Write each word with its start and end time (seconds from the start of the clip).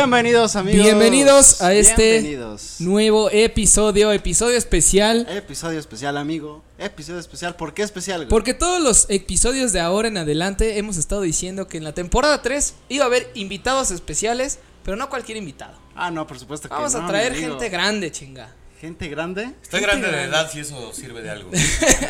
Bienvenidos 0.00 0.56
amigos. 0.56 0.84
Bienvenidos 0.84 1.62
a 1.62 1.72
este 1.72 2.20
Bienvenidos. 2.20 2.74
nuevo 2.80 3.30
episodio, 3.30 4.12
episodio 4.12 4.54
especial. 4.54 5.26
Episodio 5.30 5.80
especial, 5.80 6.18
amigo. 6.18 6.62
Episodio 6.76 7.18
especial. 7.18 7.56
¿Por 7.56 7.72
qué 7.72 7.82
especial? 7.82 8.18
güey? 8.18 8.28
Porque 8.28 8.52
todos 8.52 8.78
los 8.78 9.06
episodios 9.08 9.72
de 9.72 9.80
ahora 9.80 10.08
en 10.08 10.18
adelante 10.18 10.76
hemos 10.76 10.98
estado 10.98 11.22
diciendo 11.22 11.66
que 11.66 11.78
en 11.78 11.84
la 11.84 11.94
temporada 11.94 12.42
3 12.42 12.74
iba 12.90 13.04
a 13.04 13.06
haber 13.06 13.30
invitados 13.32 13.90
especiales, 13.90 14.58
pero 14.84 14.98
no 14.98 15.08
cualquier 15.08 15.38
invitado. 15.38 15.78
Ah, 15.94 16.10
no, 16.10 16.26
por 16.26 16.38
supuesto 16.38 16.68
que 16.68 16.74
Vamos 16.74 16.92
no, 16.92 17.02
a 17.02 17.06
traer 17.06 17.34
gente 17.34 17.70
grande, 17.70 18.12
chinga. 18.12 18.54
Gente 18.82 19.08
grande. 19.08 19.44
Estoy 19.62 19.80
Gente 19.80 19.86
grande 19.86 20.06
de 20.08 20.12
grande. 20.12 20.36
edad 20.36 20.50
si 20.52 20.60
eso 20.60 20.92
sirve 20.92 21.22
de 21.22 21.30
algo. 21.30 21.50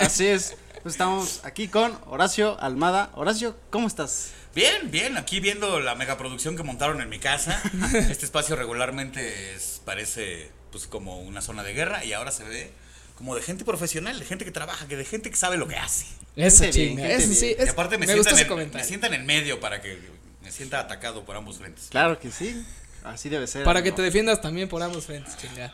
Así 0.01 0.27
es. 0.27 0.57
Pues 0.83 0.95
estamos 0.95 1.41
aquí 1.45 1.69
con 1.69 1.97
Horacio 2.07 2.61
Almada. 2.61 3.11
Horacio, 3.15 3.55
¿cómo 3.71 3.87
estás? 3.87 4.31
Bien, 4.57 4.91
bien, 4.91 5.17
aquí 5.19 5.39
viendo 5.39 5.79
la 5.81 5.95
megaproducción 5.95 6.57
que 6.57 6.63
montaron 6.63 7.01
en 7.03 7.09
mi 7.11 7.19
casa. 7.19 7.63
Este 8.11 8.25
espacio 8.25 8.57
regularmente 8.57 9.55
es- 9.55 9.81
parece 9.85 10.51
pues 10.73 10.87
como 10.87 11.21
una 11.21 11.43
zona 11.43 11.63
de 11.63 11.73
guerra 11.75 12.05
y 12.05 12.13
ahora 12.15 12.33
se 12.33 12.43
ve 12.43 12.73
como 13.17 13.37
de 13.37 13.43
gente 13.43 13.65
profesional, 13.65 14.19
de 14.19 14.25
gente 14.25 14.45
que 14.47 14.51
trabaja, 14.51 14.89
que 14.89 14.97
de 14.97 15.05
gente 15.05 15.31
que 15.31 15.37
sabe 15.37 15.57
lo 15.59 15.69
que 15.69 15.77
hace. 15.77 16.07
Eso, 16.37 16.65
chinga. 16.71 17.03
gente 17.07 17.15
Eso 17.17 17.27
bien. 17.29 17.39
sí. 17.41 17.55
y 17.59 17.63
es- 17.63 17.69
aparte 17.71 17.99
me, 17.99 18.07
sientan 18.07 18.39
en, 18.39 18.71
me 18.73 18.85
sientan 18.85 19.15
en 19.15 19.27
medio 19.27 19.61
para 19.61 19.81
que 19.83 19.99
me 20.43 20.51
sienta 20.51 20.81
atacado 20.81 21.25
por 21.27 21.37
ambos 21.37 21.59
frentes. 21.59 21.89
Claro 21.91 22.19
que 22.19 22.31
sí. 22.33 22.65
Así 23.05 23.29
debe 23.29 23.47
ser. 23.47 23.63
Para 23.63 23.83
que 23.83 23.93
te 23.93 24.01
defiendas 24.03 24.41
también 24.41 24.69
por 24.71 24.83
ambos 24.83 25.05
frentes, 25.05 25.37
chinga. 25.37 25.73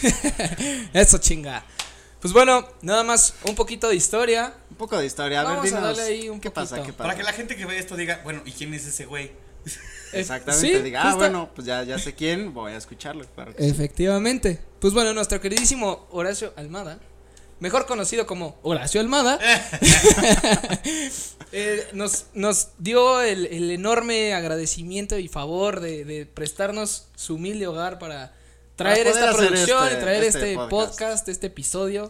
Eso, 0.94 1.18
chinga. 1.18 1.64
Pues 2.20 2.34
bueno, 2.34 2.68
nada 2.82 3.02
más 3.02 3.34
un 3.44 3.54
poquito 3.54 3.88
de 3.88 3.96
historia. 3.96 4.52
Un 4.70 4.76
poco 4.76 4.98
de 4.98 5.06
historia. 5.06 5.40
A 5.40 5.44
Vamos 5.44 5.60
a 5.60 5.62
ver, 5.62 5.70
dinos. 5.72 5.82
darle 5.96 6.02
ahí 6.02 6.28
un 6.28 6.38
¿Qué 6.40 6.50
pasa? 6.50 6.76
¿Qué 6.82 6.92
pasa? 6.92 7.04
Para 7.04 7.16
que 7.16 7.22
la 7.22 7.32
gente 7.32 7.56
que 7.56 7.64
ve 7.64 7.78
esto 7.78 7.96
diga, 7.96 8.20
bueno, 8.24 8.42
¿y 8.44 8.52
quién 8.52 8.74
es 8.74 8.86
ese 8.86 9.06
güey? 9.06 9.32
Exactamente. 10.12 10.76
Sí, 10.76 10.82
diga, 10.82 11.02
ah, 11.10 11.14
bueno, 11.14 11.50
pues 11.54 11.66
ya, 11.66 11.82
ya 11.82 11.98
sé 11.98 12.14
quién. 12.14 12.52
Voy 12.52 12.72
a 12.72 12.76
escucharlo. 12.76 13.24
Claro 13.34 13.54
que 13.54 13.62
sí. 13.62 13.70
Efectivamente. 13.70 14.60
Pues 14.80 14.92
bueno, 14.92 15.14
nuestro 15.14 15.40
queridísimo 15.40 16.06
Horacio 16.10 16.52
Almada, 16.56 16.98
mejor 17.58 17.86
conocido 17.86 18.26
como 18.26 18.58
Horacio 18.62 19.00
Almada, 19.00 19.38
eh, 21.52 21.88
nos, 21.92 22.26
nos 22.34 22.68
dio 22.78 23.22
el, 23.22 23.46
el 23.46 23.70
enorme 23.70 24.34
agradecimiento 24.34 25.18
y 25.18 25.28
favor 25.28 25.80
de, 25.80 26.04
de 26.04 26.26
prestarnos 26.26 27.06
su 27.14 27.36
humilde 27.36 27.66
hogar 27.66 27.98
para 27.98 28.34
traer 28.84 29.06
esta 29.06 29.32
producción 29.32 29.84
este- 29.84 29.98
y 29.98 30.00
traer 30.00 30.24
este 30.24 30.38
este, 30.38 30.54
podcast. 30.56 30.70
podcast. 30.98 31.28
este 31.28 31.46
episodio. 31.48 32.08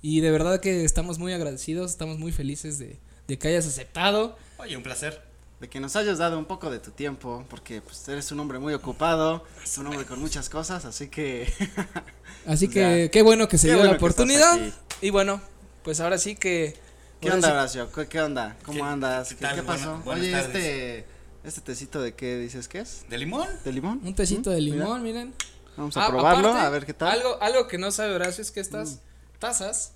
Y 0.00 0.20
de 0.20 0.30
verdad 0.30 0.60
que 0.60 0.84
estamos 0.84 1.18
muy 1.18 1.32
agradecidos, 1.32 1.90
estamos 1.90 2.18
muy 2.18 2.32
felices 2.32 2.78
de, 2.78 2.98
de 3.28 3.38
que 3.38 3.48
hayas 3.48 3.66
aceptado. 3.66 4.36
Oye, 4.58 4.76
un 4.76 4.82
placer. 4.82 5.22
De 5.60 5.68
que 5.68 5.78
nos 5.78 5.94
hayas 5.94 6.18
dado 6.18 6.38
un 6.40 6.44
poco 6.46 6.70
de 6.72 6.80
tu 6.80 6.90
tiempo. 6.90 7.44
Porque 7.48 7.80
pues 7.80 8.08
eres 8.08 8.32
un 8.32 8.40
hombre 8.40 8.58
muy 8.58 8.74
ocupado. 8.74 9.44
Un 9.78 9.86
hombre 9.86 10.04
con 10.06 10.18
muchas 10.20 10.48
cosas. 10.48 10.84
Así 10.84 11.06
que. 11.08 11.52
Así 12.46 12.66
que 12.72 13.04
ya. 13.04 13.10
qué 13.12 13.22
bueno 13.22 13.48
que 13.48 13.58
se 13.58 13.68
Qué 13.68 13.74
dio 13.74 13.78
bueno 13.78 13.92
la 13.92 13.96
oportunidad. 13.96 14.58
Y 15.00 15.10
bueno, 15.10 15.40
pues 15.84 16.00
ahora 16.00 16.18
sí 16.18 16.34
que... 16.34 16.76
¿Qué 17.20 17.30
onda, 17.30 17.46
sí- 17.46 17.52
Horacio? 17.52 17.92
¿Qué, 17.92 18.08
qué 18.08 18.20
onda? 18.20 18.56
¿Cómo 18.64 18.78
¿Qué- 18.78 18.90
andas? 18.90 19.28
qué 19.28 19.36
¿Qué, 19.54 19.62
pasó? 19.62 19.98
Buena- 20.04 20.20
Oye, 20.20 20.32
tardes. 20.32 20.46
este. 20.56 21.06
Este 21.44 21.60
tecito 21.60 22.00
de 22.02 22.14
qué 22.14 22.38
dices 22.38 22.66
que 22.68 22.80
es? 22.80 23.04
¿De 23.08 23.18
limón? 23.18 23.48
¿De 23.64 23.72
limón? 23.72 24.00
Un 24.04 24.14
tecito 24.14 24.50
¿Mm? 24.50 24.54
de 24.54 24.60
Mira, 24.60 24.76
limón, 24.76 25.02
miren. 25.04 25.34
Vamos 25.76 25.96
a 25.96 26.04
Ah, 26.04 26.08
probarlo, 26.08 26.48
aparte, 26.50 26.66
a 26.66 26.70
ver 26.70 26.86
qué 26.86 26.94
tal. 26.94 27.08
Mm. 27.08 27.12
Algo, 27.12 27.42
algo 27.42 27.68
que 27.68 27.78
no 27.78 27.90
sabe 27.90 28.14
Horacio 28.14 28.42
es 28.42 28.50
que 28.50 28.60
estas 28.60 28.98
tazas 29.38 29.92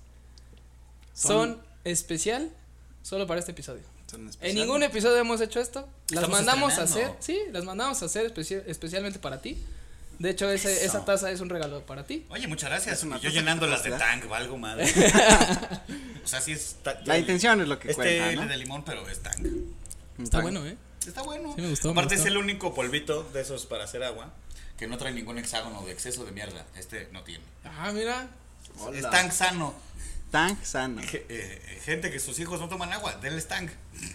son, 1.13 1.55
Son- 1.55 1.61
especial 1.83 2.49
solo 3.03 3.27
para 3.27 3.39
este 3.39 3.51
episodio. 3.51 3.83
Son 4.09 4.29
En 4.41 4.55
ningún 4.55 4.83
episodio 4.83 5.17
hemos 5.17 5.41
hecho 5.41 5.59
esto. 5.59 5.81
Las 6.09 6.23
Estamos 6.23 6.29
mandamos 6.39 6.77
a 6.77 6.83
hacer, 6.83 7.11
sí, 7.19 7.39
las 7.51 7.63
mandamos 7.65 8.01
a 8.01 8.05
hacer 8.05 8.33
especi- 8.33 8.63
especialmente 8.67 9.19
para 9.19 9.41
ti. 9.41 9.57
De 10.19 10.31
hecho, 10.31 10.49
ese, 10.49 10.83
esa 10.83 11.05
taza 11.05 11.29
es 11.29 11.41
un 11.41 11.49
regalo 11.49 11.81
para 11.85 12.03
ti. 12.03 12.25
Oye, 12.29 12.47
muchas 12.47 12.69
gracias. 12.71 12.97
Es 12.99 13.03
una 13.03 13.19
yo 13.19 13.29
llenándolas 13.29 13.83
de 13.83 13.91
capacidad. 13.91 14.19
tank, 14.21 14.29
valgo 14.29 14.57
madre. 14.57 14.85
o 16.23 16.27
sea, 16.27 16.41
sí 16.41 16.53
es. 16.53 16.77
La 17.05 17.17
intención 17.19 17.61
es 17.61 17.67
lo 17.67 17.77
que 17.79 17.91
este 17.91 18.17
cuenta, 18.19 18.41
¿no? 18.43 18.49
de 18.49 18.57
limón, 18.57 18.83
pero 18.83 19.07
es 19.07 19.19
tank. 19.21 19.45
Está 20.21 20.41
bueno, 20.41 20.65
¿eh? 20.65 20.75
Está 21.05 21.21
bueno. 21.21 21.53
Sí, 21.55 21.61
me 21.61 21.69
gustó, 21.69 21.89
me 21.89 21.91
Aparte 21.93 22.15
gustó. 22.15 22.27
es 22.27 22.33
el 22.33 22.37
único 22.37 22.73
polvito 22.73 23.23
de 23.31 23.41
esos 23.41 23.65
para 23.67 23.83
hacer 23.83 24.03
agua 24.03 24.33
que 24.77 24.87
no 24.87 24.97
trae 24.97 25.13
ningún 25.13 25.37
hexágono 25.37 25.81
de 25.85 25.91
exceso 25.91 26.23
de 26.25 26.31
mierda. 26.31 26.65
Este 26.77 27.09
no 27.11 27.23
tiene. 27.23 27.43
Ah, 27.65 27.91
mira. 27.93 28.27
Hola. 28.79 28.97
Es 28.97 29.09
tank 29.09 29.31
sano. 29.31 29.73
Tank 30.31 30.63
sano. 30.63 31.01
Eh, 31.03 31.79
gente 31.83 32.11
que 32.11 32.19
sus 32.19 32.37
hijos 32.39 32.59
no 32.59 32.67
toman 32.69 32.91
agua, 32.93 33.15
denles 33.21 33.47
tank. 33.47 33.71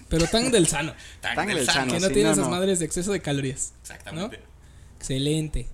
Pero 0.08 0.26
tan 0.26 0.50
del 0.52 0.66
sano. 0.68 0.94
Tank, 1.20 1.34
Tank 1.36 1.48
del 1.48 1.56
del 1.58 1.66
sano. 1.66 1.80
sano. 1.80 1.92
que 1.94 2.00
no 2.00 2.08
sí, 2.08 2.14
tiene 2.14 2.28
no, 2.28 2.32
esas 2.34 2.44
no. 2.44 2.50
madres 2.50 2.78
de 2.78 2.84
exceso 2.84 3.12
de 3.12 3.20
calorías. 3.20 3.72
Exactamente. 3.82 4.40
Excelente. 4.98 5.66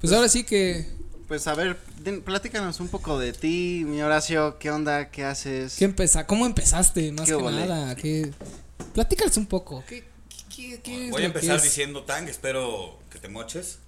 Pues 0.00 0.12
ahora 0.12 0.28
sí 0.28 0.44
que. 0.44 0.86
Pues 1.28 1.46
a 1.46 1.54
ver, 1.54 1.78
den- 2.00 2.22
platícanos 2.22 2.80
un 2.80 2.88
poco 2.88 3.18
de 3.18 3.32
ti, 3.32 3.84
mi 3.86 4.02
Horacio. 4.02 4.58
¿Qué 4.58 4.70
onda? 4.70 5.10
¿Qué 5.10 5.24
haces? 5.24 5.76
¿Qué 5.76 5.84
empeza 5.84 6.26
¿Cómo 6.26 6.46
empezaste? 6.46 7.12
Más 7.12 7.28
¿Qué 7.28 7.36
que 7.36 7.42
nada. 7.42 7.94
¿qué? 7.94 8.32
Platícales 8.92 9.36
un 9.36 9.46
poco. 9.46 9.84
¿Qué, 9.86 10.04
qué, 10.54 10.80
qué 10.82 11.04
es 11.06 11.10
Voy 11.10 11.22
a 11.22 11.26
empezar 11.26 11.62
diciendo 11.62 12.02
tank, 12.02 12.28
espero 12.28 12.98
que 13.10 13.18
te 13.18 13.28
moches 13.28 13.78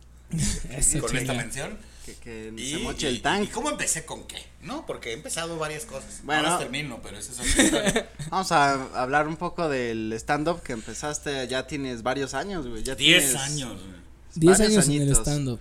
Eso, 0.70 1.00
con 1.00 1.16
esta 1.16 1.32
mención. 1.34 1.78
Que, 2.04 2.14
que 2.16 2.52
Y, 2.58 2.72
se 2.72 2.78
moche 2.78 3.10
y- 3.10 3.14
el 3.16 3.22
tank. 3.22 3.44
¿Y 3.44 3.46
cómo 3.46 3.70
empecé 3.70 4.04
con 4.04 4.24
qué? 4.26 4.36
¿No? 4.62 4.84
Porque 4.86 5.10
he 5.10 5.12
empezado 5.14 5.58
varias 5.58 5.86
cosas. 5.86 6.20
Bueno. 6.22 6.46
Ahora 6.48 6.58
termino, 6.58 7.00
pero 7.02 7.16
eso 7.18 7.32
es. 7.42 8.04
Vamos 8.30 8.52
a 8.52 8.72
hablar 9.00 9.26
un 9.26 9.36
poco 9.36 9.68
del 9.70 10.12
stand-up 10.14 10.62
que 10.62 10.74
empezaste. 10.74 11.48
Ya 11.48 11.66
tienes 11.66 12.02
varios 12.02 12.34
años, 12.34 12.66
güey. 12.66 12.82
Ya 12.82 12.94
Diez 12.94 13.32
tienes- 13.32 13.40
años. 13.42 13.80
güey. 13.80 14.04
10 14.34 14.58
varios 14.58 14.72
años 14.74 14.86
en 14.88 14.92
el 14.94 15.00
añitos. 15.02 15.18
stand-up. 15.20 15.60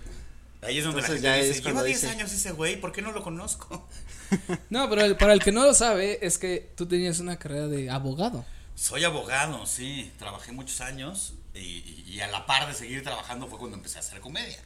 Ahí 0.60 0.78
es 0.78 0.84
donde 0.84 1.00
Entonces 1.00 1.22
la 1.22 1.28
ya 1.30 1.34
gente 1.36 1.50
es 1.50 1.56
dice, 1.56 1.68
lleva 1.68 1.82
10 1.84 2.00
dice- 2.00 2.12
años 2.12 2.32
ese 2.32 2.52
güey, 2.52 2.80
¿por 2.80 2.92
qué 2.92 3.02
no 3.02 3.12
lo 3.12 3.22
conozco? 3.22 3.86
No, 4.70 4.88
pero 4.90 5.02
el- 5.02 5.16
para 5.16 5.32
el 5.32 5.40
que 5.40 5.52
no 5.52 5.64
lo 5.64 5.74
sabe, 5.74 6.18
es 6.26 6.38
que 6.38 6.70
tú 6.76 6.86
tenías 6.86 7.20
una 7.20 7.38
carrera 7.38 7.68
de 7.68 7.88
abogado. 7.90 8.44
Soy 8.74 9.04
abogado, 9.04 9.66
sí, 9.66 10.12
trabajé 10.18 10.52
muchos 10.52 10.80
años 10.80 11.34
y, 11.54 11.58
y- 11.60 12.04
y 12.08 12.20
a 12.20 12.26
la 12.28 12.44
par 12.46 12.66
de 12.66 12.74
seguir 12.74 13.02
trabajando 13.02 13.46
fue 13.46 13.58
cuando 13.58 13.76
empecé 13.76 13.98
a 13.98 14.00
hacer 14.00 14.20
comedia. 14.20 14.58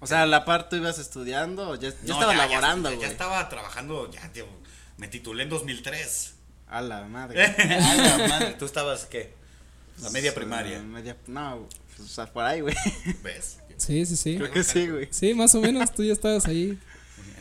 O 0.00 0.06
sea, 0.06 0.22
a 0.22 0.26
la 0.26 0.44
par 0.44 0.68
tú 0.68 0.76
ibas 0.76 0.98
estudiando. 0.98 1.74
Ya, 1.74 1.88
ya 1.90 1.94
No, 2.04 2.14
estaba 2.14 2.32
ya- 2.34 2.38
ya- 2.38 2.46
laborando, 2.46 2.90
ya, 2.90 2.96
güey. 2.96 3.10
estaba 3.10 3.48
trabajando, 3.48 4.10
ya 4.10 4.30
tío, 4.32 4.46
me 4.96 5.08
titulé 5.08 5.44
en 5.44 5.48
2003. 5.48 6.34
A 6.68 6.82
la 6.82 7.04
madre. 7.04 7.42
a 7.46 7.94
la 8.18 8.28
madre, 8.28 8.56
¿tú 8.58 8.66
estabas 8.66 9.06
qué? 9.06 9.32
La 10.02 10.10
media 10.10 10.34
primaria, 10.34 10.78
media- 10.80 11.16
no, 11.26 11.66
pues, 11.96 12.08
o 12.10 12.12
sea, 12.14 12.26
por 12.32 12.44
ahí, 12.44 12.60
güey. 12.60 12.76
¿ves? 13.24 13.58
Sí, 13.78 14.04
sí, 14.06 14.16
sí. 14.16 14.36
Creo 14.36 14.50
que 14.52 14.62
sí, 14.62 14.86
güey. 14.88 15.08
Sí, 15.10 15.34
más 15.34 15.54
o 15.54 15.60
menos, 15.60 15.92
tú 15.94 16.04
ya 16.04 16.12
estabas 16.12 16.46
ahí. 16.46 16.78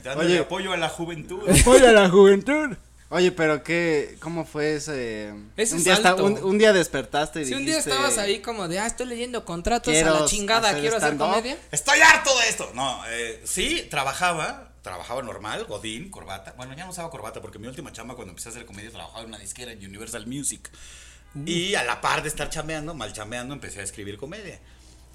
Dándole 0.03 0.29
Oye. 0.33 0.39
apoyo 0.39 0.71
a 0.73 0.77
la 0.77 0.87
juventud. 0.89 1.41
Apoya 1.49 1.89
a 1.89 1.93
la 1.93 2.09
juventud. 2.09 2.77
Oye, 3.09 3.31
pero 3.31 3.63
qué, 3.63 4.17
¿cómo 4.19 4.43
fue 4.43 4.75
ese? 4.75 5.33
Ese 5.55 5.75
un 5.75 5.83
día 5.83 6.15
un, 6.15 6.43
un 6.43 6.57
día 6.57 6.73
despertaste 6.73 7.41
y 7.41 7.45
Si 7.45 7.53
un 7.53 7.59
día 7.59 7.75
dijiste, 7.77 7.91
estabas 7.91 8.17
ahí 8.17 8.39
como 8.41 8.67
de, 8.67 8.79
ah, 8.79 8.85
estoy 8.85 9.05
leyendo 9.05 9.45
contratos 9.45 9.95
a 9.95 10.09
la 10.09 10.25
chingada, 10.25 10.69
hacer 10.69 10.81
quiero 10.81 10.97
hacer 10.97 11.15
comedia. 11.15 11.57
Estoy 11.71 11.99
harto 11.99 12.37
de 12.39 12.49
esto. 12.49 12.69
No, 12.73 13.01
eh, 13.07 13.41
sí, 13.45 13.87
trabajaba, 13.89 14.73
trabajaba 14.81 15.21
normal, 15.21 15.63
godín, 15.65 16.11
corbata. 16.11 16.53
Bueno, 16.57 16.75
ya 16.75 16.83
no 16.83 16.91
usaba 16.91 17.09
corbata 17.09 17.41
porque 17.41 17.59
mi 17.59 17.67
última 17.67 17.93
chamba 17.93 18.15
cuando 18.15 18.31
empecé 18.31 18.49
a 18.49 18.51
hacer 18.51 18.65
comedia 18.65 18.91
trabajaba 18.91 19.21
en 19.21 19.27
una 19.27 19.39
disquera 19.39 19.71
en 19.71 19.85
Universal 19.85 20.27
Music. 20.27 20.69
Y 21.45 21.75
a 21.75 21.83
la 21.83 22.01
par 22.01 22.23
de 22.23 22.29
estar 22.29 22.49
chambeando, 22.49 22.93
mal 22.93 23.13
chambeando, 23.13 23.53
empecé 23.53 23.79
a 23.79 23.83
escribir 23.83 24.17
comedia. 24.17 24.59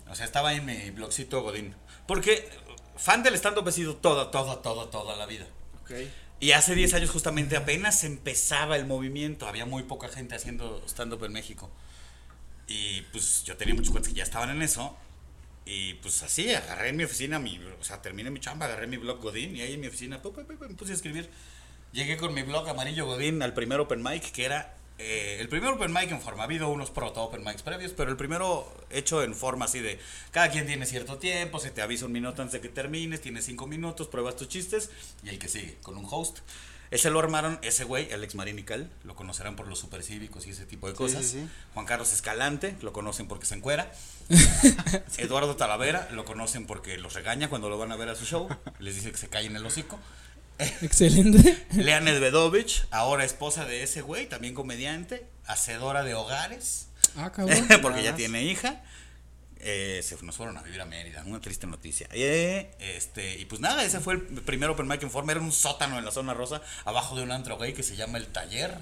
O 0.08 0.14
sea, 0.14 0.25
estaba 0.25 0.54
en 0.54 0.64
mi 0.64 0.91
blogcito 0.92 1.42
godín. 1.42 1.75
Porque 2.06 2.48
fan 2.97 3.22
del 3.22 3.34
stand-up 3.34 3.69
he 3.69 3.72
sido 3.72 3.97
toda, 3.97 4.31
toda, 4.31 4.62
toda, 4.62 4.91
toda 4.91 5.16
la 5.16 5.26
vida. 5.26 5.47
Ok. 5.82 5.91
Y 6.42 6.50
hace 6.50 6.75
10 6.75 6.94
años 6.94 7.10
justamente 7.10 7.56
apenas 7.56 8.02
empezaba 8.02 8.75
el 8.75 8.84
movimiento, 8.84 9.46
había 9.46 9.64
muy 9.64 9.84
poca 9.84 10.08
gente 10.08 10.34
haciendo 10.34 10.82
stand-up 10.88 11.22
en 11.22 11.32
México. 11.32 11.70
Y 12.66 13.02
pues 13.12 13.44
yo 13.44 13.56
tenía 13.56 13.76
muchos 13.76 13.93
cuates 13.93 14.08
que 14.08 14.16
ya 14.16 14.25
estaban 14.25 14.50
en 14.50 14.61
eso. 14.61 14.96
Y 15.64 15.94
pues 15.94 16.20
así, 16.25 16.52
agarré 16.52 16.88
en 16.88 16.96
mi 16.96 17.05
oficina, 17.05 17.38
mi, 17.38 17.61
o 17.81 17.84
sea, 17.84 18.02
terminé 18.02 18.28
mi 18.32 18.40
chamba, 18.40 18.66
agarré 18.66 18.88
mi 18.88 18.96
blog 18.96 19.20
Godín 19.20 19.55
y 19.55 19.61
ahí 19.61 19.75
en 19.75 19.81
mi 19.82 19.87
oficina 19.87 20.20
pu, 20.20 20.32
pu, 20.32 20.44
pu, 20.44 20.55
me 20.58 20.75
puse 20.75 20.90
a 20.90 20.96
escribir. 20.96 21.31
Llegué 21.93 22.16
con 22.16 22.34
mi 22.34 22.43
blog 22.43 22.69
Amarillo 22.69 23.06
Godín 23.06 23.40
al 23.40 23.55
primer 23.55 23.78
open 23.78 24.02
mic, 24.02 24.32
que 24.32 24.44
era 24.44 24.75
eh, 25.02 25.40
el 25.40 25.49
primer 25.49 25.70
open 25.70 25.93
mic 25.93 26.10
en 26.10 26.20
forma. 26.20 26.43
Ha 26.43 26.46
habido 26.46 26.69
unos 26.69 26.90
proto 26.90 27.22
open 27.22 27.43
mics 27.44 27.62
previos, 27.62 27.93
pero 27.93 28.10
el 28.10 28.16
primero 28.16 28.72
hecho 28.90 29.22
en 29.22 29.34
forma 29.34 29.64
así 29.66 29.81
de 29.81 29.99
cada 30.31 30.50
quien 30.50 30.66
tiene 30.66 30.87
cierto 30.87 31.19
tiempo, 31.19 31.58
se 31.58 31.70
te 31.70 31.82
avisa 31.82 32.06
un 32.06 32.12
minuto 32.12 32.43
antes 32.43 32.52
de 32.52 32.60
que 32.60 32.69
termines, 32.72 33.20
tienes 33.20 33.44
cinco 33.44 33.66
minutos, 33.66 34.08
pruebas 34.08 34.37
tus 34.37 34.49
chistes 34.49 34.90
y 35.22 35.28
el 35.31 35.38
que 35.38 35.49
sigue, 35.49 35.76
con 35.82 35.96
un 35.96 36.06
host. 36.10 36.38
Ese 36.90 37.08
lo 37.08 37.20
armaron 37.20 37.58
ese 37.62 37.84
güey, 37.84 38.12
Alex 38.12 38.34
Marinical, 38.34 38.90
lo 39.04 39.16
conocerán 39.16 39.56
por 39.56 39.66
los 39.66 39.78
supercívicos 39.78 40.46
y 40.46 40.50
ese 40.50 40.66
tipo 40.66 40.88
de 40.88 40.93
Sí, 40.93 40.99
cosas. 40.99 41.25
sí, 41.25 41.40
sí. 41.40 41.49
Juan 41.72 41.87
Carlos 41.87 42.12
Escalante, 42.12 42.76
lo 42.82 42.93
conocen 42.93 43.28
porque 43.28 43.46
se 43.46 43.54
encuera. 43.54 43.90
Eduardo 45.19 45.56
Talavera, 45.56 46.08
lo 46.12 46.25
conocen 46.25 46.66
porque 46.66 46.99
los 46.99 47.14
regaña 47.14 47.49
cuando 47.49 47.69
lo 47.70 47.78
van 47.78 47.93
a 47.93 47.96
ver 47.96 48.08
a 48.10 48.14
su 48.14 48.25
show. 48.26 48.49
Les 48.78 48.94
dice 48.94 49.10
que 49.10 49.16
se 49.19 49.28
callen 49.28 49.56
el 49.56 49.64
hocico. 49.64 49.99
Excelente. 50.82 51.67
Lea 51.75 52.00
Nedvedovich, 52.00 52.87
ahora 52.91 53.25
esposa 53.25 53.64
de 53.64 53.82
ese 53.82 54.00
güey, 54.03 54.29
también 54.29 54.55
comediante, 54.55 55.26
hacedora 55.47 56.03
de 56.03 56.14
hogares, 56.14 56.88
Ah, 57.17 57.31
cabrón. 57.32 57.67
porque 57.82 58.03
ya 58.03 58.14
tiene 58.17 58.43
hija. 58.44 58.82
eh, 59.64 60.00
se 60.03 60.17
nos 60.25 60.37
fueron 60.37 60.56
a 60.56 60.62
vivir 60.62 60.81
a 60.81 60.85
Mérida, 60.87 61.23
una 61.26 61.41
triste 61.41 61.67
noticia. 61.67 62.09
Eh, 62.12 62.70
este, 62.81 63.38
y 63.38 63.44
pues 63.44 63.61
nada, 63.61 63.85
ese 63.85 64.00
fue 64.00 64.14
el 64.14 64.20
primer 64.43 64.69
open 64.70 64.88
mic 64.88 65.03
en 65.03 65.11
forma, 65.11 65.32
era 65.32 65.41
un 65.41 65.53
sótano 65.53 65.99
en 65.99 66.05
la 66.05 66.11
zona 66.11 66.35
rosa, 66.35 66.62
abajo 66.85 67.14
de 67.17 67.23
un 67.23 67.31
antro 67.32 67.59
gay 67.59 67.73
que 67.73 67.82
se 67.82 67.94
llama 67.97 68.19
El 68.19 68.26
Taller, 68.29 68.76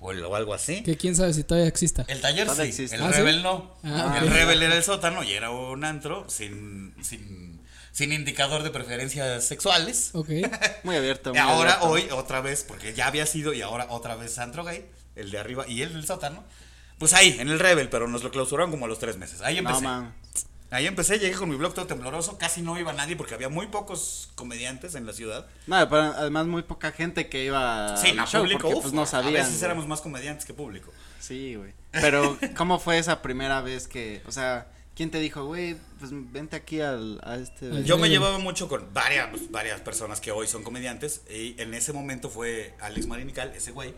o, 0.00 0.10
el- 0.10 0.24
o 0.24 0.34
algo 0.34 0.52
así. 0.52 0.82
Que 0.82 0.96
quién 0.96 1.14
sabe 1.14 1.32
si 1.34 1.44
todavía 1.44 1.68
exista. 1.68 2.04
El 2.08 2.20
taller 2.20 2.50
sí, 2.50 2.62
existe. 2.62 2.96
el 2.96 3.02
¿Ah, 3.02 3.10
sí? 3.12 3.18
Rebel 3.18 3.42
no. 3.42 3.74
Ah, 3.84 4.18
el. 4.20 4.28
Rebel 4.30 4.62
era 4.62 4.74
el 4.76 4.82
sótano 4.82 5.22
y 5.22 5.32
era 5.32 5.50
un 5.50 5.84
antro 5.84 6.28
sin, 6.28 6.94
sin, 7.02 7.53
sin 7.94 8.12
indicador 8.12 8.62
de 8.62 8.70
preferencias 8.70 9.44
sexuales. 9.46 10.10
Ok. 10.12 10.28
Muy 10.84 10.96
abierto. 10.96 11.30
Y 11.30 11.32
muy 11.32 11.38
ahora, 11.40 11.74
abierto. 11.74 11.88
hoy, 11.88 12.08
otra 12.10 12.42
vez, 12.42 12.62
porque 12.66 12.92
ya 12.92 13.06
había 13.06 13.24
sido 13.24 13.54
y 13.54 13.62
ahora 13.62 13.86
otra 13.88 14.16
vez 14.16 14.36
antro 14.38 14.64
gay, 14.64 14.84
el 15.16 15.30
de 15.30 15.38
arriba 15.38 15.64
y 15.66 15.80
el 15.82 15.92
del 15.94 16.04
sótano. 16.06 16.44
Pues 16.98 17.14
ahí, 17.14 17.36
en 17.38 17.48
el 17.48 17.58
Rebel, 17.58 17.88
pero 17.88 18.06
nos 18.08 18.22
lo 18.22 18.30
clausuraron 18.30 18.70
como 18.70 18.84
a 18.84 18.88
los 18.88 18.98
tres 18.98 19.16
meses. 19.16 19.40
Ahí 19.40 19.54
No, 19.60 19.70
empecé. 19.70 19.84
man. 19.84 20.14
Ahí 20.70 20.86
empecé, 20.88 21.20
llegué 21.20 21.36
con 21.36 21.48
mi 21.48 21.54
blog 21.54 21.72
todo 21.72 21.86
tembloroso, 21.86 22.36
casi 22.36 22.60
no 22.60 22.76
iba 22.78 22.92
nadie 22.92 23.14
porque 23.14 23.34
había 23.34 23.48
muy 23.48 23.68
pocos 23.68 24.30
comediantes 24.34 24.96
en 24.96 25.06
la 25.06 25.12
ciudad. 25.12 25.46
No, 25.68 25.88
pero 25.88 26.02
además 26.02 26.46
muy 26.46 26.62
poca 26.62 26.90
gente 26.90 27.28
que 27.28 27.44
iba 27.44 27.96
Sí, 27.96 28.08
al 28.08 28.16
no, 28.16 28.26
show 28.26 28.40
público, 28.42 28.62
porque 28.62 28.76
uf, 28.78 28.82
pues 28.82 28.92
no 28.92 29.02
a 29.02 29.06
sabían. 29.06 29.34
veces 29.34 29.52
güey. 29.58 29.64
éramos 29.66 29.86
más 29.86 30.00
comediantes 30.00 30.44
que 30.44 30.52
público. 30.52 30.92
Sí, 31.20 31.54
güey. 31.54 31.72
Pero, 31.92 32.36
¿cómo 32.56 32.80
fue 32.80 32.98
esa 32.98 33.22
primera 33.22 33.60
vez 33.60 33.86
que, 33.86 34.20
o 34.26 34.32
sea, 34.32 34.66
quién 34.94 35.10
te 35.10 35.18
dijo, 35.18 35.44
güey, 35.44 35.76
pues 35.98 36.10
vente 36.12 36.56
aquí 36.56 36.80
al, 36.80 37.20
a 37.24 37.36
este... 37.36 37.82
Yo 37.84 37.98
me 37.98 38.08
llevaba 38.08 38.38
mucho 38.38 38.68
con 38.68 38.92
varias, 38.94 39.28
pues, 39.30 39.50
varias 39.50 39.80
personas 39.80 40.20
que 40.20 40.30
hoy 40.30 40.46
son 40.46 40.62
comediantes 40.62 41.22
y 41.28 41.60
en 41.60 41.74
ese 41.74 41.92
momento 41.92 42.30
fue 42.30 42.74
Alex 42.80 43.06
Marinical, 43.06 43.52
ese 43.56 43.72
güey, 43.72 43.94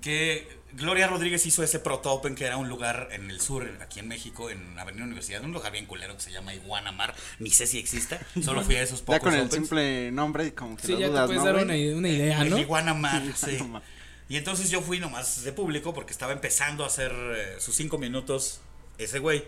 que 0.00 0.46
Gloria 0.72 1.06
Rodríguez 1.06 1.46
hizo 1.46 1.62
ese 1.62 1.78
proto 1.78 2.12
open 2.12 2.34
que 2.34 2.44
era 2.44 2.56
un 2.56 2.68
lugar 2.68 3.08
en 3.12 3.30
el 3.30 3.40
sur, 3.40 3.66
aquí 3.80 4.00
en 4.00 4.08
México, 4.08 4.50
en 4.50 4.78
Avenida 4.78 5.04
Universidad, 5.04 5.42
un 5.44 5.52
lugar 5.52 5.72
bien 5.72 5.86
culero 5.86 6.14
que 6.16 6.22
se 6.22 6.32
llama 6.32 6.54
Iguana 6.54 6.92
Mar, 6.92 7.14
ni 7.38 7.50
sé 7.50 7.66
si 7.66 7.78
exista, 7.78 8.20
solo 8.42 8.62
fui 8.62 8.76
a 8.76 8.82
esos 8.82 9.00
pocos 9.00 9.16
Ya 9.16 9.20
con 9.20 9.34
el 9.34 9.40
opens. 9.46 9.54
simple 9.54 10.10
nombre 10.12 10.54
como 10.54 10.76
que 10.76 10.86
Sí, 10.86 10.92
lo 10.92 10.98
ya 10.98 11.06
te 11.06 11.12
dudas, 11.12 11.26
puedes 11.26 11.42
¿no, 11.42 11.46
dar 11.52 11.56
una, 11.64 11.74
una 11.74 12.08
idea, 12.08 12.42
El 12.42 12.50
¿no? 12.50 12.58
Iguana 12.58 12.94
Mar, 12.94 13.22
sí. 13.36 13.52
Iguana 13.52 13.72
Mar. 13.74 13.82
Y 14.28 14.36
entonces 14.36 14.70
yo 14.70 14.80
fui 14.82 14.98
nomás 14.98 15.44
de 15.44 15.52
público 15.52 15.94
porque 15.94 16.12
estaba 16.12 16.32
empezando 16.32 16.82
a 16.84 16.88
hacer 16.88 17.12
eh, 17.14 17.56
sus 17.60 17.76
cinco 17.76 17.96
minutos 17.96 18.60
ese 18.98 19.18
güey. 19.20 19.44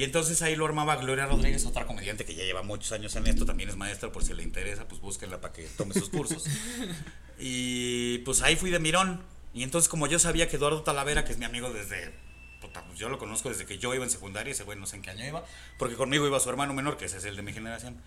Y 0.00 0.04
entonces 0.04 0.40
ahí 0.40 0.56
lo 0.56 0.64
armaba 0.64 0.96
Gloria 0.96 1.26
Rodríguez, 1.26 1.66
otra 1.66 1.86
comediante 1.86 2.24
que 2.24 2.34
ya 2.34 2.42
lleva 2.42 2.62
muchos 2.62 2.90
años 2.92 3.14
en 3.16 3.26
esto, 3.26 3.44
también 3.44 3.68
es 3.68 3.76
maestra, 3.76 4.10
por 4.10 4.24
si 4.24 4.32
le 4.32 4.42
interesa, 4.42 4.88
pues 4.88 4.98
búsquenla 4.98 5.42
para 5.42 5.52
que 5.52 5.64
tome 5.76 5.92
sus 5.92 6.08
cursos. 6.08 6.46
y 7.38 8.16
pues 8.20 8.40
ahí 8.40 8.56
fui 8.56 8.70
de 8.70 8.78
mirón. 8.78 9.22
Y 9.52 9.62
entonces 9.62 9.90
como 9.90 10.06
yo 10.06 10.18
sabía 10.18 10.48
que 10.48 10.56
Eduardo 10.56 10.82
Talavera, 10.82 11.26
que 11.26 11.32
es 11.32 11.38
mi 11.38 11.44
amigo 11.44 11.70
desde... 11.70 12.14
pues 12.62 12.98
yo 12.98 13.10
lo 13.10 13.18
conozco 13.18 13.50
desde 13.50 13.66
que 13.66 13.76
yo 13.76 13.94
iba 13.94 14.02
en 14.02 14.08
secundaria, 14.08 14.52
ese 14.52 14.64
güey 14.64 14.78
no 14.78 14.86
sé 14.86 14.96
en 14.96 15.02
qué 15.02 15.10
año 15.10 15.26
iba, 15.26 15.44
porque 15.78 15.96
conmigo 15.96 16.26
iba 16.26 16.40
su 16.40 16.48
hermano 16.48 16.72
menor, 16.72 16.96
que 16.96 17.04
ese 17.04 17.18
es 17.18 17.26
el 17.26 17.36
de 17.36 17.42
mi 17.42 17.52
generación. 17.52 18.00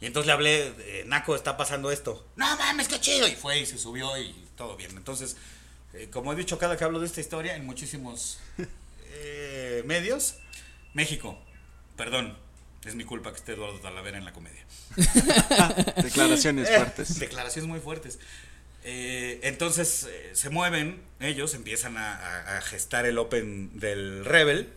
Y 0.00 0.06
entonces 0.06 0.26
le 0.26 0.32
hablé, 0.32 0.74
eh, 0.80 1.04
Naco, 1.06 1.36
está 1.36 1.56
pasando 1.56 1.92
esto. 1.92 2.26
No 2.34 2.56
mames, 2.56 2.88
qué 2.88 2.98
chido. 2.98 3.28
Y 3.28 3.36
fue 3.36 3.60
y 3.60 3.66
se 3.66 3.78
subió 3.78 4.18
y 4.18 4.34
todo 4.56 4.76
bien. 4.76 4.90
Entonces, 4.96 5.36
eh, 5.94 6.08
como 6.10 6.32
he 6.32 6.34
dicho 6.34 6.58
cada 6.58 6.76
que 6.76 6.82
hablo 6.82 6.98
de 6.98 7.06
esta 7.06 7.20
historia 7.20 7.54
en 7.54 7.64
muchísimos 7.64 8.40
eh, 9.12 9.84
medios, 9.86 10.40
México, 10.96 11.38
perdón, 11.96 12.36
es 12.86 12.94
mi 12.94 13.04
culpa 13.04 13.30
que 13.30 13.36
esté 13.36 13.52
Eduardo 13.52 13.78
Talavera 13.80 14.16
en 14.16 14.24
la 14.24 14.32
comedia. 14.32 14.64
Declaraciones 16.02 16.68
fuertes. 16.68 17.18
Declaraciones 17.18 17.68
muy 17.68 17.80
fuertes. 17.80 18.18
Eh, 18.84 19.40
entonces 19.42 20.06
eh, 20.08 20.30
se 20.32 20.48
mueven 20.48 21.02
ellos, 21.20 21.54
empiezan 21.54 21.96
a, 21.98 22.14
a- 22.16 22.56
a 22.58 22.60
gestar 22.62 23.04
el 23.04 23.18
Open 23.18 23.78
del 23.78 24.24
Rebel. 24.24 24.72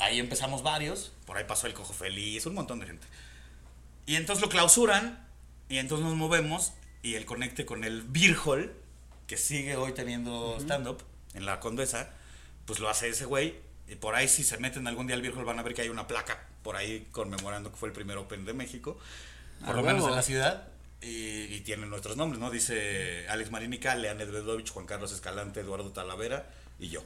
Ahí 0.00 0.18
empezamos 0.18 0.62
varios, 0.62 1.12
por 1.26 1.36
ahí 1.36 1.44
pasó 1.44 1.66
el 1.66 1.74
Cojo 1.74 1.92
Feliz, 1.92 2.46
un 2.46 2.54
montón 2.54 2.80
de 2.80 2.86
gente. 2.86 3.06
Y 4.06 4.16
entonces 4.16 4.42
lo 4.42 4.48
clausuran 4.48 5.24
y 5.68 5.78
entonces 5.78 6.04
nos 6.06 6.16
movemos 6.16 6.72
y 7.02 7.14
el 7.14 7.26
conecte 7.26 7.64
con 7.66 7.84
el 7.84 8.04
Hall, 8.44 8.72
que 9.26 9.36
sigue 9.36 9.76
hoy 9.76 9.92
teniendo 9.92 10.56
stand-up 10.60 11.02
en 11.34 11.44
la 11.46 11.60
Condesa, 11.60 12.10
pues 12.64 12.80
lo 12.80 12.88
hace 12.88 13.08
ese 13.10 13.24
güey. 13.26 13.54
Y 13.88 13.94
por 13.96 14.14
ahí 14.14 14.28
si 14.28 14.44
se 14.44 14.58
meten 14.58 14.86
algún 14.86 15.06
día 15.06 15.16
al 15.16 15.24
Hall 15.26 15.44
van 15.44 15.58
a 15.58 15.62
ver 15.62 15.74
que 15.74 15.82
hay 15.82 15.88
una 15.88 16.06
placa 16.06 16.46
por 16.62 16.76
ahí 16.76 17.08
conmemorando 17.10 17.70
que 17.70 17.76
fue 17.76 17.88
el 17.88 17.94
primer 17.94 18.18
Open 18.18 18.44
de 18.44 18.52
México, 18.52 18.98
por 19.60 19.70
Ah, 19.70 19.72
lo 19.72 19.82
menos 19.82 20.06
en 20.06 20.14
la 20.14 20.22
ciudad. 20.22 20.68
Y, 21.00 21.44
y 21.54 21.60
tienen 21.60 21.88
nuestros 21.90 22.16
nombres, 22.16 22.40
¿no? 22.40 22.50
Dice 22.50 23.26
Alex 23.28 23.50
Marinica, 23.52 23.94
Lean 23.94 24.18
Nedvedovich, 24.18 24.70
Juan 24.70 24.84
Carlos 24.84 25.12
Escalante, 25.12 25.60
Eduardo 25.60 25.90
Talavera 25.92 26.50
y 26.80 26.88
yo. 26.88 27.02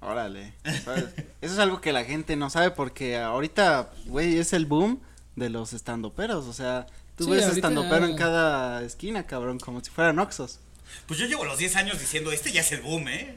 Órale. 0.00 0.52
¿sabes? 0.84 1.06
Eso 1.40 1.54
es 1.54 1.58
algo 1.58 1.80
que 1.80 1.92
la 1.92 2.04
gente 2.04 2.36
no 2.36 2.50
sabe 2.50 2.70
porque 2.70 3.16
ahorita, 3.18 3.90
güey, 4.06 4.36
es 4.38 4.52
el 4.52 4.66
boom 4.66 5.00
de 5.36 5.48
los 5.48 5.72
estandoperos. 5.72 6.44
O 6.46 6.52
sea, 6.52 6.86
tú 7.16 7.24
Sí, 7.24 7.30
ves 7.30 7.46
estandopero 7.46 8.04
ya- 8.06 8.12
en 8.12 8.16
cada 8.18 8.82
esquina, 8.84 9.26
cabrón, 9.26 9.58
como 9.58 9.82
si 9.82 9.90
fueran 9.90 10.18
Oxos. 10.18 10.60
Pues 11.06 11.18
yo 11.18 11.26
llevo 11.26 11.44
los 11.46 11.58
10 11.58 11.76
años 11.76 11.98
diciendo, 11.98 12.30
este 12.30 12.52
ya 12.52 12.60
es 12.60 12.70
el 12.72 12.82
boom, 12.82 13.08
¿eh? 13.08 13.36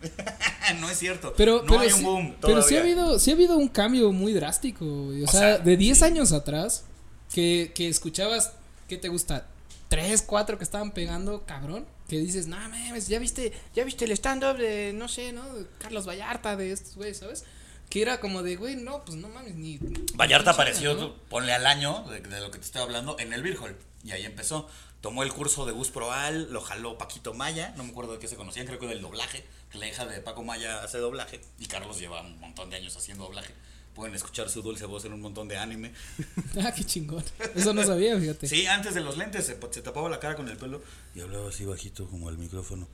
no 0.80 0.90
es 0.90 0.98
cierto. 0.98 1.34
Pero, 1.36 1.62
no 1.62 1.66
pero, 1.66 1.80
hay 1.80 1.90
sí, 1.90 1.98
un 1.98 2.04
boom 2.04 2.36
pero 2.40 2.62
sí 2.62 2.76
ha 2.76 2.80
habido, 2.80 3.18
sí 3.18 3.30
ha 3.30 3.34
habido 3.34 3.56
un 3.56 3.68
cambio 3.68 4.12
muy 4.12 4.32
drástico. 4.32 4.84
güey. 4.84 5.22
O, 5.22 5.24
O 5.24 5.28
sea, 5.28 5.40
sea, 5.40 5.58
de 5.58 5.76
10 5.76 6.02
años 6.02 6.32
atrás, 6.32 6.84
que, 7.32 7.72
que 7.74 7.88
escuchabas, 7.88 8.52
¿qué 8.88 8.96
te 8.96 9.08
gusta? 9.08 9.46
Tres, 9.88 10.22
cuatro 10.22 10.58
que 10.58 10.64
estaban 10.64 10.90
pegando, 10.90 11.44
cabrón. 11.46 11.86
Que 12.08 12.18
dices, 12.18 12.46
no 12.46 12.56
mames, 12.56 13.08
ya 13.08 13.18
viste, 13.18 13.52
ya 13.74 13.84
viste 13.84 14.04
el 14.04 14.12
stand-up 14.12 14.56
de, 14.56 14.92
no 14.92 15.08
sé, 15.08 15.32
¿no? 15.32 15.42
De 15.54 15.66
Carlos 15.78 16.06
Vallarta, 16.06 16.56
de 16.56 16.70
estos 16.72 16.94
güeyes, 16.96 17.18
¿sabes? 17.18 17.44
Que 17.90 18.02
era 18.02 18.20
como 18.20 18.42
de, 18.42 18.56
güey, 18.56 18.76
no, 18.76 19.04
pues 19.04 19.16
no 19.18 19.28
mames, 19.28 19.54
ni. 19.56 19.78
Vallarta 20.14 20.52
apareció, 20.52 20.94
¿no? 20.94 21.14
ponle 21.28 21.52
al 21.52 21.66
año 21.66 22.04
de, 22.10 22.20
de 22.20 22.40
lo 22.40 22.50
que 22.50 22.58
te 22.58 22.64
estoy 22.64 22.82
hablando, 22.82 23.16
en 23.18 23.32
el 23.32 23.42
Virgol. 23.42 23.76
Y 24.06 24.12
ahí 24.12 24.24
empezó. 24.24 24.68
Tomó 25.00 25.22
el 25.22 25.32
curso 25.32 25.66
de 25.66 25.72
Gus 25.72 25.90
Proal, 25.90 26.48
lo 26.52 26.60
jaló 26.60 26.96
Paquito 26.98 27.34
Maya, 27.34 27.74
no 27.76 27.84
me 27.84 27.90
acuerdo 27.90 28.12
de 28.14 28.18
qué 28.18 28.28
se 28.28 28.36
conocían, 28.36 28.66
creo 28.66 28.78
que 28.78 28.86
del 28.86 29.02
doblaje, 29.02 29.44
que 29.70 29.78
la 29.78 29.86
hija 29.88 30.06
de 30.06 30.20
Paco 30.20 30.42
Maya 30.42 30.82
hace 30.82 30.98
doblaje. 30.98 31.40
Y 31.58 31.66
Carlos 31.66 31.98
lleva 31.98 32.22
un 32.22 32.38
montón 32.40 32.70
de 32.70 32.76
años 32.76 32.96
haciendo 32.96 33.24
doblaje. 33.24 33.52
Pueden 33.94 34.14
escuchar 34.14 34.48
su 34.50 34.62
dulce 34.62 34.84
voz 34.84 35.04
en 35.04 35.12
un 35.12 35.20
montón 35.20 35.48
de 35.48 35.56
anime. 35.58 35.92
Ah, 36.62 36.72
qué 36.72 36.84
chingón. 36.84 37.22
Eso 37.54 37.74
no 37.74 37.84
sabía, 37.84 38.18
fíjate. 38.18 38.48
Sí, 38.48 38.66
antes 38.66 38.94
de 38.94 39.00
los 39.00 39.16
lentes 39.18 39.44
se, 39.46 39.58
se 39.70 39.82
tapaba 39.82 40.08
la 40.08 40.18
cara 40.20 40.34
con 40.36 40.48
el 40.48 40.56
pelo 40.56 40.82
y 41.14 41.20
hablaba 41.20 41.48
así 41.50 41.64
bajito 41.64 42.06
como 42.08 42.28
al 42.28 42.38
micrófono. 42.38 42.88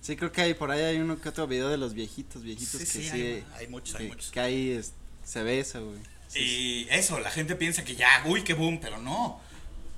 Sí, 0.00 0.16
creo 0.16 0.32
que 0.32 0.40
hay 0.42 0.54
por 0.54 0.70
ahí 0.70 0.80
hay 0.82 0.96
uno 0.98 1.20
que 1.20 1.28
otro 1.28 1.46
video 1.46 1.68
de 1.68 1.76
los 1.76 1.92
viejitos, 1.94 2.42
viejitos 2.42 2.80
Sí, 2.80 2.86
que 2.86 2.86
sí, 2.86 3.02
sí. 3.08 3.10
hay- 3.10 3.44
hay 3.56 3.66
muchos, 3.68 3.94
hay 3.96 4.06
que, 4.06 4.12
muchos. 4.14 4.30
que 4.30 4.40
ahí 4.40 4.70
es- 4.70 4.92
se 5.24 5.42
ve 5.42 5.60
eso, 5.60 5.84
güey. 5.84 5.98
Y 6.34 6.86
eso, 6.90 7.18
la 7.20 7.30
gente 7.30 7.56
piensa 7.56 7.84
que 7.84 7.96
ya, 7.96 8.22
uy, 8.26 8.42
qué 8.44 8.54
boom, 8.54 8.78
pero 8.80 8.98
no. 8.98 9.40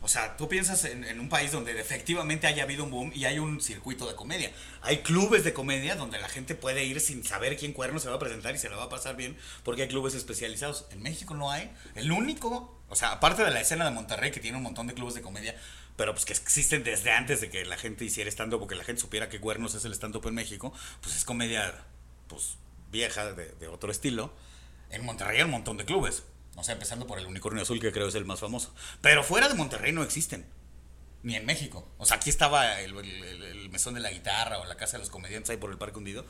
O 0.03 0.09
sea, 0.09 0.37
tú 0.39 0.49
piensas 0.49 0.85
en, 0.87 1.21
un 1.21 1.29
país 1.29 1.53
donde 1.53 1.79
efectivamente 1.79 2.47
haya 2.47 2.63
habido 2.63 2.85
un 2.85 2.91
boom 2.91 3.13
y 3.15 3.27
hay 3.27 3.39
un 3.39 3.61
circuito 3.61 4.09
de 4.09 4.15
comedia. 4.15 4.51
Hay 4.81 4.99
clubes 5.03 5.45
de 5.45 5.53
comedia 5.53 5.95
donde 5.95 6.19
la 6.19 6.29
gente 6.29 6.55
puede 6.55 6.85
ir 6.85 7.01
sin 7.01 7.23
saber 7.23 7.59
quién 7.59 7.75
cuerno 7.75 7.99
se 7.99 8.09
va 8.09 8.17
a 8.17 8.19
presentar 8.19 8.55
y 8.55 8.59
se 8.59 8.71
la 8.71 8.77
va 8.77 8.85
a 8.85 8.89
pasar 8.89 9.17
bien 9.17 9.37
porque 9.63 9.83
hay 9.83 9.89
clubes 9.89 10.15
especializados. 10.15 10.87
En 10.91 11.03
México 11.03 11.35
no 11.35 11.51
hay. 11.51 11.71
El 11.97 12.13
único, 12.13 12.81
o 12.89 12.97
sea, 12.97 13.13
aparte 13.13 13.45
de 13.45 13.51
la 13.51 13.61
escena 13.61 13.85
de 13.85 13.91
Monterrey 13.91 14.31
que 14.31 14.41
tiene 14.41 14.57
un 14.57 14.63
montón 14.63 14.87
de 14.87 14.95
clubes 14.95 15.15
de 15.15 15.21
comedia, 15.21 15.55
pero 15.97 16.15
pues 16.15 16.25
que 16.25 16.33
existen 16.33 16.83
desde 16.83 17.11
antes 17.11 17.43
de 17.43 17.51
que 17.51 17.67
la 17.67 17.77
gente 17.77 18.07
hiciera 18.07 18.31
stand-up 18.31 18.63
o 18.63 18.67
que 18.67 18.77
la 18.77 18.85
gente 18.85 19.03
supiera 19.03 19.29
que 19.29 19.39
cuernos 19.39 19.75
es 19.75 19.85
el 19.85 19.93
stand-up 19.93 20.27
en 20.27 20.35
México, 20.35 20.73
pues 21.03 21.15
es 21.15 21.27
comedia, 21.27 21.75
pues 22.27 22.57
vieja, 22.91 23.35
de, 23.35 23.53
de 23.53 23.69
otro 23.69 23.91
estilo. 23.91 24.33
En 24.89 25.05
Monterrey 25.05 25.37
hay 25.37 25.45
un 25.45 25.51
montón 25.51 25.77
de 25.77 25.85
clubes. 25.85 26.23
O 26.61 26.65
sea, 26.65 26.75
empezando 26.75 27.07
por 27.07 27.19
el 27.19 27.27
Unicornio 27.27 27.63
Azul, 27.63 27.81
que 27.81 27.91
creo 27.93 28.09
es 28.09 28.15
el 28.15 28.25
más 28.25 28.41
famoso. 28.41 28.73
Pero 29.01 29.25
fuera 29.25 29.49
de 29.49 29.55
Monterrey 29.55 29.93
no 29.93 30.03
existen. 30.03 30.47
Ni 31.23 31.35
en 31.35 31.45
México. 31.45 31.87
O 31.99 32.07
sea, 32.07 32.17
aquí 32.19 32.31
estaba 32.31 32.81
el, 32.81 32.97
el- 32.97 33.05
el- 33.25 33.43
el 33.43 33.69
mesón 33.71 33.95
de 33.95 34.01
la 34.01 34.11
guitarra 34.11 34.59
o 34.59 34.65
la 34.67 34.77
casa 34.77 34.93
de 34.93 35.01
los 35.01 35.11
comediantes 35.11 35.51
ahí 35.51 35.57
por 35.57 35.71
el 35.71 35.77
Parque 35.79 35.99
Hundido. 35.99 36.25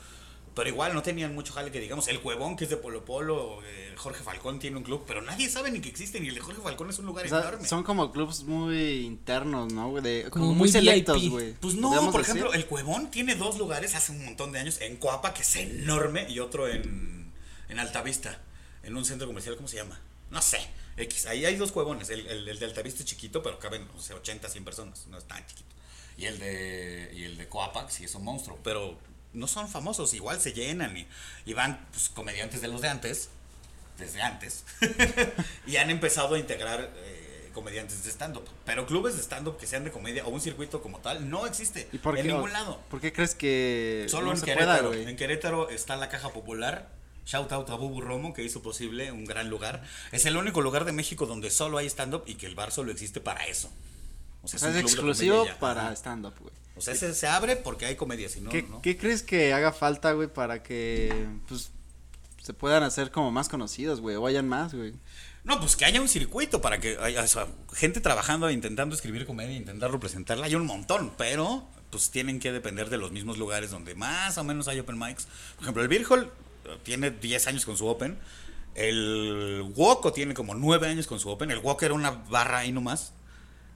Pero 0.53 0.67
igual 0.67 0.93
no 0.93 1.01
tenían 1.01 1.33
mucho 1.33 1.53
jale 1.53 1.71
que 1.71 1.79
digamos. 1.79 2.09
El 2.09 2.19
Cuevón, 2.19 2.57
que 2.57 2.65
es 2.65 2.69
de 2.69 2.75
Polo 2.75 3.05
Polo, 3.05 3.59
eh, 3.65 3.93
Jorge 3.95 4.21
Falcón 4.21 4.59
tiene 4.59 4.75
un 4.75 4.83
club, 4.83 5.05
pero 5.07 5.21
nadie 5.21 5.47
sabe 5.47 5.71
ni 5.71 5.79
que 5.79 5.87
existen. 5.87 6.25
Y 6.25 6.27
el 6.27 6.35
de 6.35 6.41
Jorge 6.41 6.61
Falcón 6.61 6.89
es 6.89 6.99
un 6.99 7.05
lugar 7.05 7.25
O 7.25 7.29
sea, 7.29 7.39
enorme. 7.39 7.65
son 7.65 7.83
como 7.83 8.11
clubs 8.11 8.43
muy 8.43 9.05
internos, 9.05 9.71
¿no? 9.71 9.93
De- 10.01 10.23
Como, 10.23 10.31
Como 10.31 10.45
muy 10.47 10.55
muy 10.57 10.69
selectos, 10.69 11.29
güey. 11.29 11.53
Pues 11.53 11.75
no, 11.75 11.83
¿Podríamos 11.87 12.11
por 12.11 12.21
decir? 12.21 12.35
ejemplo, 12.35 12.53
el 12.53 12.65
Cuevón 12.65 13.09
tiene 13.11 13.35
dos 13.35 13.57
lugares 13.57 13.95
hace 13.95 14.11
un 14.11 14.25
montón 14.25 14.51
de 14.51 14.59
años. 14.59 14.81
En 14.81 14.97
Coapa, 14.97 15.33
que 15.33 15.43
es 15.43 15.55
enorme, 15.55 16.29
y 16.29 16.39
otro 16.39 16.67
en, 16.67 17.31
en 17.69 17.79
Altavista, 17.79 18.41
en 18.83 18.97
un 18.97 19.05
centro 19.05 19.27
comercial, 19.27 19.55
¿cómo 19.55 19.69
se 19.69 19.77
llama? 19.77 20.01
No 20.31 20.41
sé. 20.41 20.59
X. 20.97 21.25
Ahí 21.27 21.45
hay 21.45 21.55
dos 21.55 21.71
cuevones. 21.71 22.09
El, 22.09 22.25
el, 22.27 22.47
el 22.47 22.59
de 22.59 22.65
Altavista 22.65 22.99
es 23.03 23.05
chiquito, 23.05 23.41
pero 23.43 23.59
caben, 23.59 23.87
no 23.93 24.01
sé, 24.01 24.13
80, 24.13 24.49
100 24.49 24.65
personas. 24.65 25.07
No 25.07 25.17
es 25.17 25.25
tan 25.25 25.45
chiquito. 25.45 25.69
Y 26.17 26.25
el 26.25 26.39
de, 26.39 27.11
y 27.13 27.23
el 27.23 27.37
de 27.37 27.47
Coapa, 27.47 27.89
sí 27.89 28.03
es 28.05 28.15
un 28.15 28.23
monstruo. 28.25 28.59
Pero 28.63 28.97
no 29.33 29.47
son 29.47 29.69
famosos, 29.69 30.13
igual 30.13 30.39
se 30.41 30.53
llenan. 30.53 30.95
Y, 30.97 31.07
y 31.45 31.53
van 31.53 31.87
pues, 31.91 32.09
comediantes 32.09 32.61
de 32.61 32.67
los 32.67 32.81
de 32.81 32.89
antes, 32.89 33.29
desde 33.97 34.21
antes. 34.21 34.65
y 35.67 35.77
han 35.77 35.89
empezado 35.89 36.35
a 36.35 36.39
integrar 36.39 36.91
eh, 36.95 37.49
comediantes 37.53 38.03
de 38.03 38.09
stand-up. 38.11 38.47
Pero 38.65 38.85
clubes 38.85 39.15
de 39.15 39.21
stand-up 39.23 39.57
que 39.57 39.67
sean 39.67 39.83
de 39.83 39.91
comedia 39.91 40.25
o 40.25 40.29
un 40.29 40.41
circuito 40.41 40.81
como 40.81 40.99
tal 40.99 41.29
no 41.29 41.47
existe 41.47 41.87
¿Y 41.91 41.97
por 41.97 42.17
en 42.17 42.25
qué? 42.25 42.31
ningún 42.33 42.51
lado. 42.53 42.81
¿Por 42.89 42.99
qué 43.01 43.11
crees 43.13 43.33
que 43.35 44.05
Solo 44.09 44.27
no 44.27 44.31
en 44.33 44.37
se 44.37 44.45
Querétaro. 44.45 44.89
pueda, 44.89 45.09
en 45.09 45.15
Querétaro 45.15 45.69
está 45.69 45.95
la 45.95 46.09
Caja 46.09 46.29
Popular, 46.31 46.89
Shout 47.31 47.49
out 47.53 47.69
a 47.69 47.75
Bubu 47.75 48.01
Romo 48.01 48.33
que 48.33 48.43
hizo 48.43 48.61
posible 48.61 49.09
un 49.13 49.23
gran 49.23 49.49
lugar. 49.49 49.83
Es 50.11 50.25
el 50.25 50.35
único 50.35 50.59
lugar 50.59 50.83
de 50.83 50.91
México 50.91 51.25
donde 51.25 51.49
solo 51.49 51.77
hay 51.77 51.85
stand-up 51.85 52.23
y 52.25 52.35
que 52.35 52.45
el 52.45 52.55
bar 52.55 52.73
solo 52.73 52.91
existe 52.91 53.21
para 53.21 53.45
eso. 53.45 53.71
O 54.43 54.49
sea, 54.49 54.67
es, 54.67 54.73
de 54.73 54.81
exclusivo 54.81 55.45
para 55.57 55.95
stand-up, 55.95 56.33
güey. 56.41 56.53
O 56.75 56.81
sea, 56.81 56.93
ese 56.93 57.13
se 57.13 57.27
abre 57.27 57.55
porque 57.55 57.85
hay 57.85 57.95
comedia, 57.95 58.27
si 58.27 58.41
no, 58.41 58.49
¿Qué, 58.49 58.63
no. 58.63 58.81
qué 58.81 58.97
crees 58.97 59.23
que 59.23 59.53
haga 59.53 59.71
falta, 59.71 60.11
güey, 60.11 60.27
para 60.27 60.61
que, 60.61 61.27
pues, 61.47 61.71
se 62.41 62.53
puedan 62.53 62.83
hacer 62.83 63.11
como 63.11 63.31
más 63.31 63.47
conocidos, 63.47 64.01
güey, 64.01 64.17
o 64.17 64.21
vayan 64.21 64.49
más, 64.49 64.73
güey? 64.73 64.93
No, 65.45 65.57
pues 65.61 65.77
que 65.77 65.85
haya 65.85 66.01
un 66.01 66.09
circuito 66.09 66.59
para 66.59 66.79
que 66.81 66.97
haya 66.97 67.23
o 67.23 67.27
sea, 67.27 67.47
gente 67.73 68.01
trabajando, 68.01 68.51
intentando 68.51 68.93
escribir 68.93 69.25
comedia, 69.25 69.55
intentar 69.55 69.89
representarla. 69.89 70.47
Hay 70.47 70.55
un 70.55 70.65
montón, 70.65 71.13
pero 71.17 71.65
pues 71.91 72.11
tienen 72.11 72.39
que 72.39 72.51
depender 72.51 72.89
de 72.89 72.97
los 72.97 73.11
mismos 73.11 73.37
lugares 73.37 73.71
donde 73.71 73.95
más 73.95 74.37
o 74.37 74.43
menos 74.43 74.67
hay 74.67 74.79
open 74.79 74.99
mics. 74.99 75.27
Por 75.55 75.63
ejemplo, 75.63 75.83
el 75.83 75.91
eh, 75.91 76.29
tiene 76.83 77.11
10 77.11 77.47
años 77.47 77.65
con 77.65 77.77
su 77.77 77.87
open. 77.87 78.17
El 78.75 79.63
Woco 79.75 80.13
tiene 80.13 80.33
como 80.33 80.55
9 80.55 80.87
años 80.87 81.07
con 81.07 81.19
su 81.19 81.29
open. 81.29 81.51
El 81.51 81.59
Woco 81.59 81.85
era 81.85 81.93
una 81.93 82.11
barra 82.11 82.59
ahí 82.59 82.71
nomás. 82.71 83.13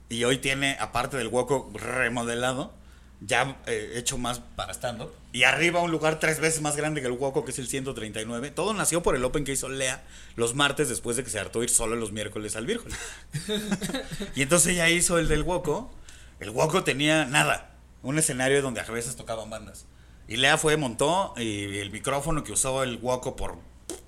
Y 0.09 0.23
hoy 0.23 0.37
tiene, 0.37 0.77
aparte 0.79 1.17
del 1.17 1.27
Woco 1.27 1.71
remodelado, 1.73 2.73
ya 3.21 3.57
eh, 3.65 3.93
hecho 3.95 4.17
más 4.17 4.39
para 4.39 4.73
stand-up. 4.73 5.11
Y 5.33 5.43
arriba 5.43 5.81
un 5.81 5.91
lugar 5.91 6.19
tres 6.19 6.39
veces 6.39 6.61
más 6.61 6.75
grande 6.75 7.01
que 7.01 7.07
el 7.07 7.13
Woco, 7.13 7.43
que 7.43 7.51
es 7.51 7.59
el 7.59 7.67
139. 7.67 8.51
Todo 8.51 8.73
nació 8.73 9.01
por 9.01 9.15
el 9.15 9.25
Open 9.25 9.43
que 9.43 9.53
hizo 9.53 9.69
Lea 9.69 10.03
los 10.35 10.53
martes 10.53 10.89
después 10.89 11.17
de 11.17 11.23
que 11.23 11.29
se 11.29 11.39
hartó 11.39 11.63
ir 11.63 11.69
solo 11.69 11.95
los 11.95 12.11
miércoles 12.11 12.55
al 12.55 12.65
Virgen. 12.65 12.91
y 14.35 14.41
entonces 14.41 14.73
ella 14.73 14.89
hizo 14.89 15.17
el 15.17 15.27
del 15.27 15.43
Woco. 15.43 15.91
El 16.39 16.51
Woco 16.51 16.83
tenía 16.83 17.25
nada. 17.25 17.71
Un 18.03 18.19
escenario 18.19 18.61
donde 18.61 18.81
a 18.81 18.83
veces 18.85 19.15
tocaban 19.15 19.49
bandas. 19.49 19.85
Y 20.27 20.37
Lea 20.37 20.57
fue, 20.57 20.75
montó 20.77 21.33
y 21.37 21.77
el 21.77 21.91
micrófono 21.91 22.43
que 22.43 22.51
usó 22.51 22.81
el 22.83 22.97
Woco 22.97 23.35
por 23.35 23.57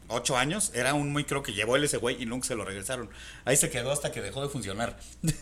ocho 0.07 0.37
años 0.37 0.71
era 0.73 0.93
un 0.93 1.13
micro 1.13 1.43
que 1.43 1.53
llevó 1.53 1.75
él 1.75 1.83
ese 1.83 1.97
güey 1.97 2.21
y 2.21 2.25
nunca 2.25 2.47
se 2.47 2.55
lo 2.55 2.65
regresaron. 2.65 3.09
Ahí 3.45 3.55
se 3.57 3.69
quedó 3.69 3.91
hasta 3.91 4.11
que 4.11 4.21
dejó 4.21 4.41
de 4.41 4.49
funcionar. 4.49 4.97
O 5.23 5.27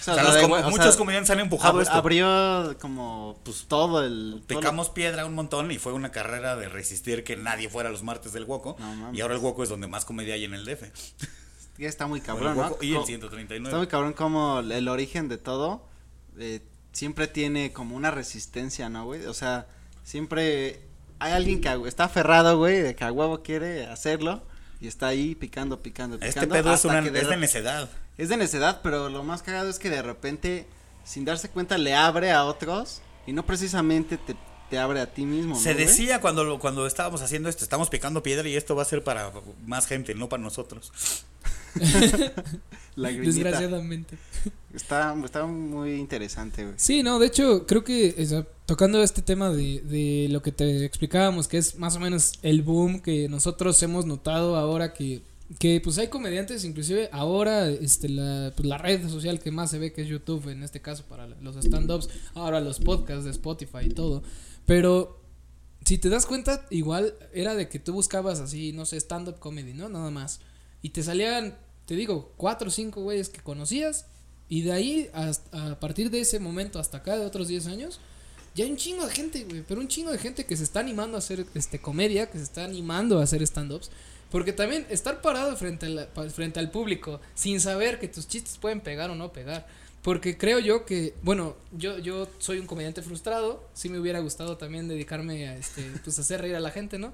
sea, 0.00 0.14
lo 0.16 0.22
los 0.22 0.34
de- 0.36 0.42
com- 0.42 0.52
o 0.52 0.58
sea, 0.58 0.68
muchos 0.68 0.96
comediantes 0.96 1.30
han 1.30 1.40
empujado 1.40 1.78
ab- 1.80 1.82
esto. 1.82 1.94
Abrió 1.94 2.76
como, 2.80 3.40
pues, 3.42 3.64
todo 3.66 4.04
el... 4.04 4.42
todo 4.46 4.54
lo- 4.54 4.60
Picamos 4.60 4.90
piedra 4.90 5.24
un 5.26 5.34
montón 5.34 5.72
y 5.72 5.78
fue 5.78 5.92
una 5.92 6.12
carrera 6.12 6.54
de 6.54 6.68
resistir 6.68 7.24
que 7.24 7.36
nadie 7.36 7.68
fuera 7.68 7.90
los 7.90 8.04
martes 8.04 8.32
del. 8.32 8.46
No 8.46 8.76
mames. 8.78 9.18
y 9.18 9.20
ahora 9.22 9.34
el 9.34 9.40
Woco 9.40 9.64
es 9.64 9.68
donde 9.68 9.88
más 9.88 10.04
comedia 10.04 10.34
hay 10.34 10.44
en 10.44 10.54
el 10.54 10.64
DF. 10.64 10.84
Ya 11.78 11.88
está 11.88 12.06
muy 12.08 12.18
El 12.20 12.26
cabrón, 12.26 12.56
¿no? 12.56 12.76
Y 12.80 12.90
el 12.92 12.98
Co- 12.98 13.06
139. 13.06 13.68
Está 13.68 13.78
muy 13.78 13.86
cabrón 13.86 14.12
como 14.12 14.58
el 14.60 14.88
origen 14.88 15.28
de 15.28 15.38
todo 15.38 15.86
eh, 16.36 16.60
siempre 16.92 17.28
tiene 17.28 17.72
como 17.72 17.94
una 17.96 18.10
resistencia, 18.10 18.88
¿no, 18.88 19.04
güey? 19.04 19.24
O 19.26 19.34
sea, 19.34 19.66
siempre 20.08 20.80
hay 21.18 21.32
alguien 21.32 21.60
que 21.60 21.68
está 21.86 22.04
aferrado, 22.04 22.56
güey, 22.56 22.80
de 22.80 22.96
que 22.96 23.04
a 23.04 23.12
huevo 23.12 23.42
quiere 23.42 23.86
hacerlo 23.86 24.42
y 24.80 24.88
está 24.88 25.08
ahí 25.08 25.34
picando, 25.34 25.82
picando, 25.82 26.18
picando. 26.18 26.40
Este 26.40 26.46
pedo 26.46 26.70
es, 26.70 26.76
hasta 26.76 26.88
una, 26.88 27.02
que 27.02 27.10
de 27.10 27.20
es 27.20 27.28
de 27.28 27.36
necedad. 27.36 27.90
es 28.16 28.30
de 28.30 28.38
necedad, 28.38 28.80
pero 28.82 29.10
lo 29.10 29.22
más 29.22 29.42
cagado 29.42 29.68
es 29.68 29.78
que 29.78 29.90
de 29.90 30.00
repente, 30.00 30.66
sin 31.04 31.26
darse 31.26 31.50
cuenta, 31.50 31.76
le 31.76 31.94
abre 31.94 32.32
a 32.32 32.46
otros 32.46 33.02
y 33.26 33.34
no 33.34 33.44
precisamente 33.44 34.16
te, 34.16 34.34
te 34.70 34.78
abre 34.78 35.00
a 35.00 35.06
ti 35.12 35.24
mismo, 35.24 35.54
¿no, 35.54 35.60
Se 35.60 35.72
güey? 35.74 35.86
decía 35.86 36.20
cuando, 36.20 36.44
lo- 36.44 36.58
cuando 36.58 36.86
estábamos 36.86 37.22
haciendo 37.22 37.48
esto, 37.48 37.64
estamos 37.64 37.88
picando 37.90 38.22
piedra 38.22 38.48
y 38.48 38.56
esto 38.56 38.74
va 38.76 38.82
a 38.82 38.86
ser 38.86 39.02
para 39.04 39.32
más 39.66 39.86
gente, 39.86 40.14
no 40.14 40.28
para 40.28 40.42
nosotros. 40.42 40.92
Lagrimita. 42.96 43.32
Desgraciadamente. 43.32 44.18
Está, 44.74 45.14
está 45.24 45.46
muy 45.46 45.94
interesante, 45.94 46.64
güey. 46.64 46.74
Sí, 46.78 47.02
no, 47.02 47.18
de 47.18 47.26
hecho, 47.26 47.66
creo 47.66 47.84
que 47.84 48.14
o 48.20 48.24
sea, 48.24 48.46
tocando 48.66 49.02
este 49.02 49.22
tema 49.22 49.50
de, 49.50 49.80
de 49.82 50.26
lo 50.30 50.42
que 50.42 50.52
te 50.52 50.84
explicábamos, 50.84 51.46
que 51.48 51.58
es 51.58 51.76
más 51.78 51.94
o 51.96 52.00
menos 52.00 52.32
el 52.42 52.62
boom 52.62 53.00
que 53.00 53.28
nosotros 53.28 53.80
hemos 53.82 54.04
notado 54.06 54.56
ahora 54.56 54.92
que, 54.94 55.22
que 55.60 55.80
pues 55.82 55.96
hay 55.98 56.08
comediantes, 56.08 56.64
inclusive 56.64 57.08
ahora 57.12 57.68
este, 57.68 58.08
la, 58.08 58.52
pues, 58.56 58.66
la 58.68 58.78
red 58.78 59.08
social 59.08 59.38
que 59.38 59.50
más 59.52 59.70
se 59.70 59.78
ve 59.78 59.92
que 59.92 60.02
es 60.02 60.08
YouTube, 60.08 60.48
en 60.48 60.62
este 60.64 60.80
caso 60.80 61.04
para 61.08 61.26
los 61.26 61.56
stand-ups, 61.56 62.08
ahora 62.34 62.60
los 62.60 62.80
podcasts 62.80 63.24
de 63.24 63.30
Spotify 63.30 63.84
y 63.86 63.90
todo, 63.90 64.22
pero 64.68 65.18
si 65.82 65.96
te 65.96 66.10
das 66.10 66.26
cuenta, 66.26 66.66
igual 66.68 67.14
era 67.32 67.54
de 67.54 67.70
que 67.70 67.78
tú 67.78 67.94
buscabas 67.94 68.38
así, 68.38 68.74
no 68.74 68.84
sé, 68.84 68.98
stand-up 68.98 69.38
comedy, 69.38 69.72
¿no? 69.72 69.88
Nada 69.88 70.10
más. 70.10 70.40
Y 70.82 70.90
te 70.90 71.02
salían, 71.02 71.56
te 71.86 71.96
digo, 71.96 72.34
cuatro 72.36 72.68
o 72.68 72.70
cinco 72.70 73.00
güeyes 73.00 73.30
que 73.30 73.40
conocías. 73.40 74.04
Y 74.46 74.60
de 74.60 74.72
ahí, 74.72 75.10
hasta, 75.14 75.70
a 75.70 75.80
partir 75.80 76.10
de 76.10 76.20
ese 76.20 76.38
momento 76.38 76.78
hasta 76.78 76.98
acá, 76.98 77.16
de 77.16 77.24
otros 77.24 77.48
10 77.48 77.66
años, 77.68 77.98
ya 78.54 78.66
hay 78.66 78.70
un 78.70 78.76
chingo 78.76 79.06
de 79.06 79.14
gente, 79.14 79.44
güey. 79.44 79.64
Pero 79.66 79.80
un 79.80 79.88
chingo 79.88 80.12
de 80.12 80.18
gente 80.18 80.44
que 80.44 80.54
se 80.54 80.64
está 80.64 80.80
animando 80.80 81.16
a 81.16 81.20
hacer 81.20 81.46
este 81.54 81.78
comedia, 81.78 82.30
que 82.30 82.36
se 82.36 82.44
está 82.44 82.64
animando 82.64 83.20
a 83.20 83.22
hacer 83.22 83.40
stand-ups. 83.40 83.90
Porque 84.30 84.52
también 84.52 84.86
estar 84.90 85.22
parado 85.22 85.56
frente, 85.56 85.86
a 86.14 86.28
frente 86.28 86.60
al 86.60 86.70
público 86.70 87.22
sin 87.34 87.58
saber 87.58 87.98
que 87.98 88.08
tus 88.08 88.28
chistes 88.28 88.58
pueden 88.58 88.82
pegar 88.82 89.08
o 89.08 89.14
no 89.14 89.32
pegar. 89.32 89.66
Porque 90.08 90.38
creo 90.38 90.58
yo 90.58 90.86
que, 90.86 91.12
bueno, 91.20 91.54
yo, 91.70 91.98
yo 91.98 92.26
soy 92.38 92.58
un 92.60 92.66
comediante 92.66 93.02
frustrado. 93.02 93.68
Sí 93.74 93.90
me 93.90 93.98
hubiera 93.98 94.20
gustado 94.20 94.56
también 94.56 94.88
dedicarme 94.88 95.46
a 95.48 95.54
este, 95.58 95.82
pues 96.02 96.18
hacer 96.18 96.40
reír 96.40 96.56
a 96.56 96.60
la 96.60 96.70
gente, 96.70 96.98
¿no? 96.98 97.12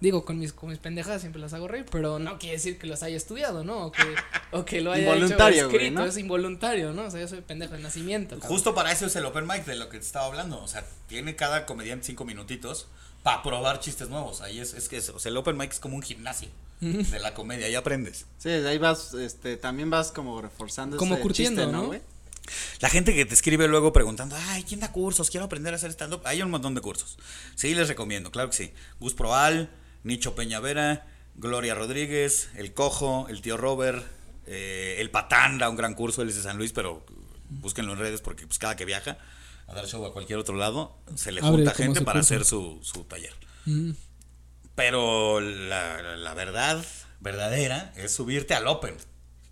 Digo, 0.00 0.24
con 0.24 0.40
mis, 0.40 0.52
con 0.52 0.68
mis 0.70 0.80
pendejadas 0.80 1.20
siempre 1.20 1.40
las 1.40 1.52
hago 1.52 1.68
reír, 1.68 1.86
pero 1.92 2.18
no 2.18 2.40
quiere 2.40 2.56
decir 2.56 2.80
que 2.80 2.88
las 2.88 3.04
haya 3.04 3.16
estudiado, 3.16 3.62
¿no? 3.62 3.86
O 3.86 3.92
que, 3.92 4.02
o 4.50 4.64
que 4.64 4.80
lo 4.80 4.90
haya 4.90 5.04
Involuntario, 5.04 5.56
hecho 5.60 5.68
güey, 5.70 5.76
escrito, 5.82 6.00
¿no? 6.00 6.06
es 6.08 6.16
involuntario, 6.18 6.92
¿no? 6.92 7.04
O 7.04 7.10
sea, 7.12 7.20
yo 7.20 7.28
soy 7.28 7.42
pendejo 7.42 7.74
de 7.74 7.78
nacimiento. 7.80 8.34
cabrón. 8.34 8.48
Justo 8.50 8.74
para 8.74 8.90
eso 8.90 9.06
es 9.06 9.14
el 9.14 9.24
open 9.24 9.46
mic 9.46 9.64
de 9.64 9.76
lo 9.76 9.88
que 9.88 9.98
te 10.00 10.04
estaba 10.04 10.26
hablando. 10.26 10.60
O 10.60 10.66
sea, 10.66 10.84
tiene 11.06 11.36
cada 11.36 11.64
comediante 11.64 12.06
cinco 12.06 12.24
minutitos 12.24 12.88
para 13.22 13.44
probar 13.44 13.78
chistes 13.78 14.08
nuevos. 14.08 14.40
Ahí 14.40 14.58
es, 14.58 14.74
es 14.74 14.88
que 14.88 14.96
es- 14.96 15.10
o 15.10 15.20
sea, 15.20 15.30
el 15.30 15.36
open 15.36 15.56
mic 15.56 15.70
es 15.70 15.78
como 15.78 15.94
un 15.94 16.02
gimnasio 16.02 16.48
de 16.80 17.20
la 17.20 17.32
comedia, 17.34 17.66
ahí 17.66 17.76
aprendes. 17.76 18.26
Sí, 18.38 18.48
de 18.48 18.68
ahí 18.68 18.78
vas, 18.78 19.14
este, 19.14 19.56
también 19.56 19.88
vas 19.88 20.10
como 20.10 20.42
reforzando 20.42 20.96
Como 20.96 21.14
ese 21.14 21.22
curtiendo, 21.22 21.62
chiste, 21.62 21.72
¿no? 21.76 21.86
güey? 21.86 22.00
La 22.80 22.88
gente 22.88 23.14
que 23.14 23.24
te 23.24 23.34
escribe 23.34 23.68
luego 23.68 23.92
preguntando, 23.92 24.36
ay, 24.48 24.64
¿quién 24.64 24.80
da 24.80 24.90
cursos? 24.92 25.30
Quiero 25.30 25.46
aprender 25.46 25.72
a 25.72 25.76
hacer 25.76 25.90
stand-up. 25.92 26.22
Hay 26.24 26.42
un 26.42 26.50
montón 26.50 26.74
de 26.74 26.80
cursos. 26.80 27.18
Sí, 27.54 27.74
les 27.74 27.88
recomiendo, 27.88 28.30
claro 28.30 28.50
que 28.50 28.56
sí. 28.56 28.72
Gus 28.98 29.14
Proal, 29.14 29.70
Nicho 30.02 30.34
Peñavera, 30.34 31.06
Gloria 31.36 31.74
Rodríguez, 31.74 32.50
El 32.56 32.74
Cojo, 32.74 33.26
el 33.28 33.40
tío 33.42 33.56
Robert, 33.56 34.04
eh, 34.46 34.96
El 34.98 35.10
Patán 35.10 35.58
da 35.58 35.68
un 35.70 35.76
gran 35.76 35.94
curso, 35.94 36.22
él 36.22 36.28
es 36.28 36.36
de 36.36 36.42
San 36.42 36.58
Luis, 36.58 36.72
pero 36.72 37.04
búsquenlo 37.48 37.92
en 37.92 37.98
redes 37.98 38.20
porque 38.20 38.46
pues 38.46 38.58
cada 38.58 38.76
que 38.76 38.84
viaja 38.84 39.18
a 39.68 39.74
dar 39.74 39.86
show 39.86 40.04
a 40.04 40.12
cualquier 40.12 40.38
otro 40.38 40.56
lado, 40.56 40.98
se 41.14 41.30
le 41.32 41.40
Abre 41.40 41.50
junta 41.64 41.74
gente 41.74 42.00
para 42.02 42.20
curso. 42.20 42.34
hacer 42.34 42.44
su, 42.44 42.80
su 42.82 43.04
taller. 43.04 43.34
Mm. 43.66 43.92
Pero 44.74 45.40
la, 45.40 46.16
la 46.16 46.34
verdad 46.34 46.84
verdadera 47.20 47.92
es 47.96 48.12
subirte 48.12 48.54
al 48.54 48.66
Open. 48.66 48.96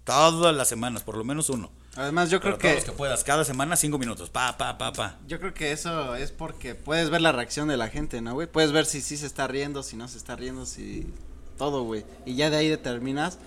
Todas 0.04 0.54
las 0.54 0.68
semanas, 0.68 1.02
por 1.02 1.16
lo 1.16 1.24
menos 1.24 1.50
uno. 1.50 1.70
Además, 1.96 2.30
yo 2.30 2.40
Pero 2.40 2.56
creo 2.56 2.58
todos 2.58 2.70
que, 2.70 2.74
los 2.76 2.84
que 2.84 2.96
puedas, 2.96 3.24
cada 3.24 3.44
semana 3.44 3.74
cinco 3.76 3.98
minutos. 3.98 4.30
Pa, 4.30 4.56
pa, 4.56 4.78
pa, 4.78 4.92
pa. 4.92 5.18
yo 5.26 5.40
creo 5.40 5.52
que 5.52 5.72
eso 5.72 6.14
es 6.14 6.30
porque 6.30 6.74
puedes 6.74 7.10
ver 7.10 7.20
la 7.20 7.32
reacción 7.32 7.66
de 7.68 7.76
la 7.76 7.88
gente, 7.88 8.20
¿no, 8.20 8.34
güey? 8.34 8.46
Puedes 8.46 8.70
ver 8.72 8.86
si 8.86 9.00
sí 9.00 9.16
se 9.16 9.26
está 9.26 9.48
riendo, 9.48 9.82
si 9.82 9.96
no 9.96 10.06
se 10.06 10.18
está 10.18 10.36
riendo, 10.36 10.66
si 10.66 11.12
todo, 11.58 11.82
güey. 11.82 12.04
Y 12.24 12.36
ya 12.36 12.48
de 12.48 12.58
ahí 12.58 12.68
determinas, 12.68 13.38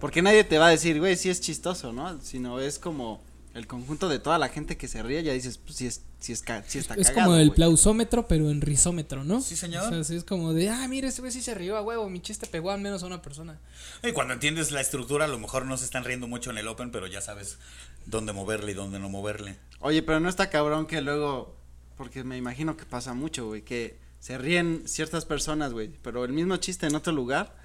porque 0.00 0.22
nadie 0.22 0.42
te 0.44 0.58
va 0.58 0.66
a 0.66 0.70
decir, 0.70 0.98
güey, 0.98 1.16
sí 1.16 1.30
es 1.30 1.40
chistoso, 1.40 1.92
¿no? 1.92 2.20
Sino 2.20 2.58
es 2.58 2.78
como 2.78 3.22
el 3.54 3.68
conjunto 3.68 4.08
de 4.08 4.18
toda 4.18 4.36
la 4.38 4.48
gente 4.48 4.76
que 4.76 4.88
se 4.88 5.02
ríe, 5.02 5.22
ya 5.22 5.32
dices, 5.32 5.58
pues 5.58 5.76
sí 5.76 5.86
es, 5.86 6.02
sí 6.18 6.32
es, 6.32 6.42
sí 6.66 6.78
está 6.78 6.94
Es 6.96 7.08
cagado, 7.08 7.30
como 7.30 7.36
el 7.36 7.52
plausómetro, 7.52 8.26
pero 8.26 8.50
en 8.50 8.60
risómetro, 8.60 9.22
¿no? 9.22 9.40
Sí, 9.40 9.54
señor. 9.54 9.84
O 9.84 9.88
sea, 9.90 10.02
sí 10.02 10.16
es 10.16 10.24
como 10.24 10.52
de, 10.52 10.70
ah, 10.70 10.86
mira, 10.88 11.06
este 11.06 11.22
güey 11.22 11.30
sí 11.30 11.40
se 11.40 11.54
rió 11.54 11.76
a 11.76 11.82
huevo, 11.82 12.10
mi 12.10 12.20
chiste 12.20 12.48
pegó 12.48 12.72
al 12.72 12.80
menos 12.80 13.04
a 13.04 13.06
una 13.06 13.22
persona. 13.22 13.60
Y 14.02 14.10
cuando 14.12 14.34
entiendes 14.34 14.72
la 14.72 14.80
estructura, 14.80 15.26
a 15.26 15.28
lo 15.28 15.38
mejor 15.38 15.66
no 15.66 15.76
se 15.76 15.84
están 15.84 16.04
riendo 16.04 16.26
mucho 16.26 16.50
en 16.50 16.58
el 16.58 16.66
Open, 16.66 16.90
pero 16.90 17.06
ya 17.06 17.20
sabes 17.20 17.58
dónde 18.06 18.32
moverle 18.32 18.72
y 18.72 18.74
dónde 18.74 18.98
no 18.98 19.08
moverle. 19.08 19.56
Oye, 19.78 20.02
pero 20.02 20.18
no 20.18 20.28
está 20.28 20.50
cabrón 20.50 20.86
que 20.86 21.00
luego, 21.00 21.56
porque 21.96 22.24
me 22.24 22.36
imagino 22.36 22.76
que 22.76 22.86
pasa 22.86 23.14
mucho, 23.14 23.46
güey, 23.46 23.62
que 23.62 23.98
se 24.18 24.36
ríen 24.36 24.82
ciertas 24.86 25.26
personas, 25.26 25.72
güey, 25.72 25.92
pero 26.02 26.24
el 26.24 26.32
mismo 26.32 26.56
chiste 26.56 26.86
en 26.86 26.96
otro 26.96 27.12
lugar 27.12 27.56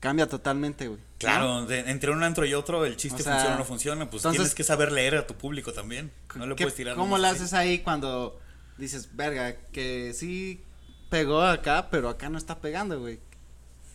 cambia 0.00 0.26
totalmente, 0.28 0.88
güey. 0.88 0.98
¿no? 1.00 1.06
Claro, 1.18 1.66
de- 1.66 1.80
entre 1.90 2.10
un 2.10 2.22
antro 2.22 2.44
y 2.44 2.54
otro, 2.54 2.84
el 2.84 2.96
chiste 2.96 3.22
O 3.22 3.24
sea, 3.24 3.32
funciona 3.34 3.54
o 3.54 3.58
no 3.58 3.64
funciona, 3.64 4.10
pues 4.10 4.20
entonces- 4.22 4.38
tienes 4.40 4.54
que 4.54 4.64
saber 4.64 4.92
leer 4.92 5.16
a 5.16 5.26
tu 5.26 5.34
público 5.34 5.72
también. 5.72 6.12
No 6.34 6.46
le 6.46 6.54
¿Qué- 6.56 6.64
puedes 6.64 6.76
tirar. 6.76 6.94
¿Cómo 6.96 7.16
así. 7.16 7.24
haces 7.24 7.52
ahí 7.54 7.78
cuando 7.80 8.38
dices, 8.78 9.10
verga, 9.16 9.56
que 9.72 10.12
sí 10.14 10.62
pegó 11.08 11.40
acá, 11.42 11.88
pero 11.90 12.08
acá 12.10 12.28
no 12.28 12.36
está 12.38 12.58
pegando, 12.60 13.00
güey? 13.00 13.20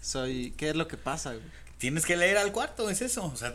Soy, 0.02 0.54
¿qué 0.58 0.70
es 0.70 0.76
lo 0.76 0.88
que 0.88 0.98
pasa, 0.98 1.34
güey? 1.34 1.46
Tienes 1.78 2.06
que 2.06 2.16
leer 2.18 2.38
al 2.38 2.52
cuarto, 2.52 2.90
es 2.90 3.02
eso. 3.02 3.26
O 3.26 3.36
sea, 3.36 3.54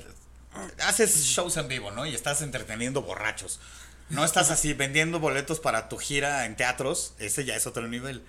haces 0.84 1.24
shows 1.24 1.56
en 1.56 1.68
vivo, 1.68 1.90
¿no? 1.90 2.06
Y 2.06 2.14
estás 2.14 2.42
entreteniendo 2.42 3.02
borrachos. 3.02 3.60
No 4.08 4.24
estás 4.24 4.50
así 4.52 4.72
vendiendo 4.72 5.18
boletos 5.18 5.58
para 5.58 5.88
tu 5.88 5.96
gira 5.98 6.46
en 6.46 6.54
teatros, 6.56 7.14
ese 7.18 7.44
ya 7.44 7.56
es 7.56 7.66
otro 7.66 7.88
nivel. 7.88 8.22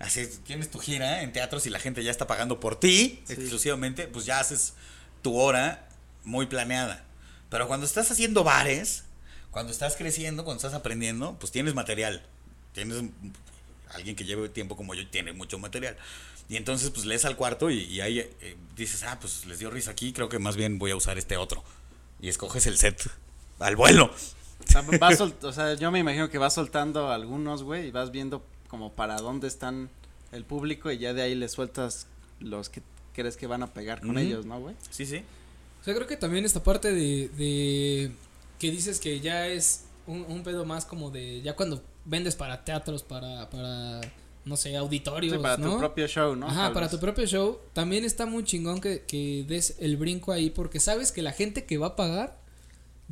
Así, 0.00 0.26
tienes 0.44 0.70
tu 0.70 0.78
gira 0.80 1.22
en 1.22 1.32
teatros 1.32 1.66
y 1.66 1.70
la 1.70 1.78
gente 1.78 2.02
ya 2.02 2.10
está 2.10 2.26
pagando 2.26 2.58
por 2.58 2.80
ti 2.80 3.22
Sí. 3.26 3.34
exclusivamente, 3.34 4.06
pues 4.08 4.24
ya 4.26 4.40
haces 4.40 4.72
tu 5.22 5.36
hora 5.38 5.88
muy 6.24 6.46
planeada. 6.46 7.04
Pero 7.50 7.68
cuando 7.68 7.86
estás 7.86 8.10
haciendo 8.10 8.42
bares, 8.42 9.04
cuando 9.50 9.70
estás 9.72 9.96
creciendo, 9.96 10.44
cuando 10.44 10.58
estás 10.58 10.74
aprendiendo, 10.74 11.36
pues 11.38 11.52
tienes 11.52 11.74
material. 11.74 12.22
Tienes 12.72 13.02
alguien 13.94 14.16
que 14.16 14.24
lleve 14.24 14.48
tiempo 14.48 14.74
como 14.76 14.94
yo 14.94 15.06
tiene 15.08 15.32
mucho 15.32 15.58
material. 15.58 15.96
Y 16.48 16.56
entonces 16.56 16.90
pues 16.90 17.04
lees 17.06 17.24
al 17.24 17.36
cuarto 17.36 17.70
y, 17.70 17.80
y 17.84 18.00
ahí 18.00 18.18
eh, 18.20 18.56
dices, 18.76 19.02
ah, 19.04 19.18
pues 19.20 19.44
les 19.46 19.58
dio 19.58 19.70
risa 19.70 19.90
aquí, 19.92 20.12
creo 20.12 20.28
que 20.28 20.38
más 20.38 20.56
bien 20.56 20.78
voy 20.78 20.90
a 20.92 20.96
usar 20.96 21.18
este 21.18 21.36
otro. 21.36 21.62
Y 22.20 22.28
escoges 22.28 22.66
el 22.66 22.78
set 22.78 23.08
al 23.58 23.76
vuelo. 23.76 24.06
O 24.06 24.70
sea, 24.70 24.80
vas 24.82 25.18
sol- 25.18 25.36
o 25.42 25.52
sea, 25.52 25.74
yo 25.74 25.90
me 25.90 25.98
imagino 25.98 26.28
que 26.30 26.38
vas 26.38 26.54
soltando 26.54 27.10
algunos, 27.10 27.62
güey, 27.62 27.88
y 27.88 27.90
vas 27.90 28.10
viendo 28.10 28.44
como 28.70 28.92
para 28.92 29.16
dónde 29.16 29.48
están 29.48 29.90
el 30.32 30.44
público 30.44 30.90
y 30.90 30.98
ya 30.98 31.12
de 31.12 31.22
ahí 31.22 31.34
le 31.34 31.48
sueltas 31.48 32.06
los 32.38 32.68
que 32.68 32.82
crees 33.14 33.36
que 33.36 33.46
van 33.46 33.62
a 33.62 33.72
pegar 33.74 34.00
con 34.00 34.16
ellos, 34.16 34.46
¿no, 34.46 34.60
güey? 34.60 34.76
Sí, 34.90 35.04
sí. 35.04 35.22
O 35.80 35.84
sea, 35.84 35.94
creo 35.94 36.06
que 36.06 36.16
también 36.16 36.44
esta 36.44 36.62
parte 36.62 36.92
de, 36.92 37.28
de 37.36 38.12
que 38.58 38.70
dices 38.70 39.00
que 39.00 39.20
ya 39.20 39.48
es 39.48 39.84
un, 40.06 40.24
un 40.28 40.42
pedo 40.42 40.64
más 40.64 40.84
como 40.84 41.10
de 41.10 41.40
ya 41.42 41.56
cuando 41.56 41.82
vendes 42.04 42.36
para 42.36 42.64
teatros, 42.64 43.02
para, 43.02 43.50
para 43.50 44.00
no 44.44 44.56
sé, 44.56 44.76
auditorios, 44.76 45.34
Sí, 45.36 45.42
para 45.42 45.56
¿no? 45.56 45.72
tu 45.72 45.78
propio 45.78 46.06
show, 46.06 46.36
¿no? 46.36 46.46
Ajá, 46.46 46.64
Tal 46.64 46.72
para 46.72 46.86
vez. 46.86 46.90
tu 46.92 47.00
propio 47.00 47.26
show, 47.26 47.58
también 47.72 48.04
está 48.04 48.24
muy 48.26 48.44
chingón 48.44 48.80
que, 48.80 49.02
que 49.02 49.44
des 49.48 49.76
el 49.80 49.96
brinco 49.96 50.32
ahí 50.32 50.50
porque 50.50 50.80
sabes 50.80 51.12
que 51.12 51.22
la 51.22 51.32
gente 51.32 51.64
que 51.64 51.76
va 51.78 51.88
a 51.88 51.96
pagar 51.96 52.39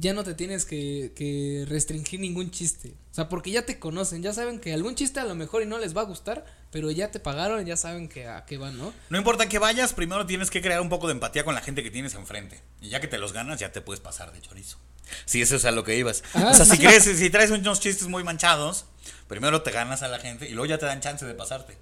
ya 0.01 0.13
no 0.13 0.23
te 0.23 0.35
tienes 0.35 0.65
que, 0.65 1.13
que 1.17 1.65
restringir 1.69 2.21
ningún 2.21 2.51
chiste. 2.51 2.95
O 3.11 3.15
sea, 3.15 3.29
porque 3.29 3.51
ya 3.51 3.67
te 3.67 3.79
conocen, 3.81 4.23
ya 4.23 4.33
saben 4.33 4.61
que 4.61 4.73
algún 4.73 4.95
chiste 4.95 5.19
a 5.19 5.25
lo 5.25 5.35
mejor 5.35 5.63
y 5.63 5.67
no 5.67 5.79
les 5.79 5.97
va 5.97 6.03
a 6.03 6.05
gustar, 6.05 6.45
pero 6.71 6.91
ya 6.91 7.11
te 7.11 7.19
pagaron, 7.19 7.65
ya 7.67 7.77
saben 7.77 8.09
que 8.09 8.27
a 8.29 8.45
qué 8.45 8.59
van, 8.59 8.79
¿no? 8.79 8.93
No 9.11 9.19
importa 9.19 9.49
que 9.49 9.59
vayas, 9.59 9.93
primero 9.95 10.25
tienes 10.27 10.51
que 10.51 10.63
crear 10.63 10.81
un 10.81 10.89
poco 10.89 11.09
de 11.09 11.15
empatía 11.15 11.45
con 11.45 11.55
la 11.55 11.61
gente 11.63 11.83
que 11.83 11.91
tienes 11.91 12.15
enfrente. 12.15 12.61
Y 12.81 12.91
ya 12.91 13.01
que 13.01 13.09
te 13.09 13.19
los 13.19 13.33
ganas, 13.33 13.59
ya 13.59 13.73
te 13.73 13.81
puedes 13.81 14.01
pasar 14.01 14.33
de 14.33 14.41
chorizo. 14.41 14.79
Sí, 15.25 15.41
eso 15.43 15.57
es 15.57 15.65
a 15.65 15.71
lo 15.73 15.83
que 15.85 15.97
ibas. 15.97 16.23
Ah, 16.35 16.51
o 16.53 16.55
sea, 16.55 16.65
sí, 16.65 16.73
si, 16.73 16.79
crees, 16.79 17.03
si 17.05 17.31
traes 17.31 17.51
unos 17.51 17.81
chistes 17.81 18.07
muy 18.09 18.23
manchados, 18.23 18.85
primero 19.27 19.63
te 19.63 19.71
ganas 19.73 20.03
a 20.03 20.09
la 20.09 20.19
gente 20.21 20.47
y 20.49 20.53
luego 20.53 20.67
ya 20.67 20.79
te 20.79 20.87
dan 20.87 21.01
chance 21.01 21.25
de 21.27 21.35
pasarte. 21.35 21.77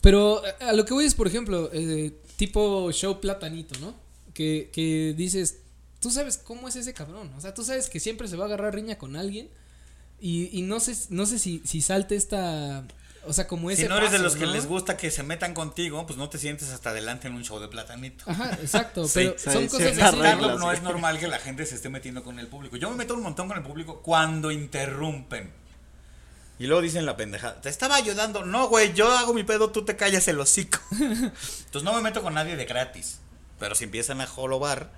Pero 0.00 0.42
a- 0.44 0.70
a 0.70 0.72
lo 0.72 0.84
que 0.84 0.94
voy 0.94 1.04
es, 1.04 1.14
por 1.14 1.26
ejemplo, 1.26 1.70
eh, 1.72 2.12
tipo 2.36 2.90
show 2.92 3.20
platanito, 3.20 3.78
¿no? 3.78 3.94
Que, 4.34 4.70
que 4.72 5.14
dices, 5.16 5.58
tú 6.02 6.10
sabes 6.10 6.36
cómo 6.36 6.68
es 6.68 6.76
ese 6.76 6.92
cabrón. 6.92 7.32
O 7.38 7.40
sea, 7.40 7.54
tú 7.54 7.64
sabes 7.64 7.88
que 7.88 8.00
siempre 8.00 8.28
se 8.28 8.36
va 8.36 8.44
a 8.44 8.46
agarrar 8.48 8.74
riña 8.74 8.98
con 8.98 9.16
alguien. 9.16 9.48
Y, 10.20 10.50
y 10.52 10.62
no 10.62 10.80
sé, 10.80 10.96
no 11.10 11.24
sé 11.26 11.38
si, 11.38 11.62
si 11.64 11.80
salte 11.80 12.16
esta. 12.16 12.84
O 13.24 13.32
sea, 13.32 13.46
como 13.46 13.70
ese. 13.70 13.82
si 13.82 13.88
no 13.88 13.96
eres 13.96 14.10
de 14.10 14.18
paso, 14.18 14.24
los 14.24 14.36
que 14.36 14.46
¿no? 14.46 14.52
les 14.52 14.66
gusta 14.66 14.96
que 14.96 15.12
se 15.12 15.22
metan 15.22 15.54
contigo, 15.54 16.04
pues 16.04 16.18
no 16.18 16.28
te 16.28 16.38
sientes 16.38 16.70
hasta 16.70 16.90
adelante 16.90 17.28
en 17.28 17.34
un 17.34 17.44
show 17.44 17.60
de 17.60 17.68
platanito. 17.68 18.24
Ajá, 18.26 18.50
exacto. 18.60 19.06
Sí, 19.06 19.12
pero 19.14 19.38
sí, 19.38 19.50
son 19.50 19.62
sí, 19.62 19.68
cosas 19.68 19.98
así. 19.98 20.16
no 20.16 20.70
sí. 20.70 20.76
es 20.76 20.82
normal 20.82 21.20
que 21.20 21.28
la 21.28 21.38
gente 21.38 21.64
se 21.66 21.76
esté 21.76 21.88
metiendo 21.88 22.24
con 22.24 22.40
el 22.40 22.48
público. 22.48 22.76
Yo 22.76 22.90
me 22.90 22.96
meto 22.96 23.14
un 23.14 23.22
montón 23.22 23.46
con 23.46 23.56
el 23.56 23.62
público 23.62 24.02
cuando 24.02 24.50
interrumpen. 24.50 25.52
Y 26.58 26.66
luego 26.66 26.82
dicen 26.82 27.06
la 27.06 27.16
pendejada. 27.16 27.60
Te 27.60 27.68
estaba 27.68 27.94
ayudando. 27.94 28.44
No, 28.44 28.68
güey, 28.68 28.92
yo 28.92 29.10
hago 29.10 29.34
mi 29.34 29.44
pedo, 29.44 29.70
tú 29.70 29.84
te 29.84 29.96
callas 29.96 30.26
el 30.26 30.40
hocico. 30.40 30.78
Entonces 30.90 31.82
no 31.84 31.94
me 31.94 32.02
meto 32.02 32.22
con 32.22 32.34
nadie 32.34 32.56
de 32.56 32.64
gratis. 32.64 33.20
Pero 33.58 33.76
si 33.76 33.84
empiezan 33.84 34.20
a 34.20 34.26
jolobar, 34.26 34.90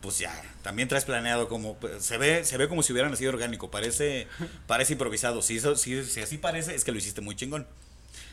pues 0.00 0.18
ya, 0.18 0.42
también 0.62 0.88
traes 0.88 1.04
planeado 1.04 1.48
como 1.48 1.76
pues, 1.76 2.04
se 2.04 2.16
ve, 2.18 2.44
se 2.44 2.56
ve 2.56 2.68
como 2.68 2.82
si 2.82 2.92
hubieran 2.92 3.16
sido 3.16 3.32
orgánico, 3.32 3.70
parece, 3.70 4.26
parece 4.66 4.94
improvisado. 4.94 5.42
Si 5.42 5.56
eso, 5.58 5.76
si, 5.76 6.04
si 6.04 6.20
así 6.20 6.38
parece, 6.38 6.74
es 6.74 6.84
que 6.84 6.92
lo 6.92 6.98
hiciste 6.98 7.20
muy 7.20 7.36
chingón. 7.36 7.66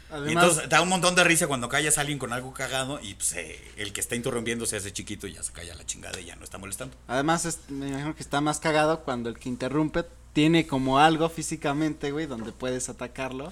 Y 0.09 0.13
Además, 0.13 0.43
entonces 0.45 0.69
da 0.69 0.79
un 0.81 0.87
montón 0.87 1.15
de 1.15 1.23
risa 1.25 1.47
cuando 1.47 1.67
callas 1.67 1.97
a 1.97 2.01
alguien 2.01 2.17
con 2.17 2.31
algo 2.31 2.53
cagado 2.53 3.01
y 3.01 3.15
pues, 3.15 3.33
eh, 3.33 3.59
el 3.75 3.91
que 3.91 3.99
está 3.99 4.15
interrumpiendo 4.15 4.65
se 4.65 4.77
hace 4.77 4.93
chiquito 4.93 5.27
y 5.27 5.33
ya 5.33 5.43
se 5.43 5.51
calla 5.51 5.75
la 5.75 5.85
chingada 5.85 6.17
y 6.21 6.25
ya 6.25 6.35
no 6.37 6.45
está 6.45 6.57
molestando. 6.57 6.95
además 7.09 7.43
es- 7.43 7.59
me 7.67 7.89
imagino 7.89 8.15
que 8.15 8.23
está 8.23 8.39
más 8.39 8.59
cagado 8.59 9.01
cuando 9.03 9.27
el 9.29 9.37
que 9.37 9.49
interrumpe 9.49 10.05
tiene 10.31 10.65
como 10.65 10.99
algo 10.99 11.27
físicamente, 11.29 12.11
güey, 12.11 12.25
donde 12.25 12.53
puedes 12.53 12.87
atacarlo. 12.87 13.51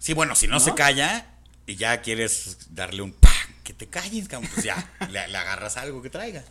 Sí, 0.00 0.12
bueno, 0.12 0.34
si 0.34 0.48
no, 0.48 0.54
¿No? 0.54 0.60
se 0.60 0.74
calla 0.74 1.26
y 1.66 1.76
ya 1.76 2.00
quieres 2.02 2.74
darle 2.74 3.02
un 3.02 3.12
¡pam! 3.12 3.32
que 3.62 3.72
te 3.72 3.86
calles, 3.86 4.26
cabrón, 4.26 4.50
pues 4.54 4.64
ya 4.66 4.90
le, 5.10 5.28
le 5.28 5.38
agarras 5.38 5.76
algo 5.76 6.02
que 6.02 6.10
traiga. 6.10 6.42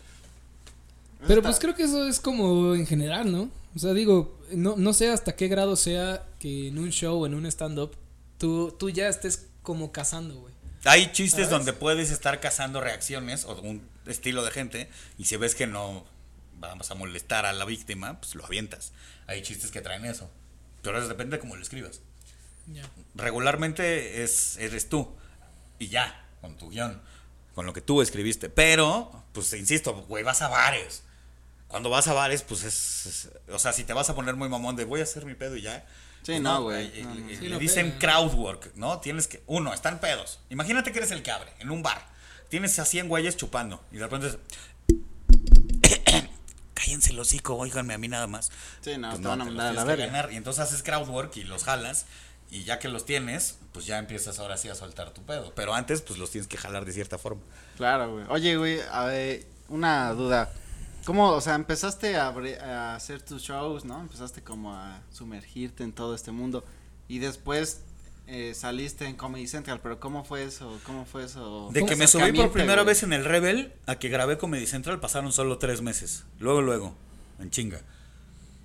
Pero 1.28 1.42
pues 1.42 1.60
creo 1.60 1.76
que 1.76 1.84
eso 1.84 2.08
es 2.08 2.20
como 2.20 2.76
en 2.76 2.86
general, 2.86 3.32
¿no? 3.32 3.50
O 3.76 3.80
sea, 3.80 3.94
digo, 3.94 4.40
no, 4.52 4.76
no 4.78 4.94
sé 4.94 5.10
hasta 5.10 5.36
qué 5.36 5.48
grado 5.48 5.76
sea 5.76 6.26
que 6.40 6.70
en 6.70 6.78
un 6.78 6.92
show 6.92 7.22
o 7.22 7.26
en 7.26 7.34
un 7.34 7.46
stand-up 7.46 7.96
tú, 8.38 8.76
tú 8.78 8.90
ya 8.90 9.08
estés 9.08 9.48
como 9.64 9.92
cazando, 9.92 10.36
güey. 10.36 10.54
Hay 10.86 11.12
chistes 11.12 11.48
¿Sabes? 11.48 11.50
donde 11.50 11.74
puedes 11.74 12.12
estar 12.12 12.40
cazando 12.40 12.80
reacciones 12.80 13.46
o 13.46 13.60
un 13.62 13.88
estilo 14.06 14.44
de 14.44 14.52
gente 14.52 14.90
y 15.18 15.26
si 15.26 15.36
ves 15.36 15.56
que 15.56 15.66
no 15.66 16.06
vamos 16.60 16.92
a 16.92 16.96
molestar 16.96 17.46
a 17.46 17.54
la 17.54 17.66
víctima, 17.66 18.20
pues 18.20 18.36
lo 18.36 18.46
avientas. 18.46 18.94
Hay 19.28 19.42
chistes 19.42 19.72
que 19.72 19.82
traen 19.82 20.06
eso. 20.06 20.30
Pero 20.82 21.00
eso 21.00 21.08
depende 21.08 21.38
de 21.38 21.42
cómo 21.42 21.56
lo 21.56 21.62
escribas. 21.62 22.02
Ya. 22.68 22.82
regularmente 23.14 24.24
es 24.24 24.58
eres 24.58 24.90
tú 24.90 25.08
y 25.78 25.90
ya 25.90 26.26
con 26.42 26.58
tu 26.58 26.70
guion 26.70 27.00
con 27.54 27.68
lo 27.68 27.74
que 27.74 27.82
tú 27.82 28.02
escribiste 28.02 28.50
pero 28.50 29.24
pues 29.34 29.54
insisto 29.54 29.94
güey 30.08 30.24
vas 30.24 30.42
a 30.42 30.48
bares 30.48 31.04
cuando 31.68 31.90
vas 31.90 32.08
a 32.08 32.14
bares 32.14 32.42
pues 32.44 32.64
es, 32.64 33.06
es- 33.06 33.30
o 33.52 33.60
sea 33.60 33.74
si 33.74 33.84
te 33.84 33.94
vas 33.94 34.10
a 34.10 34.16
poner 34.16 34.36
muy 34.36 34.50
mamón 34.50 34.76
de 34.76 34.86
voy 34.86 35.00
a 35.00 35.04
hacer 35.04 35.26
mi 35.26 35.34
pedo 35.36 35.56
y 35.56 35.62
ya 35.62 35.86
Sí, 36.24 36.32
pues 36.34 36.42
no, 36.42 36.64
güey, 36.64 37.04
no, 37.04 37.14
no. 37.16 37.28
le 37.28 37.38
Sí, 37.38 37.50
no 37.50 37.60
dicen 37.60 37.92
pega. 38.00 38.14
crowd 38.14 38.34
work 38.34 38.72
no 38.76 39.00
tienes 39.00 39.28
que 39.28 39.44
uno 39.48 39.74
están 39.74 40.00
pedos 40.00 40.40
imagínate 40.50 40.92
que 40.92 40.98
eres 41.00 41.12
el 41.12 41.22
que 41.24 41.32
abre 41.32 41.52
en 41.60 41.70
un 41.72 41.84
bar 41.84 42.08
tienes 42.50 42.78
a 42.80 42.86
100 42.86 43.08
güeyes 43.10 43.38
chupando 43.38 43.84
y 43.92 43.98
de 43.98 44.04
repente 44.04 44.28
es, 44.28 44.38
cállense 46.74 47.12
el 47.12 47.20
hocico, 47.20 47.56
oíganme 47.56 47.94
a 47.94 47.98
mí 47.98 48.08
nada 48.08 48.28
más. 48.28 48.52
Sí, 48.82 48.98
no, 48.98 49.10
Pues 49.10 49.22
te 49.22 49.28
van 49.28 49.42
a 49.42 49.46
mandar 49.46 49.68
a 49.68 49.74
la 49.74 49.84
verga. 49.84 50.32
Y 50.32 50.36
entonces 50.36 50.64
haces 50.64 50.84
crowd 50.84 51.08
work 51.10 51.36
y 51.38 51.44
los 51.44 51.64
jalas. 51.64 52.06
Y 52.52 52.64
ya 52.64 52.78
que 52.80 52.88
los 52.90 53.06
tienes, 53.06 53.58
pues 53.74 53.86
ya 53.88 53.98
empiezas 53.98 54.38
ahora 54.40 54.56
sí 54.58 54.70
a 54.70 54.76
soltar 54.76 55.12
tu 55.12 55.24
pedo. 55.24 55.52
Pero 55.56 55.74
antes, 55.74 56.02
pues 56.02 56.20
los 56.20 56.30
tienes 56.30 56.48
que 56.48 56.58
jalar 56.58 56.86
de 56.86 56.94
cierta 56.94 57.18
forma. 57.18 57.42
Claro, 57.78 58.14
güey. 58.14 58.26
Oye, 58.30 58.56
güey, 58.58 58.80
a 58.92 59.06
ver, 59.06 59.48
una 59.68 60.12
duda. 60.14 60.52
¿Cómo, 61.06 61.30
o 61.30 61.42
sea, 61.42 61.56
empezaste 61.56 62.18
a, 62.18 62.96
hacer 62.96 63.22
tus 63.22 63.44
shows, 63.44 63.86
¿no? 63.86 64.02
Empezaste 64.02 64.42
como 64.42 64.74
a 64.74 65.02
sumergirte 65.12 65.84
en 65.84 65.94
todo 65.94 66.16
este 66.16 66.32
mundo 66.32 66.66
y 67.08 67.20
después 67.20 67.82
eh, 68.28 68.54
saliste 68.56 69.06
en 69.06 69.16
Comedy 69.16 69.48
Central, 69.48 69.80
pero 69.84 70.00
¿cómo 70.00 70.24
fue 70.24 70.44
eso? 70.44 70.80
¿Cómo 70.86 71.06
fue 71.06 71.26
eso? 71.26 71.70
De 71.72 71.86
que 71.86 71.96
me 71.96 72.08
subí 72.08 72.32
por 72.32 72.52
primera 72.52 72.82
güey. 72.82 72.88
vez 72.94 73.04
en 73.04 73.14
el 73.14 73.24
Rebel 73.24 73.72
a 73.86 73.98
que 74.00 74.10
grabé 74.10 74.38
Comedy 74.40 74.66
Central 74.66 75.00
pasaron 75.00 75.32
solo 75.32 75.60
tres 75.60 75.82
meses. 75.82 76.26
Luego, 76.40 76.62
luego, 76.62 76.96
en 77.40 77.52
chinga. 77.52 77.82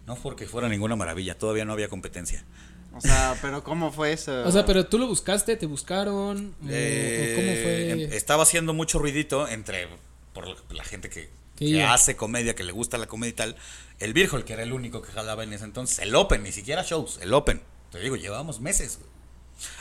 No 0.06 0.16
porque 0.16 0.46
fuera 0.46 0.68
ninguna 0.68 0.96
maravilla, 0.96 1.36
todavía 1.38 1.64
no 1.66 1.74
había 1.74 1.88
competencia. 1.88 2.42
O 2.92 3.00
sea, 3.00 3.36
pero 3.42 3.62
¿cómo 3.62 3.92
fue 3.92 4.12
eso? 4.14 4.42
O 4.44 4.50
sea, 4.50 4.64
pero 4.66 4.86
tú 4.86 4.98
lo 4.98 5.06
buscaste, 5.06 5.56
te 5.56 5.66
buscaron, 5.66 6.54
o, 6.62 6.66
o 6.66 6.68
Eh, 6.70 7.34
cómo 7.36 7.52
fue. 7.62 7.90
em- 7.90 8.12
Estaba 8.12 8.42
haciendo 8.42 8.72
mucho 8.72 8.98
ruidito 8.98 9.46
entre 9.46 9.88
por 10.32 10.46
la 10.74 10.84
gente 10.84 11.10
que, 11.10 11.28
Que 11.60 11.84
hace 11.84 12.16
comedia, 12.16 12.54
que 12.54 12.64
le 12.64 12.72
gusta 12.72 12.98
la 12.98 13.06
comedia 13.06 13.30
y 13.30 13.34
tal. 13.34 13.56
El 13.98 14.12
Virgol, 14.14 14.44
que 14.44 14.54
era 14.54 14.62
el 14.62 14.72
único 14.72 15.02
que 15.02 15.12
jalaba 15.12 15.44
en 15.44 15.52
ese 15.52 15.64
entonces. 15.64 15.98
El 15.98 16.14
Open, 16.14 16.42
ni 16.42 16.52
siquiera 16.52 16.82
shows, 16.82 17.18
el 17.22 17.32
Open. 17.34 17.62
Te 17.92 18.00
digo, 18.00 18.16
llevábamos 18.16 18.60
meses. 18.60 18.98
güey. 18.98 19.10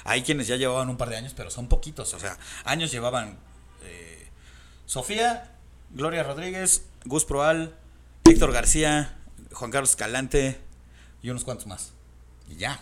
Hay 0.03 0.23
quienes 0.23 0.47
ya 0.47 0.57
llevaban 0.57 0.89
un 0.89 0.97
par 0.97 1.09
de 1.09 1.15
años, 1.17 1.33
pero 1.35 1.49
son 1.49 1.67
poquitos. 1.69 2.13
O 2.13 2.19
sea, 2.19 2.37
años 2.65 2.91
llevaban 2.91 3.39
eh, 3.83 4.27
Sofía, 4.85 5.55
Gloria 5.91 6.23
Rodríguez, 6.23 6.85
Gus 7.05 7.23
Proal, 7.25 7.75
Héctor 8.25 8.51
García, 8.51 9.17
Juan 9.53 9.71
Carlos 9.71 9.91
Escalante 9.91 10.59
y 11.21 11.29
unos 11.29 11.43
cuantos 11.43 11.67
más. 11.67 11.93
Y 12.49 12.55
ya. 12.57 12.81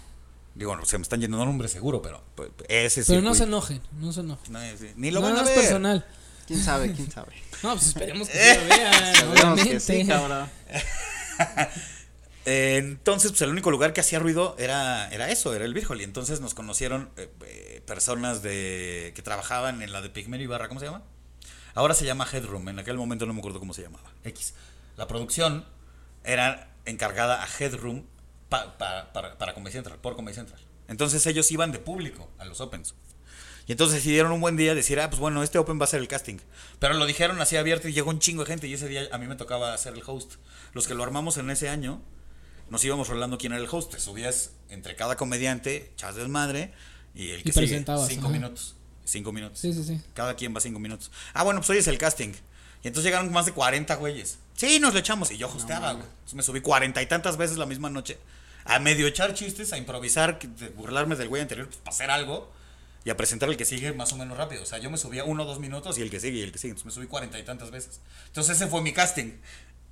Digo, 0.55 0.75
no, 0.75 0.85
se 0.85 0.97
me 0.97 1.03
están 1.03 1.21
yendo 1.21 1.37
nombres 1.37 1.71
seguro, 1.71 2.01
pero 2.01 2.23
pues, 2.33 2.49
ese 2.67 3.03
pero 3.05 3.21
no 3.21 3.35
se 3.35 3.43
enojen, 3.43 3.79
no 3.99 4.11
se 4.11 4.21
enojen. 4.21 4.51
no, 4.51 4.59
es- 4.59 4.97
ni 4.97 5.11
lo 5.11 5.19
no, 5.19 5.27
van 5.27 5.35
no 5.35 5.39
a 5.41 5.43
es 5.43 5.49
ver. 5.49 5.59
personal. 5.59 6.07
¿Quién 6.47 6.63
sabe? 6.63 6.91
¿Quién 6.93 7.11
sabe? 7.11 7.33
No, 7.63 7.73
pues 7.73 7.87
esperemos 7.87 8.29
que 8.29 8.37
sí 8.37 8.59
lo 9.23 9.31
vean, 9.33 9.57
que 9.57 9.79
sí, 9.79 10.05
cabrón. 10.05 10.47
Entonces, 12.45 13.31
pues 13.31 13.41
el 13.41 13.49
único 13.49 13.71
lugar 13.71 13.91
que 13.93 13.99
hacía 14.01 14.19
ruido 14.19 14.55
era, 14.57 15.09
era 15.09 15.29
eso, 15.29 15.53
era 15.53 15.65
el 15.65 15.73
Virgol. 15.73 15.99
Y 15.99 16.03
entonces 16.05 16.39
nos 16.39 16.53
conocieron 16.53 17.09
eh, 17.17 17.29
eh, 17.45 17.81
personas 17.85 18.41
de 18.41 19.11
que 19.15 19.21
trabajaban 19.21 19.81
en 19.81 19.91
la 19.91 20.01
de 20.01 20.09
Pigmero 20.09 20.43
Ibarra, 20.43 20.67
¿cómo 20.69 20.79
se 20.79 20.85
llama? 20.85 21.01
Ahora 21.73 21.93
se 21.93 22.05
llama 22.05 22.25
Headroom, 22.31 22.69
en 22.69 22.79
aquel 22.79 22.95
momento 22.97 23.25
no 23.25 23.33
me 23.33 23.39
acuerdo 23.39 23.59
cómo 23.59 23.73
se 23.73 23.81
llamaba. 23.81 24.09
X. 24.23 24.53
La 24.95 25.07
producción 25.07 25.65
era 26.23 26.69
encargada 26.85 27.43
a 27.43 27.47
Headroom 27.59 28.03
pa- 28.49 28.77
pa- 28.77 29.11
para, 29.13 29.37
para 29.37 29.53
Comedy 29.53 29.73
Central, 29.73 29.99
por 29.99 30.15
Comedy 30.15 30.35
Central. 30.35 30.59
Entonces 30.87 31.25
ellos 31.25 31.51
iban 31.51 31.71
de 31.73 31.79
público 31.79 32.29
a 32.39 32.45
los 32.45 32.61
Opens. 32.61 32.95
Y 33.67 33.73
entonces 33.73 33.97
decidieron 33.97 34.31
un 34.31 34.39
buen 34.39 34.55
día 34.55 34.73
decir, 34.73 34.99
ah, 34.99 35.09
pues 35.09 35.19
bueno, 35.19 35.43
este 35.43 35.57
Open 35.57 35.79
va 35.79 35.83
a 35.83 35.87
ser 35.87 35.99
el 35.99 36.07
casting. 36.07 36.37
Pero 36.79 36.93
lo 36.93 37.05
dijeron 37.05 37.39
así 37.41 37.57
abierto 37.57 37.89
y 37.89 37.93
llegó 37.93 38.09
un 38.09 38.19
chingo 38.19 38.43
de 38.43 38.47
gente 38.47 38.67
y 38.67 38.73
ese 38.73 38.87
día 38.87 39.09
a 39.11 39.17
mí 39.17 39.27
me 39.27 39.35
tocaba 39.35 39.73
hacer 39.73 39.93
el 39.93 40.03
host. 40.05 40.35
Los 40.73 40.87
que 40.87 40.93
lo 40.93 41.03
armamos 41.03 41.37
en 41.37 41.49
ese 41.49 41.67
año, 41.67 42.01
nos 42.69 42.83
íbamos 42.85 43.09
rolando 43.09 43.37
quién 43.37 43.51
era 43.51 43.61
el 43.61 43.67
host. 43.69 43.91
Te 43.91 43.99
subías 43.99 44.51
entre 44.69 44.95
cada 44.95 45.17
comediante, 45.17 45.91
echas 45.93 46.15
desmadre 46.15 46.71
y 47.13 47.31
el 47.31 47.43
que 47.43 47.49
Y 47.49 47.51
sigue, 47.51 47.67
presentabas, 47.67 48.07
cinco 48.07 48.27
ajá. 48.27 48.33
minutos. 48.33 48.75
Cinco 49.03 49.31
minutos. 49.33 49.59
Sí, 49.59 49.73
sí, 49.73 49.83
sí. 49.83 50.01
Cada 50.13 50.35
quien 50.35 50.55
va 50.55 50.61
cinco 50.61 50.79
minutos. 50.79 51.11
Ah, 51.33 51.43
bueno, 51.43 51.59
pues 51.59 51.69
hoy 51.69 51.77
es 51.77 51.87
el 51.87 51.97
casting. 51.97 52.33
Y 52.83 52.87
entonces 52.87 53.03
llegaron 53.03 53.31
más 53.33 53.45
de 53.45 53.51
40 53.51 53.95
güeyes. 53.95 54.37
Sí, 54.55 54.79
nos 54.79 54.93
lo 54.93 54.99
echamos. 54.99 55.29
Y 55.31 55.37
yo 55.37 55.47
hosteaba, 55.49 55.91
güey. 55.93 56.05
Entonces 56.05 56.35
me 56.35 56.43
subí 56.43 56.61
cuarenta 56.61 57.01
y 57.01 57.05
tantas 57.05 57.35
veces 57.35 57.57
la 57.57 57.65
misma 57.65 57.89
noche. 57.89 58.17
A 58.65 58.79
medio 58.79 59.07
echar 59.07 59.33
chistes, 59.33 59.73
a 59.73 59.77
improvisar, 59.77 60.39
burlarme 60.75 61.15
del 61.15 61.27
güey 61.27 61.41
anterior, 61.41 61.67
pues 61.67 61.79
para 61.79 61.91
hacer 61.95 62.11
algo. 62.11 62.51
Y 63.07 63.09
a 63.09 63.15
presentar 63.15 63.47
el 63.47 63.55
que 63.55 63.63
sigue 63.63 63.93
más 63.93 64.11
o 64.11 64.17
menos 64.17 64.37
rápido. 64.37 64.63
O 64.63 64.65
sea, 64.65 64.79
yo 64.79 64.89
me 64.91 64.97
subía 64.97 65.23
uno 65.23 65.43
o 65.43 65.45
dos 65.45 65.59
minutos 65.61 65.97
y 65.97 66.01
el 66.01 66.09
que 66.09 66.19
sigue 66.19 66.39
y 66.39 66.41
el 66.41 66.51
que 66.51 66.57
sigue. 66.57 66.71
Entonces 66.71 66.85
me 66.87 66.91
subí 66.91 67.07
cuarenta 67.07 67.39
y 67.39 67.43
tantas 67.43 67.71
veces. 67.71 68.01
Entonces 68.27 68.57
ese 68.57 68.67
fue 68.67 68.81
mi 68.81 68.91
casting 68.91 69.31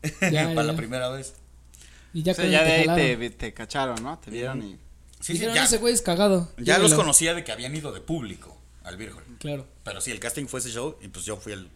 Ya, 0.04 0.10
para 0.20 0.54
ya. 0.54 0.64
la 0.64 0.76
primera 0.76 1.10
vez. 1.10 1.34
Y 2.14 2.24
ya, 2.24 2.34
O 2.34 2.36
sea, 2.36 2.46
ya 2.46 2.64
de 2.64 2.84
te 2.84 2.90
ahí 2.92 3.18
te, 3.18 3.30
te 3.30 3.54
cacharon, 3.54 4.04
¿no? 4.04 4.20
Te 4.20 4.32
vieron 4.32 4.62
y. 4.62 4.78
Sí, 5.22 5.38
sí, 5.38 5.40
ya, 5.40 5.64
ese 5.64 5.78
güey 5.78 5.94
es 5.94 6.02
cagado. 6.02 6.52
ya 6.58 6.78
los 6.78 6.90
Llévelo". 6.92 6.98
conocía 6.98 7.34
de 7.34 7.46
que 7.46 7.54
habían 7.54 7.74
ido 7.74 7.94
de 7.94 8.02
público 8.02 8.58
al 8.84 8.98
Virgen. 8.98 9.24
Claro. 9.40 9.66
Pero 9.86 10.02
sí, 10.02 10.12
el 10.12 10.20
casting 10.20 10.48
fue 10.48 10.60
ese 10.60 10.70
show 10.72 10.98
y 11.02 11.08
pues 11.08 11.24
yo 11.24 11.38
fui 11.38 11.54
el 11.54 11.70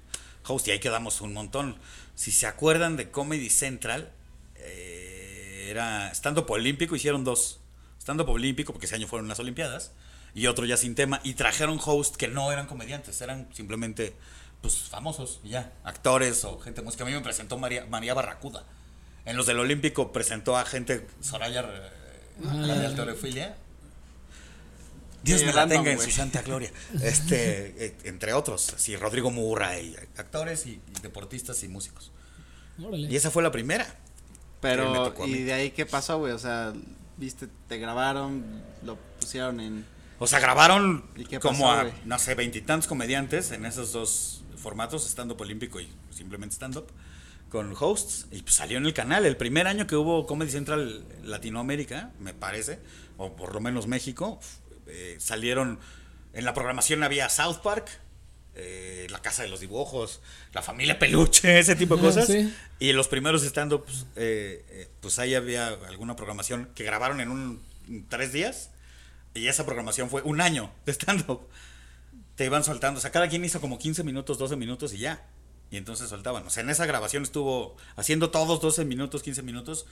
host 0.45 0.67
y 0.67 0.71
ahí 0.71 0.80
quedamos 0.80 1.21
un 1.21 1.32
montón. 1.34 1.78
Si 2.15 2.32
se 2.32 2.47
acuerdan 2.47 2.97
de 2.97 3.12
Comedy 3.12 3.49
Central, 3.49 4.12
eh, 4.56 5.67
era 5.69 6.12
stand-up 6.13 6.49
olímpico, 6.52 6.95
hicieron 6.95 7.23
dos. 7.23 7.60
Stand-up 8.02 8.30
olímpico, 8.30 8.73
porque 8.73 8.86
ese 8.88 8.95
año 8.95 9.08
fueron 9.08 9.28
las 9.28 9.39
Olimpiadas, 9.39 9.91
y 10.39 10.47
otro 10.47 10.65
ya 10.65 10.78
sin 10.78 10.95
tema, 10.95 11.19
y 11.23 11.34
trajeron 11.34 11.80
host 11.84 12.15
que 12.15 12.28
no 12.28 12.52
eran 12.52 12.67
comediantes, 12.67 13.19
eran 13.21 13.47
simplemente 13.54 14.15
pues 14.62 14.75
famosos, 14.78 15.39
y 15.43 15.49
ya, 15.49 15.73
actores 15.84 16.43
o 16.45 16.60
gente 16.60 16.82
de 16.82 16.86
música. 16.86 17.04
A 17.04 17.08
mí 17.08 17.13
me 17.13 17.21
presentó 17.21 17.58
María, 17.58 17.86
María 17.86 18.13
Barracuda. 18.13 18.63
En 19.25 19.38
los 19.38 19.45
del 19.45 19.60
Olímpico 19.60 20.12
presentó 20.12 20.58
a 20.58 20.65
gente, 20.65 21.08
Soraya, 21.21 21.62
eh, 21.62 21.89
Ah, 22.47 22.54
la 22.54 22.75
de 22.75 22.84
ya. 22.84 22.88
alterofilia. 22.89 23.58
Dios 25.23 25.43
me 25.43 25.52
la 25.52 25.67
tenga 25.67 25.91
en 25.91 25.99
su 25.99 26.10
santa 26.12 26.41
gloria. 26.41 26.71
Este, 27.02 27.73
eh, 27.86 27.97
entre 28.06 28.34
otros, 28.34 28.73
sí, 28.78 28.95
Rodrigo 28.95 29.32
Murray, 29.32 29.95
actores 30.17 30.65
y, 30.65 30.71
y 30.71 31.02
deportistas 31.02 31.62
y 31.63 31.67
músicos. 31.67 32.12
Órale. 32.82 33.10
Y 33.10 33.15
esa 33.15 33.30
fue 33.30 33.43
la 33.43 33.52
primera. 33.52 33.86
Pero. 34.62 35.13
¿y 35.25 35.43
de 35.43 35.54
ahí 35.54 35.71
qué 35.71 35.86
pasó, 35.86 36.19
güey? 36.19 36.32
O 36.32 36.39
sea, 36.39 36.73
viste, 37.17 37.47
te 37.67 37.78
grabaron, 37.78 38.63
lo 38.84 38.97
pusieron 39.19 39.60
en. 39.60 39.86
O 40.19 40.27
sea, 40.27 40.39
grabaron 40.39 41.05
¿Y 41.15 41.25
qué 41.25 41.39
como 41.39 41.67
pasó, 41.67 41.88
a, 41.88 41.91
no 42.05 42.19
sé, 42.19 42.36
veintitantos 42.36 42.88
comediantes 42.88 43.51
en 43.51 43.65
esos 43.65 43.93
dos 43.93 44.43
formatos, 44.58 45.05
stand-up 45.08 45.39
olímpico 45.41 45.79
y 45.79 45.89
simplemente 46.12 46.55
stand-up, 46.55 46.88
con 47.49 47.73
hosts, 47.79 48.27
y 48.32 48.41
pues 48.41 48.55
salió 48.55 48.77
en 48.77 48.86
el 48.86 48.93
canal. 48.93 49.25
El 49.25 49.38
primer 49.38 49.67
año 49.67 49.88
que 49.88 49.95
hubo 49.95 50.25
Comedy 50.27 50.51
Central 50.51 51.05
Latinoamérica, 51.23 52.12
me 52.19 52.34
parece, 52.34 52.79
o 53.17 53.36
por 53.36 53.53
lo 53.53 53.62
menos 53.62 53.88
México, 53.88 54.39
eh, 54.88 55.15
salieron, 55.19 55.79
en 56.34 56.45
la 56.45 56.53
programación 56.53 57.01
había 57.03 57.29
South 57.29 57.60
Park, 57.63 57.89
eh, 58.55 59.08
La 59.10 59.21
Casa 59.21 59.43
de 59.43 59.49
los 59.49 59.62
Dibujos, 59.62 60.21
La 60.53 60.62
Familia 60.62 60.99
Peluche, 60.99 61.60
ese 61.60 61.75
tipo 61.75 61.95
de 61.95 62.01
cosas. 62.01 62.27
sí. 62.27 62.53
Y 62.79 62.91
los 62.91 63.08
primeros 63.08 63.43
stand-ups, 63.43 64.05
eh, 64.15 64.65
eh, 64.69 64.89
pues 64.99 65.17
ahí 65.19 65.34
había 65.34 65.69
alguna 65.88 66.15
programación 66.15 66.69
que 66.75 66.84
grabaron 66.84 67.21
en 67.21 67.29
un 67.29 67.62
en 67.88 68.08
tres 68.08 68.34
días. 68.34 68.71
Y 69.39 69.47
esa 69.47 69.65
programación 69.65 70.10
fue 70.10 70.21
un 70.23 70.41
año 70.41 70.71
de 70.86 70.91
stand-up. 70.91 71.41
Te 72.36 72.45
iban 72.45 72.63
soltando. 72.63 72.97
O 72.99 73.02
sea, 73.02 73.12
cada 73.12 73.30
quien 73.30 73.43
hizo 73.45 73.62
como 73.62 73.80
15 73.80 74.04
minutos, 74.04 74.38
12 74.38 74.56
minutos 74.56 74.93
y 74.93 74.99
ya. 74.99 75.25
Y 75.71 75.78
entonces 75.78 76.10
soltaban. 76.10 76.45
O 76.45 76.49
sea, 76.49 76.63
en 76.63 76.69
esa 76.69 76.86
grabación 76.86 77.23
estuvo 77.23 77.75
haciendo 77.95 78.32
todos 78.32 78.60
12 78.62 78.86
minutos, 78.86 79.23
15 79.23 79.41
minutos. 79.43 79.86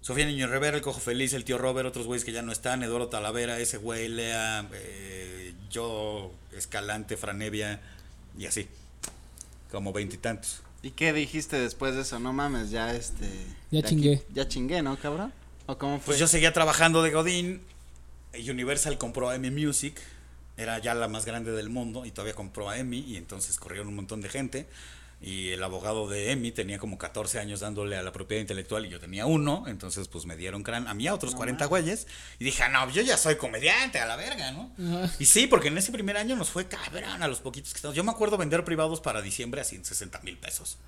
Sofía 0.00 0.26
Niño 0.26 0.46
Rivera, 0.46 0.76
el 0.76 0.82
Cojo 0.82 1.00
Feliz, 1.00 1.32
el 1.32 1.44
tío 1.44 1.58
Robert, 1.58 1.88
otros 1.88 2.06
güeyes 2.06 2.24
que 2.24 2.30
ya 2.30 2.42
no 2.42 2.52
están, 2.52 2.82
Eduardo 2.84 3.08
Talavera, 3.08 3.58
ese 3.58 3.78
güey, 3.78 4.06
Lea, 4.08 4.68
eh, 4.72 5.52
yo, 5.68 6.32
Escalante, 6.52 7.16
Franevia 7.16 7.80
y 8.38 8.46
así. 8.46 8.68
Como 9.72 9.92
veintitantos. 9.92 10.62
¿Y 10.82 10.92
qué 10.92 11.12
dijiste 11.12 11.58
después 11.58 11.96
de 11.96 12.02
eso? 12.02 12.20
No 12.20 12.32
mames, 12.32 12.70
ya 12.70 12.94
este. 12.94 13.28
Ya 13.72 13.82
chingué. 13.82 14.22
ya 14.32 14.46
chingué, 14.46 14.80
¿no, 14.82 14.96
cabrón? 14.96 15.32
¿O 15.66 15.76
cómo 15.76 15.96
fue? 15.96 16.06
Pues 16.06 16.18
yo 16.20 16.28
seguía 16.28 16.52
trabajando 16.52 17.02
de 17.02 17.10
Godín. 17.10 17.62
Universal 18.48 18.98
compró 18.98 19.28
a 19.30 19.34
EMI 19.36 19.50
Music. 19.50 20.00
Era 20.56 20.78
ya 20.78 20.94
la 20.94 21.08
más 21.08 21.26
grande 21.26 21.52
del 21.52 21.68
mundo 21.68 22.06
y 22.06 22.10
todavía 22.10 22.34
compró 22.34 22.68
a 22.70 22.78
EMI. 22.78 22.98
Y 23.00 23.16
entonces 23.16 23.58
corrieron 23.58 23.88
un 23.88 23.96
montón 23.96 24.20
de 24.20 24.28
gente. 24.28 24.66
Y 25.20 25.48
el 25.48 25.62
abogado 25.62 26.08
de 26.08 26.30
EMI 26.32 26.52
tenía 26.52 26.78
como 26.78 26.98
14 26.98 27.38
años 27.38 27.60
dándole 27.60 27.96
a 27.96 28.02
la 28.02 28.12
propiedad 28.12 28.40
intelectual 28.40 28.84
y 28.84 28.90
yo 28.90 29.00
tenía 29.00 29.24
uno. 29.24 29.64
Entonces, 29.66 30.08
pues 30.08 30.26
me 30.26 30.36
dieron 30.36 30.62
crán 30.62 30.88
a 30.88 30.94
mí 30.94 31.06
a 31.06 31.14
otros 31.14 31.34
40 31.34 31.64
güeyes. 31.66 32.06
Y 32.38 32.44
dije, 32.44 32.62
"Ah, 32.62 32.68
no, 32.68 32.90
yo 32.90 33.00
ya 33.02 33.16
soy 33.16 33.36
comediante, 33.36 33.98
a 33.98 34.06
la 34.06 34.16
verga, 34.16 34.52
¿no? 34.52 34.72
Ajá. 34.78 35.10
Y 35.18 35.24
sí, 35.24 35.46
porque 35.46 35.68
en 35.68 35.78
ese 35.78 35.90
primer 35.90 36.18
año 36.18 36.36
nos 36.36 36.50
fue 36.50 36.68
cabrón 36.68 37.22
a 37.22 37.28
los 37.28 37.40
poquitos 37.40 37.72
que 37.72 37.78
estamos. 37.78 37.96
Yo 37.96 38.04
me 38.04 38.10
acuerdo 38.10 38.36
vender 38.36 38.62
privados 38.64 39.00
para 39.00 39.22
diciembre 39.22 39.60
a 39.62 39.64
160 39.64 40.20
mil 40.20 40.36
pesos. 40.36 40.78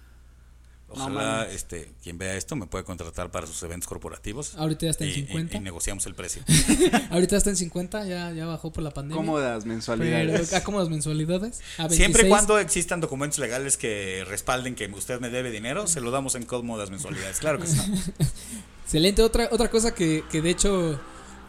Ojalá, 0.91 1.47
este, 1.51 1.93
quien 2.03 2.17
vea 2.17 2.35
esto 2.37 2.57
me 2.57 2.67
puede 2.67 2.83
contratar 2.85 3.31
para 3.31 3.47
sus 3.47 3.63
eventos 3.63 3.87
corporativos. 3.89 4.55
Ahorita 4.57 4.87
ya 4.87 4.91
está 4.91 5.05
en 5.05 5.11
Y- 5.11 5.13
y- 5.13 5.17
50. 5.27 5.57
y 5.59 5.61
negociamos 5.61 6.07
el 6.07 6.15
precio. 6.15 6.43
Ahorita 7.11 7.37
está 7.37 7.51
en 7.51 7.57
50, 7.57 8.07
ya, 8.07 8.33
ya 8.33 8.47
bajó 8.47 8.73
por 8.73 8.83
la 8.83 8.91
pandemia. 8.91 9.17
Cómodas 9.17 9.65
Pero, 9.65 9.75
mensualidades. 9.75 10.55
¿a 10.55 10.65
cómo 10.65 10.79
las 10.79 10.89
mensualidades? 10.89 11.61
A 11.77 11.83
26. 11.83 11.97
Siempre 11.97 12.27
y 12.27 12.29
cuando 12.31 12.59
existan 12.59 13.01
documentos 13.01 13.39
legales 13.39 13.77
que 13.77 14.25
respalden 14.27 14.75
que 14.75 14.87
usted 14.87 15.21
me 15.21 15.29
debe 15.29 15.51
dinero, 15.51 15.87
se 15.87 16.01
lo 16.01 16.11
damos 16.11 16.35
en 16.37 16.45
cómodas 16.47 16.91
mensualidades. 16.91 17.39
Claro 17.39 17.59
que 17.59 17.67
sí. 17.67 17.79
Excelente. 18.85 19.23
Otra, 19.23 19.49
otra 19.53 19.71
cosa 19.71 19.95
que, 19.95 20.25
que 20.31 20.41
de 20.41 20.51
hecho 20.51 20.99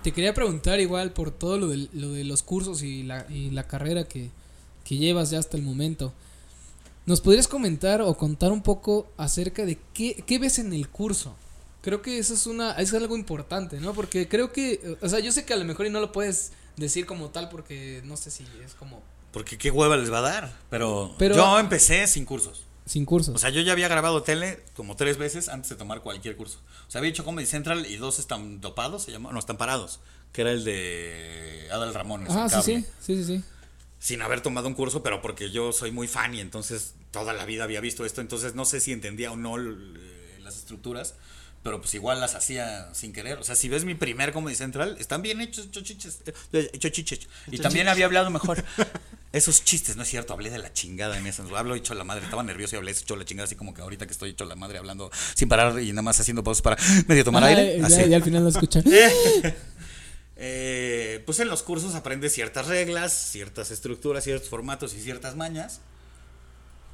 te 0.03 0.11
quería 0.11 0.33
preguntar 0.33 0.79
igual 0.79 1.11
por 1.13 1.31
todo 1.31 1.57
lo 1.57 1.67
de, 1.69 1.87
lo 1.93 2.11
de 2.11 2.23
los 2.25 2.43
cursos 2.43 2.83
y 2.83 3.03
la, 3.03 3.25
y 3.29 3.51
la 3.51 3.63
carrera 3.67 4.03
que, 4.03 4.29
que 4.83 4.97
llevas 4.97 5.29
ya 5.29 5.39
hasta 5.39 5.55
el 5.57 5.63
momento. 5.63 6.13
¿Nos 7.09 7.21
podrías 7.21 7.47
comentar 7.47 8.03
o 8.03 8.13
contar 8.15 8.51
un 8.51 8.61
poco 8.61 9.11
acerca 9.17 9.65
de 9.65 9.79
qué, 9.95 10.23
qué 10.27 10.37
ves 10.37 10.59
en 10.59 10.73
el 10.73 10.87
curso? 10.89 11.35
Creo 11.81 12.03
que 12.03 12.19
eso 12.19 12.35
es 12.35 12.45
una 12.45 12.73
es 12.73 12.93
algo 12.93 13.17
importante, 13.17 13.79
¿no? 13.79 13.95
Porque 13.95 14.27
creo 14.27 14.51
que, 14.51 14.95
o 15.01 15.09
sea, 15.09 15.17
yo 15.17 15.31
sé 15.31 15.43
que 15.43 15.53
a 15.53 15.57
lo 15.57 15.65
mejor 15.65 15.87
y 15.87 15.89
no 15.89 16.01
lo 16.01 16.11
puedes 16.11 16.51
decir 16.77 17.07
como 17.07 17.29
tal 17.29 17.49
porque 17.49 18.03
no 18.05 18.15
sé 18.15 18.29
si 18.29 18.45
es 18.63 18.75
como 18.75 19.01
Porque 19.31 19.57
qué 19.57 19.71
hueva 19.71 19.97
les 19.97 20.13
va 20.13 20.19
a 20.19 20.21
dar. 20.21 20.53
Pero, 20.69 21.15
Pero- 21.17 21.35
yo 21.35 21.57
empecé 21.57 22.05
sin 22.05 22.25
cursos. 22.25 22.61
sin 22.85 23.05
cursos. 23.05 23.33
O 23.33 23.39
sea, 23.39 23.49
yo 23.49 23.61
ya 23.61 23.71
había 23.71 23.87
grabado 23.87 24.21
tele 24.21 24.63
como 24.75 24.95
tres 24.95 25.17
veces 25.17 25.49
antes 25.49 25.71
de 25.71 25.77
tomar 25.77 26.01
cualquier 26.01 26.35
curso. 26.37 26.59
O 26.87 26.91
sea, 26.91 26.99
había 26.99 27.09
hecho 27.09 27.25
Comedy 27.25 27.47
Central 27.47 27.87
y 27.87 27.97
dos 27.97 28.19
están 28.19 28.61
dopados, 28.61 29.01
se 29.01 29.11
llama, 29.11 29.31
no, 29.31 29.39
están 29.39 29.57
parados. 29.57 29.99
Que 30.31 30.41
era 30.41 30.51
el 30.51 30.63
de 30.63 31.69
Adal 31.71 31.91
Ramones. 31.91 32.29
ah, 32.29 32.47
sí, 32.49 32.61
sí, 32.61 32.85
sí, 33.01 33.15
sí, 33.15 33.23
sí. 33.23 33.43
Sin 33.99 34.21
haber 34.21 34.41
tomado 34.41 34.67
un 34.67 34.73
curso, 34.73 35.03
pero 35.03 35.21
porque 35.21 35.51
yo 35.51 35.71
soy 35.73 35.91
muy 35.91 36.07
fan 36.07 36.33
y 36.33 36.39
entonces 36.39 36.93
toda 37.11 37.33
la 37.33 37.45
vida 37.45 37.65
había 37.65 37.81
visto 37.81 38.05
esto, 38.05 38.21
entonces 38.21 38.55
no 38.55 38.65
sé 38.65 38.79
si 38.79 38.91
entendía 38.93 39.31
o 39.31 39.35
no 39.35 39.57
eh, 39.59 40.39
las 40.41 40.55
estructuras, 40.57 41.15
pero 41.63 41.81
pues 41.81 41.93
igual 41.95 42.21
las 42.21 42.35
hacía 42.35 42.87
sin 42.93 43.11
querer. 43.11 43.37
O 43.39 43.43
sea, 43.43 43.55
si 43.55 43.67
ves 43.67 43.83
mi 43.83 43.93
primer 43.95 44.31
Comedy 44.31 44.55
Central, 44.55 44.95
están 44.99 45.21
bien 45.21 45.41
hechos, 45.41 45.69
chochiches, 45.71 46.21
eh, 46.53 46.69
chochiches. 46.79 47.27
Y 47.51 47.57
también 47.57 47.89
había 47.89 48.05
hablado 48.05 48.29
mejor. 48.29 48.63
Esos 49.33 49.63
chistes, 49.63 49.95
no 49.95 50.01
es 50.03 50.07
cierto, 50.09 50.33
hablé 50.33 50.49
de 50.49 50.57
la 50.57 50.73
chingada 50.73 51.15
en 51.17 51.27
esas. 51.27 51.51
Hablo 51.51 51.75
hecho 51.75 51.93
la 51.93 52.03
madre, 52.05 52.23
estaba 52.23 52.41
nervioso 52.41 52.75
y 52.75 52.77
hablé 52.77 52.91
hecho 52.91 53.15
la 53.15 53.25
chingada, 53.25 53.45
así 53.45 53.55
como 53.55 53.73
que 53.75 53.81
ahorita 53.81 54.07
que 54.07 54.13
estoy 54.13 54.31
hecho 54.31 54.45
la 54.45 54.55
madre 54.55 54.79
hablando 54.79 55.11
sin 55.35 55.47
parar 55.49 55.79
y 55.81 55.89
nada 55.91 56.01
más 56.01 56.19
haciendo 56.19 56.43
pausas 56.43 56.61
para 56.63 56.77
medio 57.07 57.23
tomar 57.25 57.43
Ah, 57.43 57.47
aire. 57.47 57.77
ya, 57.79 57.85
Así. 57.85 58.09
ya 58.09 58.15
al 58.15 58.23
final 58.23 58.43
lo 58.43 58.49
escuchan. 58.49 58.83
Eh, 60.41 61.21
pues 61.25 61.39
en 61.41 61.49
los 61.49 61.63
cursos 61.63 61.95
aprendes 61.95 62.31
ciertas 62.33 62.67
reglas, 62.67 63.11
ciertas 63.13 63.71
estructuras, 63.71 64.23
ciertos 64.23 64.47
formatos 64.49 64.93
y 64.93 65.01
ciertas 65.01 65.35
mañas. 65.35 65.81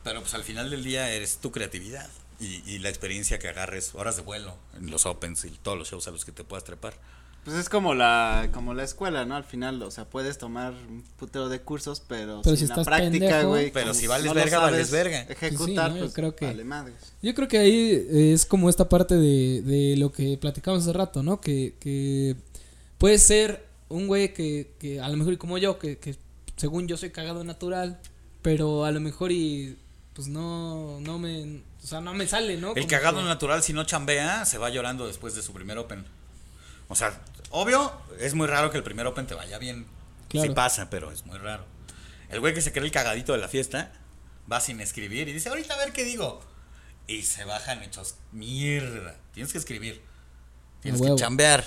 Pero 0.03 0.21
pues 0.21 0.34
al 0.34 0.43
final 0.43 0.69
del 0.71 0.84
día 0.84 1.12
eres 1.12 1.38
tu 1.38 1.51
creatividad 1.51 2.10
y, 2.39 2.63
y 2.69 2.79
la 2.79 2.89
experiencia 2.89 3.38
que 3.39 3.47
agarres, 3.47 3.93
horas 3.95 4.15
de 4.15 4.23
vuelo 4.23 4.55
en 4.77 4.89
los 4.89 5.05
opens 5.05 5.45
y 5.45 5.49
todos 5.51 5.77
los 5.77 5.89
shows 5.89 6.08
a 6.08 6.12
los 6.12 6.25
que 6.25 6.31
te 6.31 6.43
puedas 6.43 6.63
trepar. 6.63 6.93
Pues 7.43 7.55
es 7.58 7.69
como 7.69 7.93
la, 7.93 8.49
como 8.51 8.73
la 8.73 8.84
escuela, 8.84 9.23
¿no? 9.25 9.36
Al 9.36 9.43
final, 9.43 9.79
o 9.84 9.91
sea, 9.91 10.05
puedes 10.05 10.39
tomar 10.39 10.73
un 10.73 11.03
putero 11.17 11.47
de 11.47 11.62
cursos, 11.62 12.01
pero, 12.08 12.41
Pero 12.43 12.55
sin 12.55 12.65
si 12.67 12.73
la 12.73 12.81
estás 12.81 12.88
práctica, 12.88 13.43
güey. 13.43 13.69
Pero 13.71 13.93
si 13.93 14.08
vales 14.08 14.34
verga, 14.34 14.58
vales 14.58 14.89
verga. 14.89 15.21
Ejecutar, 15.29 15.91
Sí, 15.91 15.97
sí, 15.97 15.99
¿no? 15.99 16.05
pues, 16.05 16.10
Yo 16.10 16.13
creo 16.13 16.36
que- 16.36 16.45
vale 16.47 16.63
madres. 16.63 16.95
Yo 17.21 17.36
creo 17.36 17.47
que 17.47 17.60
ahí 17.60 18.08
es 18.34 18.47
como 18.47 18.67
esta 18.67 18.89
parte 18.89 19.13
de, 19.13 19.62
de 19.62 19.95
lo 19.97 20.12
que 20.12 20.39
platicamos 20.39 20.81
hace 20.81 20.93
rato, 20.93 21.21
¿no? 21.21 21.39
Que, 21.39 21.75
que 21.79 22.36
puede 22.97 23.17
ser 23.19 23.65
un 23.89 24.08
güey 24.08 24.34
que, 24.34 24.71
que 24.79 24.99
a 25.01 25.08
lo 25.10 25.17
mejor 25.17 25.34
y 25.34 25.38
como 25.38 25.58
yo, 25.58 25.77
que, 25.79 25.97
que 25.97 26.15
según 26.55 26.88
yo 26.88 26.97
soy 26.97 27.12
cagado 27.12 27.43
natural, 27.43 27.99
pero 28.41 28.86
a 28.86 28.91
lo 28.91 28.99
mejor 28.99 29.31
y 29.31 29.77
pues 30.13 30.27
no, 30.27 30.99
no 31.01 31.19
me, 31.19 31.62
o 31.84 31.88
sea, 31.88 31.99
no 32.01 32.13
me 32.13 32.25
sale, 32.27 32.58
¿no? 32.58 32.69
El 32.69 32.73
Como 32.84 32.88
cagado 32.88 33.17
que- 33.19 33.25
natural, 33.25 33.62
si 33.63 33.73
no 33.73 33.84
chambea, 33.84 34.45
se 34.45 34.58
va 34.58 34.69
llorando 34.69 35.08
después 35.08 35.36
de 35.36 35.41
su 35.41 35.51
primer 35.53 35.77
open. 35.77 36.05
O 36.88 36.95
sea, 36.95 37.19
obvio, 37.49 37.91
es 38.19 38.34
muy 38.34 38.47
raro 38.47 38.71
que 38.71 38.77
el 38.77 38.84
primer 38.84 39.08
open 39.08 39.27
te 39.27 39.34
vaya 39.34 39.58
bien. 39.58 39.86
Claro. 40.29 40.47
Sí 40.49 40.53
pasa, 40.55 40.89
pero 40.89 41.12
es 41.12 41.25
muy 41.25 41.38
raro. 41.38 41.65
El 42.29 42.39
güey 42.39 42.53
que 42.53 42.62
se 42.62 42.71
cree 42.71 42.86
el 42.86 42.91
cagadito 42.91 43.34
de 43.34 43.39
la 43.39 43.47
fiesta 43.47 43.91
va 44.51 44.60
sin 44.62 44.79
escribir 44.81 45.27
y 45.27 45.34
dice, 45.34 45.49
ahorita 45.49 45.73
a 45.73 45.77
ver 45.77 45.91
qué 45.93 46.03
digo. 46.03 46.41
Y 47.08 47.23
se 47.23 47.43
bajan 47.43 47.84
hechos 47.84 48.15
mierda. 48.31 49.15
Tienes 49.34 49.51
que 49.51 49.58
escribir. 49.60 50.01
Tienes 50.81 51.01
que 51.01 51.15
chambear. 51.15 51.63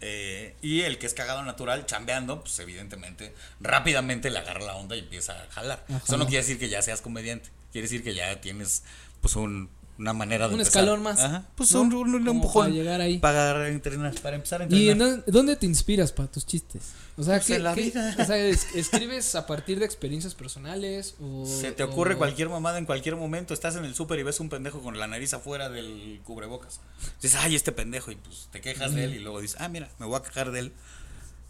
Eh, 0.00 0.54
y 0.60 0.82
el 0.82 0.98
que 0.98 1.06
es 1.06 1.14
cagado 1.14 1.42
natural, 1.42 1.86
chambeando, 1.86 2.40
pues 2.40 2.58
evidentemente, 2.58 3.34
rápidamente 3.60 4.30
le 4.30 4.38
agarra 4.38 4.64
la 4.64 4.74
onda 4.76 4.96
y 4.96 5.00
empieza 5.00 5.42
a 5.42 5.50
jalar. 5.50 5.84
Eso 5.88 6.16
no 6.16 6.26
quiere 6.26 6.42
decir 6.42 6.58
que 6.58 6.68
ya 6.68 6.82
seas 6.82 7.00
comediante. 7.00 7.50
Quiere 7.72 7.86
decir 7.86 8.04
que 8.04 8.14
ya 8.14 8.40
tienes, 8.40 8.84
pues, 9.20 9.36
un 9.36 9.70
una 9.98 10.12
manera 10.12 10.48
de 10.48 10.54
Un 10.54 10.60
empezar. 10.60 10.82
escalón 10.82 11.02
más, 11.04 11.20
Ajá. 11.20 11.44
Pues 11.54 11.70
¿no? 11.72 11.82
un, 11.82 11.94
un- 11.94 12.28
empujón. 12.28 12.64
para 12.66 12.74
llegar 12.74 13.00
ahí. 13.00 13.18
Para 13.18 13.68
entrenar, 13.68 14.12
para 14.20 14.36
empezar 14.36 14.62
a 14.62 14.64
¿Y 14.68 14.88
entrenar. 14.90 15.22
en 15.26 15.32
dónde, 15.32 15.54
te 15.56 15.66
inspiras 15.66 16.10
para 16.12 16.28
tus 16.30 16.44
chistes? 16.44 16.82
O 17.16 17.22
sea, 17.22 17.36
Pues 17.36 17.46
¿qué, 17.46 17.54
en 17.56 17.62
la 17.62 17.74
qué- 17.74 17.82
vida. 17.82 18.16
o 18.18 18.24
sea, 18.24 18.36
es- 18.38 18.66
¿escribes 18.74 19.34
a 19.36 19.46
partir 19.46 19.78
de 19.78 19.84
experiencias 19.84 20.34
personales 20.34 21.14
o 21.22 21.46
Se 21.46 21.70
te 21.70 21.84
ocurre 21.84 22.14
o- 22.14 22.18
cualquier 22.18 22.48
mamada 22.48 22.78
en 22.78 22.86
cualquier 22.86 23.14
momento, 23.14 23.54
estás 23.54 23.76
en 23.76 23.84
el 23.84 23.94
súper 23.94 24.18
y 24.18 24.24
ves 24.24 24.40
un 24.40 24.48
pendejo 24.48 24.80
con 24.80 24.98
la 24.98 25.06
nariz 25.06 25.32
afuera 25.34 25.68
del 25.68 26.20
cubrebocas. 26.24 26.80
Dices, 27.22 27.38
ay, 27.40 27.54
este 27.54 27.70
pendejo, 27.70 28.10
y 28.10 28.16
pues 28.16 28.48
te 28.50 28.60
quejas 28.60 28.94
de 28.94 29.04
él 29.04 29.14
y 29.14 29.18
luego 29.20 29.40
dices, 29.40 29.56
ah, 29.60 29.68
mira, 29.68 29.88
me 30.00 30.06
voy 30.06 30.16
a 30.18 30.22
quejar 30.22 30.50
de 30.50 30.58
él, 30.58 30.72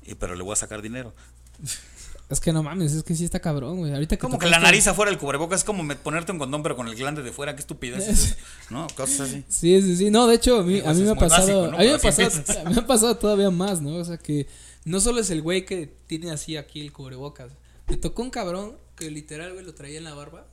y, 0.05 0.17
pero 0.17 0.35
le 0.35 0.43
voy 0.43 0.53
a 0.53 0.57
sacar 0.57 0.83
dinero. 0.83 1.15
Es 2.31 2.41
que 2.41 2.53
no 2.53 2.63
mames, 2.63 2.93
es 2.95 3.03
que 3.03 3.15
sí 3.15 3.25
está 3.25 3.39
cabrón, 3.41 3.79
güey. 3.79 3.93
Ahorita 3.93 4.17
que 4.17 4.21
Como 4.21 4.39
que 4.39 4.47
la 4.49 4.59
nariz 4.59 4.87
afuera 4.87 5.11
del 5.11 5.21
cubrebocas 5.21 5.61
es 5.61 5.65
como 5.65 5.83
me- 5.83 5.95
ponerte 5.97 6.33
un 6.33 6.39
condón 6.39 6.63
pero 6.63 6.75
con 6.75 6.89
el 6.89 6.95
glande 6.95 7.23
de 7.23 7.33
fuera, 7.33 7.55
qué 7.55 7.61
estupidez. 7.61 8.09
es? 8.09 8.37
¿No? 8.71 8.87
Cosas 8.97 9.21
así. 9.29 9.45
Sí, 9.49 9.83
sí, 9.83 9.97
sí. 9.97 10.11
No, 10.11 10.27
de 10.27 10.37
hecho, 10.37 10.61
a 10.61 10.63
mí, 10.63 10.81
a 10.85 10.95
mí 10.95 11.03
me 11.03 11.11
ha 11.11 11.15
pasado. 11.15 11.63
básico, 11.63 11.71
¿no? 11.73 11.77
A 11.77 11.81
mí 11.81 11.87
me 11.87 11.95
ha 11.95 11.99
pasado, 11.99 12.29
empiezas. 12.29 12.65
me 12.75 12.81
ha 12.81 12.87
pasado 12.87 13.17
todavía 13.17 13.51
más, 13.51 13.83
¿no? 13.83 13.97
O 13.97 14.05
sea, 14.05 14.17
que 14.17 14.47
no 14.85 15.01
solo 15.01 15.21
es 15.21 15.29
el 15.31 15.43
güey 15.43 15.67
que 15.67 15.87
tiene 16.07 16.31
así 16.31 16.57
aquí 16.57 16.81
el 16.81 16.93
cubrebocas. 16.93 17.53
Me 17.89 17.99
tocó 17.99 18.23
un 18.23 18.31
cabrón 18.31 18.77
que 18.97 19.11
literal, 19.11 19.53
güey, 19.53 19.65
lo 19.65 19.75
traía 19.75 19.99
en 19.99 20.05
la 20.05 20.15
barba. 20.15 20.47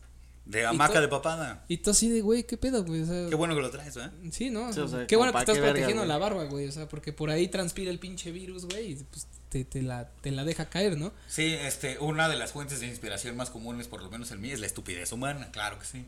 De 0.44 0.66
hamaca 0.66 1.00
de 1.00 1.08
papada. 1.08 1.64
Y 1.70 1.78
tú 1.78 1.92
así 1.92 2.10
de, 2.10 2.20
güey, 2.22 2.44
¿qué 2.44 2.58
pedo, 2.58 2.84
güey? 2.84 3.02
O 3.02 3.06
sea, 3.06 3.30
Qué 3.30 3.36
bueno 3.36 3.56
que 3.56 3.62
lo 3.62 3.70
traes, 3.70 3.96
¿eh? 3.96 4.10
Sí, 4.32 4.50
¿no? 4.50 4.74
Sí, 4.74 4.80
o 4.82 4.88
sea, 4.88 5.08
qué 5.08 5.16
bueno 5.16 5.32
que 5.32 5.40
estás 5.40 5.54
qué 5.56 5.62
verga, 5.62 5.74
protegiendo 5.76 6.02
güey. 6.02 6.10
la 6.10 6.18
barba, 6.18 6.44
güey. 6.46 6.68
O 6.68 6.72
sea, 6.72 6.90
porque 6.90 7.14
por 7.14 7.30
ahí 7.30 7.48
transpira 7.48 7.90
el 7.92 8.00
pinche 8.00 8.32
virus, 8.32 8.66
güey, 8.66 8.92
y 8.92 8.96
pues 8.96 9.28
te, 9.52 9.66
te, 9.66 9.82
la, 9.82 10.08
te 10.22 10.32
la 10.32 10.46
deja 10.46 10.70
caer, 10.70 10.98
¿no? 10.98 11.12
Sí, 11.28 11.54
este, 11.54 12.00
una 12.00 12.30
de 12.30 12.38
las 12.38 12.54
fuentes 12.54 12.80
de 12.80 12.88
inspiración 12.88 13.36
más 13.36 13.50
comunes, 13.50 13.90
por 13.90 14.02
lo 14.02 14.10
menos 14.10 14.32
en 14.32 14.40
mí, 14.40 14.50
es 14.50 14.62
la 14.62 14.66
estupidez 14.66 15.12
humana, 15.12 15.50
claro 15.52 15.78
que 15.78 15.86
sí. 15.86 16.06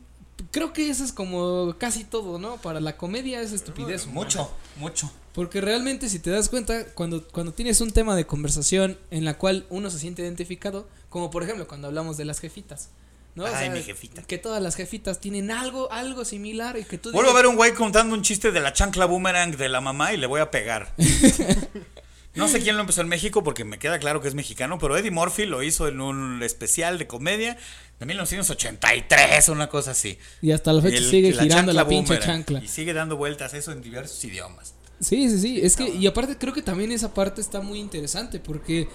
Creo 0.50 0.72
que 0.72 0.88
eso 0.88 1.04
es 1.04 1.12
como 1.12 1.76
casi 1.78 2.04
todo, 2.04 2.38
¿no? 2.38 2.56
Para 2.56 2.80
la 2.80 2.96
comedia 2.96 3.42
es 3.42 3.52
estupidez. 3.52 4.04
humana. 4.04 4.20
Mucho, 4.20 4.50
mucho. 4.76 5.12
Porque 5.34 5.60
realmente, 5.60 6.08
si 6.08 6.20
te 6.20 6.30
das 6.30 6.48
cuenta, 6.48 6.86
cuando, 6.94 7.22
cuando 7.28 7.52
tienes 7.52 7.82
un 7.82 7.92
tema 7.92 8.16
de 8.16 8.26
conversación 8.26 8.98
en 9.10 9.26
la 9.26 9.36
cual 9.36 9.66
uno 9.68 9.90
se 9.90 9.98
siente 9.98 10.22
identificado, 10.22 10.88
como 11.10 11.30
por 11.30 11.42
ejemplo 11.42 11.68
cuando 11.68 11.88
hablamos 11.88 12.16
de 12.16 12.24
las 12.24 12.40
jefitas, 12.40 12.88
¿no? 13.34 13.44
O 13.44 13.46
Ay, 13.46 13.66
sea, 13.66 13.70
mi 13.70 13.82
jefita. 13.82 14.22
Que 14.22 14.38
todas 14.38 14.62
las 14.62 14.74
jefitas 14.74 15.20
tienen 15.20 15.50
algo, 15.50 15.92
algo 15.92 16.24
similar 16.24 16.78
y 16.78 16.84
que 16.84 16.96
tú 16.96 17.12
Vuelvo 17.12 17.30
a 17.30 17.34
ver 17.34 17.46
un 17.46 17.56
güey 17.56 17.74
contando 17.74 18.14
un 18.14 18.22
chiste 18.22 18.52
de 18.52 18.60
la 18.60 18.72
chancla 18.72 19.04
boomerang 19.04 19.54
de 19.56 19.68
la 19.68 19.82
mamá 19.82 20.14
y 20.14 20.16
le 20.16 20.26
voy 20.26 20.40
a 20.40 20.50
pegar. 20.50 20.94
No 22.34 22.48
sé 22.48 22.60
quién 22.60 22.74
lo 22.76 22.80
empezó 22.80 23.00
en 23.00 23.08
México 23.08 23.44
porque 23.44 23.64
me 23.64 23.78
queda 23.78 23.98
claro 23.98 24.20
que 24.20 24.28
es 24.28 24.34
mexicano, 24.34 24.78
pero 24.78 24.96
Eddie 24.96 25.10
Murphy 25.12 25.46
lo 25.46 25.62
hizo 25.62 25.86
en 25.86 26.00
un 26.00 26.42
especial 26.42 26.98
de 26.98 27.06
comedia 27.06 27.56
de 28.00 28.06
1983, 28.06 29.48
una 29.50 29.68
cosa 29.68 29.92
así. 29.92 30.18
Y 30.42 30.50
hasta 30.52 30.72
la 30.72 30.82
fecha 30.82 30.96
El- 30.98 31.10
sigue 31.10 31.32
girando 31.32 31.72
la 31.72 31.86
pinche 31.86 32.18
chancla. 32.18 32.62
Y 32.62 32.68
sigue 32.68 32.92
dando 32.92 33.16
vueltas 33.16 33.54
eso 33.54 33.72
en 33.72 33.82
diversos 33.82 34.22
idiomas. 34.24 34.74
Sí, 35.00 35.28
sí, 35.28 35.38
sí. 35.38 35.60
Es 35.62 35.76
que, 35.76 35.88
y 35.88 36.06
aparte 36.06 36.36
creo 36.38 36.52
que 36.52 36.62
también 36.62 36.90
esa 36.92 37.12
parte 37.12 37.40
está 37.40 37.60
muy 37.60 37.78
interesante 37.78 38.40
porque, 38.40 38.88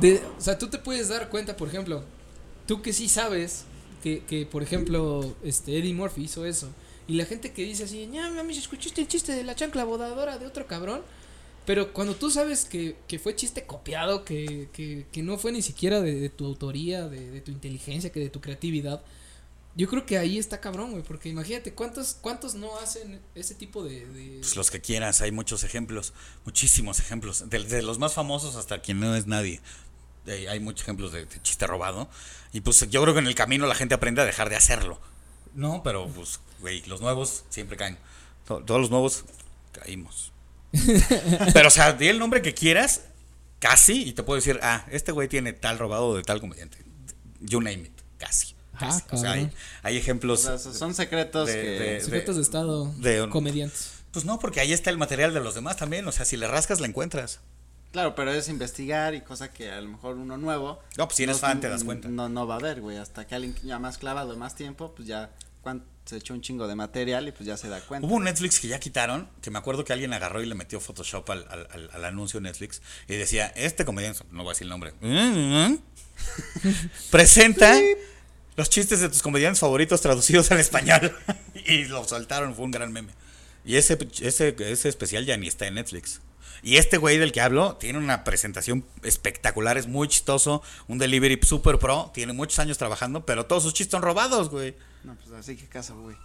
de, 0.00 0.22
o 0.38 0.40
sea, 0.40 0.58
tú 0.58 0.68
te 0.68 0.78
puedes 0.78 1.08
dar 1.08 1.28
cuenta, 1.28 1.56
por 1.56 1.68
ejemplo, 1.68 2.04
tú 2.66 2.82
que 2.82 2.92
sí 2.92 3.08
sabes 3.08 3.64
que, 4.02 4.22
que 4.24 4.46
por 4.46 4.62
ejemplo, 4.62 5.34
este 5.42 5.76
Eddie 5.78 5.94
Murphy 5.94 6.24
hizo 6.24 6.44
eso. 6.46 6.68
Y 7.08 7.14
la 7.14 7.24
gente 7.24 7.52
que 7.52 7.62
dice 7.64 7.84
así, 7.84 8.08
ya, 8.12 8.30
mami, 8.30 8.56
¿escuchaste 8.56 9.00
el 9.00 9.08
chiste 9.08 9.32
de 9.32 9.42
la 9.42 9.54
chancla 9.56 9.84
bodadora 9.84 10.38
de 10.38 10.46
otro 10.46 10.66
cabrón? 10.66 11.02
Pero 11.66 11.92
cuando 11.92 12.14
tú 12.16 12.30
sabes 12.30 12.64
que, 12.64 12.96
que 13.06 13.18
fue 13.18 13.36
chiste 13.36 13.64
copiado, 13.66 14.24
que, 14.24 14.68
que, 14.72 15.06
que 15.12 15.22
no 15.22 15.38
fue 15.38 15.52
ni 15.52 15.62
siquiera 15.62 16.00
de, 16.00 16.28
tu 16.28 16.46
autoría, 16.46 17.06
de, 17.08 17.40
tu 17.42 17.50
inteligencia, 17.52 18.10
que 18.10 18.18
de 18.20 18.30
tu 18.30 18.40
creatividad, 18.40 19.02
yo 19.76 19.88
creo 19.88 20.04
que 20.04 20.18
ahí 20.18 20.36
está 20.38 20.60
cabrón, 20.60 20.90
güey, 20.90 21.02
porque 21.04 21.28
imagínate 21.28 21.72
cuántos, 21.74 22.14
cuántos 22.20 22.54
no 22.54 22.76
hacen 22.78 23.20
ese 23.36 23.54
tipo 23.54 23.84
de... 23.84 24.38
Pues 24.40 24.56
los 24.56 24.70
que 24.70 24.80
quieras, 24.80 25.20
hay 25.20 25.30
muchos 25.30 25.62
ejemplos, 25.62 26.12
muchísimos 26.44 26.98
ejemplos, 26.98 27.48
de, 27.48 27.62
de 27.62 27.82
los 27.82 27.98
más 27.98 28.14
famosos 28.14 28.56
hasta 28.56 28.80
quien 28.82 28.98
no 28.98 29.14
es 29.14 29.26
nadie. 29.28 29.60
Eh, 30.26 30.48
hay 30.48 30.58
muchos 30.60 30.82
ejemplos 30.82 31.12
de, 31.12 31.24
de 31.26 31.42
chiste 31.42 31.66
robado. 31.66 32.08
Y 32.52 32.62
pues 32.62 32.80
yo 32.90 33.00
creo 33.02 33.14
que 33.14 33.20
en 33.20 33.26
el 33.28 33.34
camino 33.36 33.66
la 33.66 33.74
gente 33.76 33.94
aprende 33.94 34.22
a 34.22 34.24
dejar 34.24 34.50
de 34.50 34.56
hacerlo. 34.56 35.00
No, 35.54 35.82
pero 35.84 36.08
pues, 36.08 36.40
güey, 36.60 36.82
los 36.86 37.00
nuevos 37.00 37.44
siempre 37.48 37.76
caen. 37.76 37.96
To- 38.46 38.64
todos 38.64 38.80
los 38.80 38.90
nuevos 38.90 39.24
caímos. 39.72 40.29
pero, 41.52 41.68
o 41.68 41.70
sea, 41.70 41.92
di 41.92 42.08
el 42.08 42.18
nombre 42.18 42.42
que 42.42 42.54
quieras, 42.54 43.02
casi, 43.58 44.04
y 44.08 44.12
te 44.12 44.22
puedo 44.22 44.36
decir, 44.36 44.58
ah, 44.62 44.86
este 44.90 45.12
güey 45.12 45.28
tiene 45.28 45.52
tal 45.52 45.78
robado 45.78 46.14
de 46.16 46.22
tal 46.22 46.40
comediante. 46.40 46.78
You 47.40 47.60
name 47.60 47.80
it, 47.82 47.92
casi. 48.18 48.54
Ah, 48.74 48.78
casi. 48.78 49.02
o 49.12 49.16
sea, 49.18 49.32
hay, 49.32 49.50
hay 49.82 49.96
O 49.96 49.98
ejemplos. 49.98 50.40
sea, 50.42 50.58
son 50.58 50.94
secretos 50.94 51.48
de- 51.48 51.54
que... 51.54 51.68
de- 51.68 52.00
Secretos 52.00 52.36
de 52.36 52.42
Estado, 52.42 52.92
de- 52.98 53.28
comediantes. 53.28 53.92
Pues 54.12 54.24
no, 54.24 54.38
porque 54.38 54.60
ahí 54.60 54.72
está 54.72 54.90
el 54.90 54.98
material 54.98 55.32
de 55.34 55.40
los 55.40 55.54
demás 55.54 55.76
también. 55.76 56.06
O 56.08 56.12
sea, 56.12 56.24
si 56.24 56.36
le 56.36 56.48
rascas, 56.48 56.80
la 56.80 56.86
encuentras. 56.88 57.40
Claro, 57.92 58.14
pero 58.14 58.32
es 58.32 58.48
investigar 58.48 59.14
y 59.14 59.20
cosa 59.20 59.52
que 59.52 59.70
a 59.70 59.80
lo 59.80 59.88
mejor 59.88 60.16
uno 60.16 60.36
nuevo. 60.36 60.80
No, 60.96 61.06
pues 61.06 61.16
si 61.16 61.22
eres 61.24 61.38
fan, 61.40 61.60
te 61.60 61.68
das 61.68 61.84
cuenta. 61.84 62.08
No, 62.08 62.28
no 62.28 62.46
va 62.46 62.56
a 62.56 62.58
ver, 62.58 62.80
güey. 62.80 62.96
Hasta 62.96 63.26
que 63.26 63.34
alguien 63.34 63.54
ya 63.62 63.78
más 63.78 63.98
clavado, 63.98 64.36
más 64.36 64.54
tiempo, 64.56 64.92
pues 64.96 65.06
ya 65.08 65.30
se 66.06 66.16
echó 66.16 66.34
un 66.34 66.40
chingo 66.40 66.66
de 66.66 66.74
material 66.74 67.28
y 67.28 67.32
pues 67.32 67.46
ya 67.46 67.56
se 67.56 67.68
da 67.68 67.80
cuenta. 67.80 68.06
Hubo 68.06 68.16
un 68.16 68.24
Netflix 68.24 68.58
que 68.58 68.66
ya 68.68 68.80
quitaron, 68.80 69.28
que 69.42 69.50
me 69.50 69.58
acuerdo 69.58 69.84
que 69.84 69.92
alguien 69.92 70.12
agarró 70.12 70.42
y 70.42 70.46
le 70.46 70.54
metió 70.56 70.80
Photoshop 70.80 71.30
al, 71.30 71.46
al, 71.48 71.68
al- 71.70 71.90
al 71.92 72.04
anuncio 72.04 72.40
de 72.40 72.44
Netflix 72.48 72.82
y 73.06 73.14
decía, 73.14 73.46
este 73.54 73.84
comediante, 73.84 74.20
no 74.32 74.42
voy 74.42 74.50
a 74.50 74.54
decir 74.54 74.64
el 74.64 74.70
nombre, 74.70 74.92
presenta 77.10 77.78
los 78.56 78.68
chistes 78.70 79.00
de 79.00 79.08
tus 79.08 79.22
comediantes 79.22 79.60
favoritos 79.60 80.00
traducidos 80.00 80.50
al 80.50 80.60
español. 80.60 81.16
y 81.66 81.84
lo 81.84 82.06
soltaron, 82.06 82.54
fue 82.54 82.64
un 82.64 82.70
gran 82.70 82.92
meme. 82.92 83.12
Y 83.64 83.76
ese, 83.76 83.98
ese, 84.20 84.56
ese 84.58 84.88
especial 84.88 85.24
ya 85.26 85.36
ni 85.36 85.46
está 85.48 85.66
en 85.66 85.74
Netflix. 85.74 86.20
Y 86.62 86.76
este 86.76 86.98
güey 86.98 87.18
del 87.18 87.32
que 87.32 87.40
hablo 87.40 87.76
tiene 87.76 87.98
una 87.98 88.24
presentación 88.24 88.84
espectacular, 89.02 89.78
es 89.78 89.86
muy 89.86 90.08
chistoso, 90.08 90.62
un 90.88 90.98
delivery 90.98 91.38
super 91.42 91.78
pro, 91.78 92.10
tiene 92.12 92.32
muchos 92.32 92.58
años 92.58 92.78
trabajando, 92.78 93.24
pero 93.24 93.46
todos 93.46 93.62
sus 93.62 93.74
chistes 93.74 93.92
son 93.92 94.02
robados, 94.02 94.50
güey. 94.50 94.76
No, 95.04 95.14
pues 95.16 95.32
así 95.32 95.56
que 95.56 95.66
caso, 95.66 95.98
güey. 96.00 96.16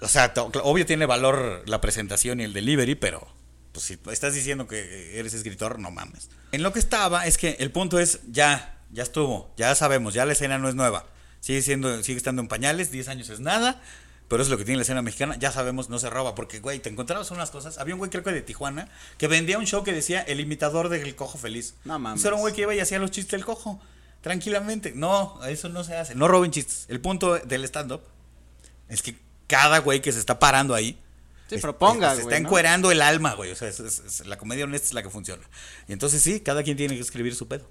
O 0.00 0.08
sea, 0.08 0.32
obvio 0.62 0.86
tiene 0.86 1.06
valor 1.06 1.62
la 1.66 1.80
presentación 1.80 2.40
y 2.40 2.44
el 2.44 2.52
delivery, 2.52 2.94
pero 2.94 3.26
pues 3.72 3.84
si 3.84 3.98
estás 4.10 4.34
diciendo 4.34 4.66
que 4.66 5.18
eres 5.18 5.34
escritor, 5.34 5.78
no 5.78 5.90
mames. 5.90 6.30
En 6.52 6.62
lo 6.62 6.72
que 6.72 6.78
estaba 6.78 7.26
es 7.26 7.38
que 7.38 7.56
el 7.58 7.70
punto 7.70 7.98
es 7.98 8.20
ya, 8.28 8.78
ya 8.90 9.02
estuvo, 9.02 9.52
ya 9.56 9.74
sabemos, 9.74 10.14
ya 10.14 10.24
la 10.24 10.32
escena 10.32 10.58
no 10.58 10.68
es 10.68 10.74
nueva. 10.74 11.06
Sigue 11.40 11.62
siendo 11.62 12.02
sigue 12.02 12.18
estando 12.18 12.42
en 12.42 12.48
pañales, 12.48 12.90
10 12.90 13.08
años 13.08 13.28
es 13.30 13.40
nada, 13.40 13.80
pero 14.28 14.42
es 14.42 14.48
lo 14.50 14.58
que 14.58 14.64
tiene 14.64 14.76
la 14.76 14.82
escena 14.82 15.02
mexicana, 15.02 15.36
ya 15.38 15.50
sabemos, 15.50 15.88
no 15.88 15.98
se 15.98 16.10
roba 16.10 16.34
porque 16.34 16.60
güey, 16.60 16.78
te 16.80 16.88
encontrabas 16.90 17.30
unas 17.30 17.50
cosas. 17.50 17.78
Había 17.78 17.94
un 17.94 17.98
güey 17.98 18.10
creo 18.10 18.22
que 18.22 18.30
de 18.32 18.42
Tijuana 18.42 18.88
que 19.16 19.26
vendía 19.26 19.58
un 19.58 19.66
show 19.66 19.82
que 19.84 19.92
decía 19.92 20.20
El 20.20 20.40
imitador 20.40 20.88
del 20.90 21.14
cojo 21.16 21.38
feliz. 21.38 21.74
No 21.84 21.98
mames. 21.98 22.20
Ese 22.20 22.28
era 22.28 22.36
un 22.36 22.42
güey 22.42 22.54
que 22.54 22.62
iba 22.62 22.74
y 22.74 22.80
hacía 22.80 22.98
los 22.98 23.10
chistes 23.10 23.32
del 23.32 23.44
cojo. 23.44 23.80
Tranquilamente. 24.20 24.92
No, 24.94 25.42
eso 25.46 25.68
no 25.68 25.84
se 25.84 25.96
hace. 25.96 26.14
No 26.14 26.28
roben 26.28 26.50
chistes. 26.50 26.84
El 26.88 27.00
punto 27.00 27.38
del 27.38 27.64
stand-up 27.64 28.02
es 28.88 29.00
que 29.02 29.16
cada 29.46 29.78
güey 29.78 30.00
que 30.02 30.12
se 30.12 30.18
está 30.18 30.38
parando 30.38 30.74
ahí. 30.74 30.98
Sí, 31.48 31.54
es- 31.54 31.62
proponga, 31.62 32.10
es- 32.12 32.18
Se 32.18 32.22
güey, 32.24 32.34
está 32.34 32.42
¿no? 32.42 32.48
encuerando 32.48 32.90
el 32.90 33.00
alma, 33.00 33.34
güey. 33.34 33.50
O 33.52 33.56
sea, 33.56 33.68
es- 33.68 34.26
la 34.26 34.36
comedia 34.36 34.64
honesta 34.64 34.88
es 34.88 34.94
la 34.94 35.02
que 35.02 35.08
funciona. 35.10 35.42
Y 35.86 35.92
entonces 35.94 36.20
sí, 36.22 36.40
cada 36.40 36.62
quien 36.62 36.76
tiene 36.76 36.94
que 36.96 37.00
escribir 37.00 37.34
su 37.34 37.48
pedo. 37.48 37.66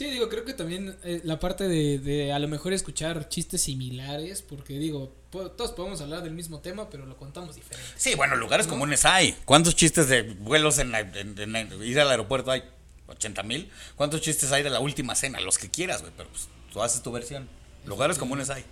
Sí, 0.00 0.10
digo, 0.10 0.30
creo 0.30 0.46
que 0.46 0.54
también 0.54 0.96
eh, 1.04 1.20
la 1.24 1.38
parte 1.38 1.68
de, 1.68 1.98
de 1.98 2.32
a 2.32 2.38
lo 2.38 2.48
mejor 2.48 2.72
escuchar 2.72 3.28
chistes 3.28 3.60
similares, 3.60 4.40
porque 4.40 4.78
digo, 4.78 5.12
po- 5.28 5.50
todos 5.50 5.72
podemos 5.72 6.00
hablar 6.00 6.22
del 6.22 6.32
mismo 6.32 6.60
tema, 6.60 6.88
pero 6.88 7.04
lo 7.04 7.18
contamos 7.18 7.54
diferente. 7.54 7.86
Sí, 7.98 8.14
bueno, 8.14 8.34
lugares 8.34 8.66
comunes 8.66 9.04
hay. 9.04 9.36
¿Cuántos 9.44 9.76
chistes 9.76 10.08
de 10.08 10.22
vuelos 10.22 10.78
en, 10.78 10.90
la- 10.90 11.00
en- 11.00 11.38
en- 11.38 11.54
en- 11.54 11.82
ir 11.84 12.00
al 12.00 12.10
aeropuerto 12.10 12.50
hay? 12.50 12.62
¿80 13.08 13.44
mil? 13.44 13.70
¿Cuántos 13.94 14.22
chistes 14.22 14.50
hay 14.52 14.62
de 14.62 14.70
la 14.70 14.80
última 14.80 15.14
cena? 15.14 15.38
Los 15.38 15.58
que 15.58 15.68
quieras, 15.68 16.00
güey. 16.00 16.14
Pero 16.16 16.30
pues 16.30 16.48
tú 16.72 16.82
haces 16.82 17.02
tu 17.02 17.12
versión. 17.12 17.46
Lugares 17.84 18.16
comunes 18.16 18.48
hay. 18.48 18.64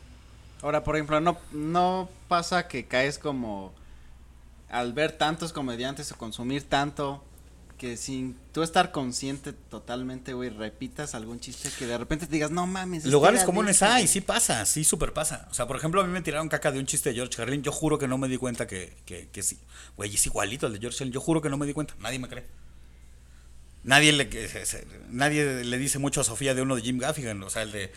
Ahora, 0.62 0.82
por 0.82 0.96
ejemplo, 0.96 1.20
no, 1.20 1.36
no 1.52 2.08
pasa 2.28 2.68
que 2.68 2.86
caes 2.86 3.18
como 3.18 3.74
al 4.70 4.94
ver 4.94 5.12
tantos 5.12 5.52
comediantes 5.52 6.10
o 6.10 6.16
consumir 6.16 6.62
tanto 6.62 7.22
que 7.78 7.96
sin 7.96 8.36
tú 8.52 8.62
estar 8.62 8.92
consciente 8.92 9.52
totalmente, 9.52 10.34
güey, 10.34 10.50
repitas 10.50 11.14
algún 11.14 11.40
chiste 11.40 11.70
que 11.78 11.86
de 11.86 11.96
repente 11.96 12.26
te 12.26 12.32
digas, 12.32 12.50
no 12.50 12.66
mames. 12.66 12.98
este 12.98 13.10
Lugares 13.10 13.44
comunes 13.44 13.80
dije". 13.80 13.92
hay, 13.92 14.06
sí 14.06 14.20
pasa, 14.20 14.66
sí 14.66 14.84
super 14.84 15.12
pasa. 15.12 15.46
O 15.50 15.54
sea, 15.54 15.66
por 15.66 15.76
ejemplo, 15.76 16.00
a 16.00 16.06
mí 16.06 16.12
me 16.12 16.20
tiraron 16.20 16.48
caca 16.48 16.72
de 16.72 16.80
un 16.80 16.86
chiste 16.86 17.10
de 17.10 17.14
George 17.14 17.36
Carlin. 17.36 17.62
Yo 17.62 17.72
juro 17.72 17.98
que 17.98 18.08
no 18.08 18.18
me 18.18 18.28
di 18.28 18.36
cuenta 18.36 18.66
que, 18.66 18.92
que, 19.06 19.28
que 19.28 19.42
sí. 19.42 19.58
Güey, 19.96 20.14
es 20.14 20.26
igualito 20.26 20.66
al 20.66 20.72
de 20.72 20.80
George 20.80 20.98
Carlin. 20.98 21.12
Yo 21.14 21.20
juro 21.20 21.40
que 21.40 21.48
no 21.48 21.56
me 21.56 21.66
di 21.66 21.72
cuenta. 21.72 21.94
Nadie 22.00 22.18
me 22.18 22.28
cree. 22.28 22.44
Nadie 23.84 24.12
le, 24.12 24.28
nadie 25.08 25.64
le 25.64 25.78
dice 25.78 25.98
mucho 25.98 26.20
a 26.20 26.24
Sofía 26.24 26.54
de 26.54 26.62
uno 26.62 26.76
de 26.76 26.82
Jim 26.82 26.98
Gaffigan. 26.98 27.42
O 27.42 27.48
sea, 27.48 27.62
el 27.62 27.72
de. 27.72 27.92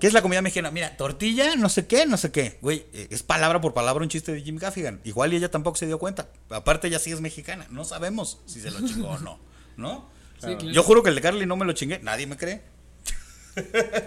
¿Qué 0.00 0.06
es 0.06 0.12
la 0.14 0.22
comida 0.22 0.40
mexicana? 0.40 0.70
Mira, 0.70 0.96
tortilla, 0.96 1.56
no 1.56 1.68
sé 1.68 1.86
qué, 1.86 2.06
no 2.06 2.16
sé 2.16 2.32
qué. 2.32 2.58
Güey, 2.62 2.86
eh, 2.92 3.08
es 3.10 3.22
palabra 3.22 3.60
por 3.60 3.74
palabra 3.74 4.02
un 4.02 4.08
chiste 4.08 4.32
de 4.32 4.40
Jim 4.40 4.56
Gaffigan. 4.56 5.00
Igual 5.04 5.34
y 5.34 5.36
ella 5.36 5.50
tampoco 5.50 5.76
se 5.76 5.86
dio 5.86 5.98
cuenta. 5.98 6.28
Aparte, 6.48 6.88
ella 6.88 6.98
sí 6.98 7.12
es 7.12 7.20
mexicana. 7.20 7.66
No 7.70 7.84
sabemos 7.84 8.38
si 8.46 8.60
se 8.60 8.70
lo 8.70 8.80
chingó 8.86 9.10
o 9.10 9.18
no. 9.18 9.38
¿No? 9.76 10.08
Sí, 10.38 10.46
claro. 10.56 10.70
Yo 10.70 10.82
juro 10.82 11.02
que 11.02 11.10
el 11.10 11.14
de 11.16 11.20
Carly 11.20 11.44
no 11.44 11.56
me 11.56 11.66
lo 11.66 11.72
chingué. 11.72 11.98
Nadie 12.00 12.26
me 12.26 12.36
cree. 12.36 12.62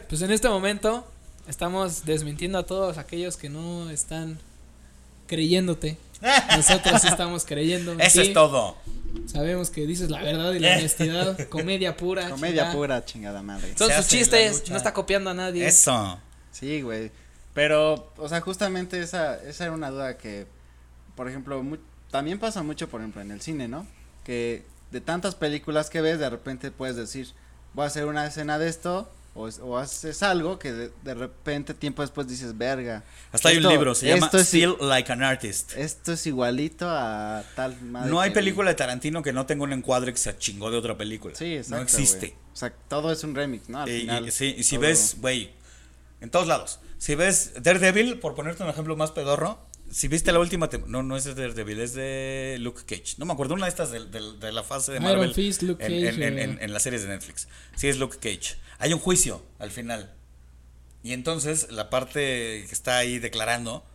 Pues 0.09 0.21
en 0.21 0.31
este 0.31 0.49
momento 0.49 1.07
estamos 1.47 2.05
desmintiendo 2.05 2.57
a 2.57 2.65
todos 2.65 2.97
aquellos 2.97 3.37
que 3.37 3.49
no 3.49 3.89
están 3.89 4.39
creyéndote. 5.27 5.97
Nosotros 6.55 7.01
sí 7.01 7.07
estamos 7.07 7.45
creyendo. 7.45 7.91
en 7.93 8.01
Eso 8.01 8.21
ti. 8.21 8.27
es 8.27 8.33
todo. 8.33 8.77
Sabemos 9.27 9.69
que 9.69 9.85
dices 9.85 10.09
la 10.09 10.21
verdad 10.21 10.53
y 10.53 10.59
la 10.59 10.73
honestidad. 10.77 11.47
Comedia 11.49 11.95
pura. 11.97 12.29
Comedia 12.29 12.61
chingada. 12.63 12.73
pura, 12.73 13.05
chingada 13.05 13.43
madre. 13.43 13.73
Son 13.77 13.89
Se 13.89 13.97
sus 13.97 14.07
chistes. 14.07 14.69
No 14.69 14.77
está 14.77 14.93
copiando 14.93 15.29
a 15.29 15.33
nadie. 15.33 15.67
Eso. 15.67 16.19
Sí, 16.51 16.81
güey. 16.81 17.11
Pero, 17.53 18.11
o 18.17 18.27
sea, 18.27 18.41
justamente 18.41 18.99
esa, 18.99 19.35
esa 19.43 19.65
era 19.65 19.73
una 19.73 19.91
duda 19.91 20.17
que, 20.17 20.47
por 21.15 21.29
ejemplo, 21.29 21.61
mu- 21.61 21.77
también 22.09 22.39
pasa 22.39 22.63
mucho, 22.63 22.89
por 22.89 23.01
ejemplo, 23.01 23.21
en 23.21 23.29
el 23.31 23.41
cine, 23.41 23.67
¿no? 23.67 23.85
Que 24.23 24.63
de 24.91 25.01
tantas 25.01 25.35
películas 25.35 25.89
que 25.91 26.01
ves, 26.01 26.17
de 26.19 26.29
repente 26.29 26.71
puedes 26.71 26.95
decir, 26.95 27.27
voy 27.73 27.83
a 27.83 27.87
hacer 27.87 28.05
una 28.05 28.25
escena 28.25 28.57
de 28.57 28.69
esto, 28.69 29.07
o, 29.35 29.47
o 29.61 29.77
haces 29.77 30.21
algo 30.23 30.59
que 30.59 30.71
de, 30.71 30.91
de 31.03 31.13
repente, 31.15 31.73
tiempo 31.73 32.01
después 32.01 32.27
dices, 32.27 32.57
verga. 32.57 33.03
Hasta 33.31 33.49
hay 33.49 33.57
un 33.57 33.63
esto- 33.63 33.71
libro, 33.71 33.95
se 33.95 34.07
llama 34.07 34.27
esto 34.27 34.37
es, 34.37 34.47
Still 34.47 34.75
Like 34.81 35.11
an 35.11 35.23
Artist. 35.23 35.73
Esto 35.75 36.13
es 36.13 36.27
igualito 36.27 36.87
a 36.89 37.43
tal 37.55 37.79
madre. 37.81 38.11
No 38.11 38.21
hay 38.21 38.31
película 38.31 38.69
de 38.69 38.75
Tarantino 38.75 39.23
que 39.23 39.33
no 39.33 39.45
tenga 39.45 39.63
un 39.63 39.73
encuadre 39.73 40.11
que 40.11 40.19
se 40.19 40.37
chingó 40.37 40.69
de 40.69 40.77
otra 40.77 40.97
película. 40.97 41.33
Sí, 41.35 41.55
exacto. 41.55 41.75
No 41.77 41.81
existe. 41.81 42.27
güey. 42.27 42.39
O 42.53 42.55
sea, 42.55 42.71
todo 42.87 43.11
es 43.11 43.23
un 43.23 43.33
remix, 43.33 43.69
¿no? 43.69 43.79
Al 43.81 43.89
Y- 43.89 43.93
y- 43.93 43.99
final. 44.01 44.31
sí, 44.31 44.53
y 44.57 44.63
si 44.63 44.75
todo- 44.75 44.81
ves, 44.87 45.17
güey, 45.19 45.51
en 46.21 46.29
todos 46.29 46.47
lados. 46.47 46.79
Si 46.99 47.15
ves 47.15 47.53
Daredevil, 47.61 48.19
por 48.19 48.35
ponerte 48.35 48.63
un 48.63 48.69
ejemplo 48.69 48.95
más 48.95 49.11
pedorro, 49.11 49.59
si 49.93 50.07
viste 50.07 50.31
la 50.31 50.39
última, 50.39 50.69
no, 50.87 51.03
no 51.03 51.15
es 51.15 51.23
de 51.25 51.33
Daredevil, 51.35 51.79
es 51.79 51.93
de 51.93 52.57
Luke 52.59 52.81
Cage. 52.85 53.15
No 53.17 53.25
me 53.25 53.33
acuerdo, 53.33 53.53
una 53.53 53.65
de 53.65 53.69
estas 53.69 53.91
de, 53.91 54.05
de- 54.05 54.33
de 54.39 54.51
la 54.51 54.63
fase 54.63 54.91
de 54.93 54.97
Iron 54.97 55.09
Marvel. 55.11 55.33
Fist, 55.33 55.61
Luke 55.61 55.85
en, 55.85 55.91
Cage, 56.05 56.15
en- 56.15 56.23
en- 56.23 56.39
eh. 56.39 56.43
en- 56.43 56.57
en 56.61 56.73
las 56.73 56.83
series 56.83 57.03
de 57.03 57.09
Netflix. 57.09 57.47
Sí, 57.75 57.87
es 57.87 57.97
Luke 57.97 58.17
Cage. 58.17 58.55
Hay 58.79 58.91
un 58.93 58.99
juicio 58.99 59.43
al 59.59 59.71
final. 59.71 60.13
Y 61.03 61.13
entonces 61.13 61.67
la 61.71 61.89
parte 61.89 62.65
que 62.67 62.69
está 62.71 62.97
ahí 62.97 63.19
declarando 63.19 63.85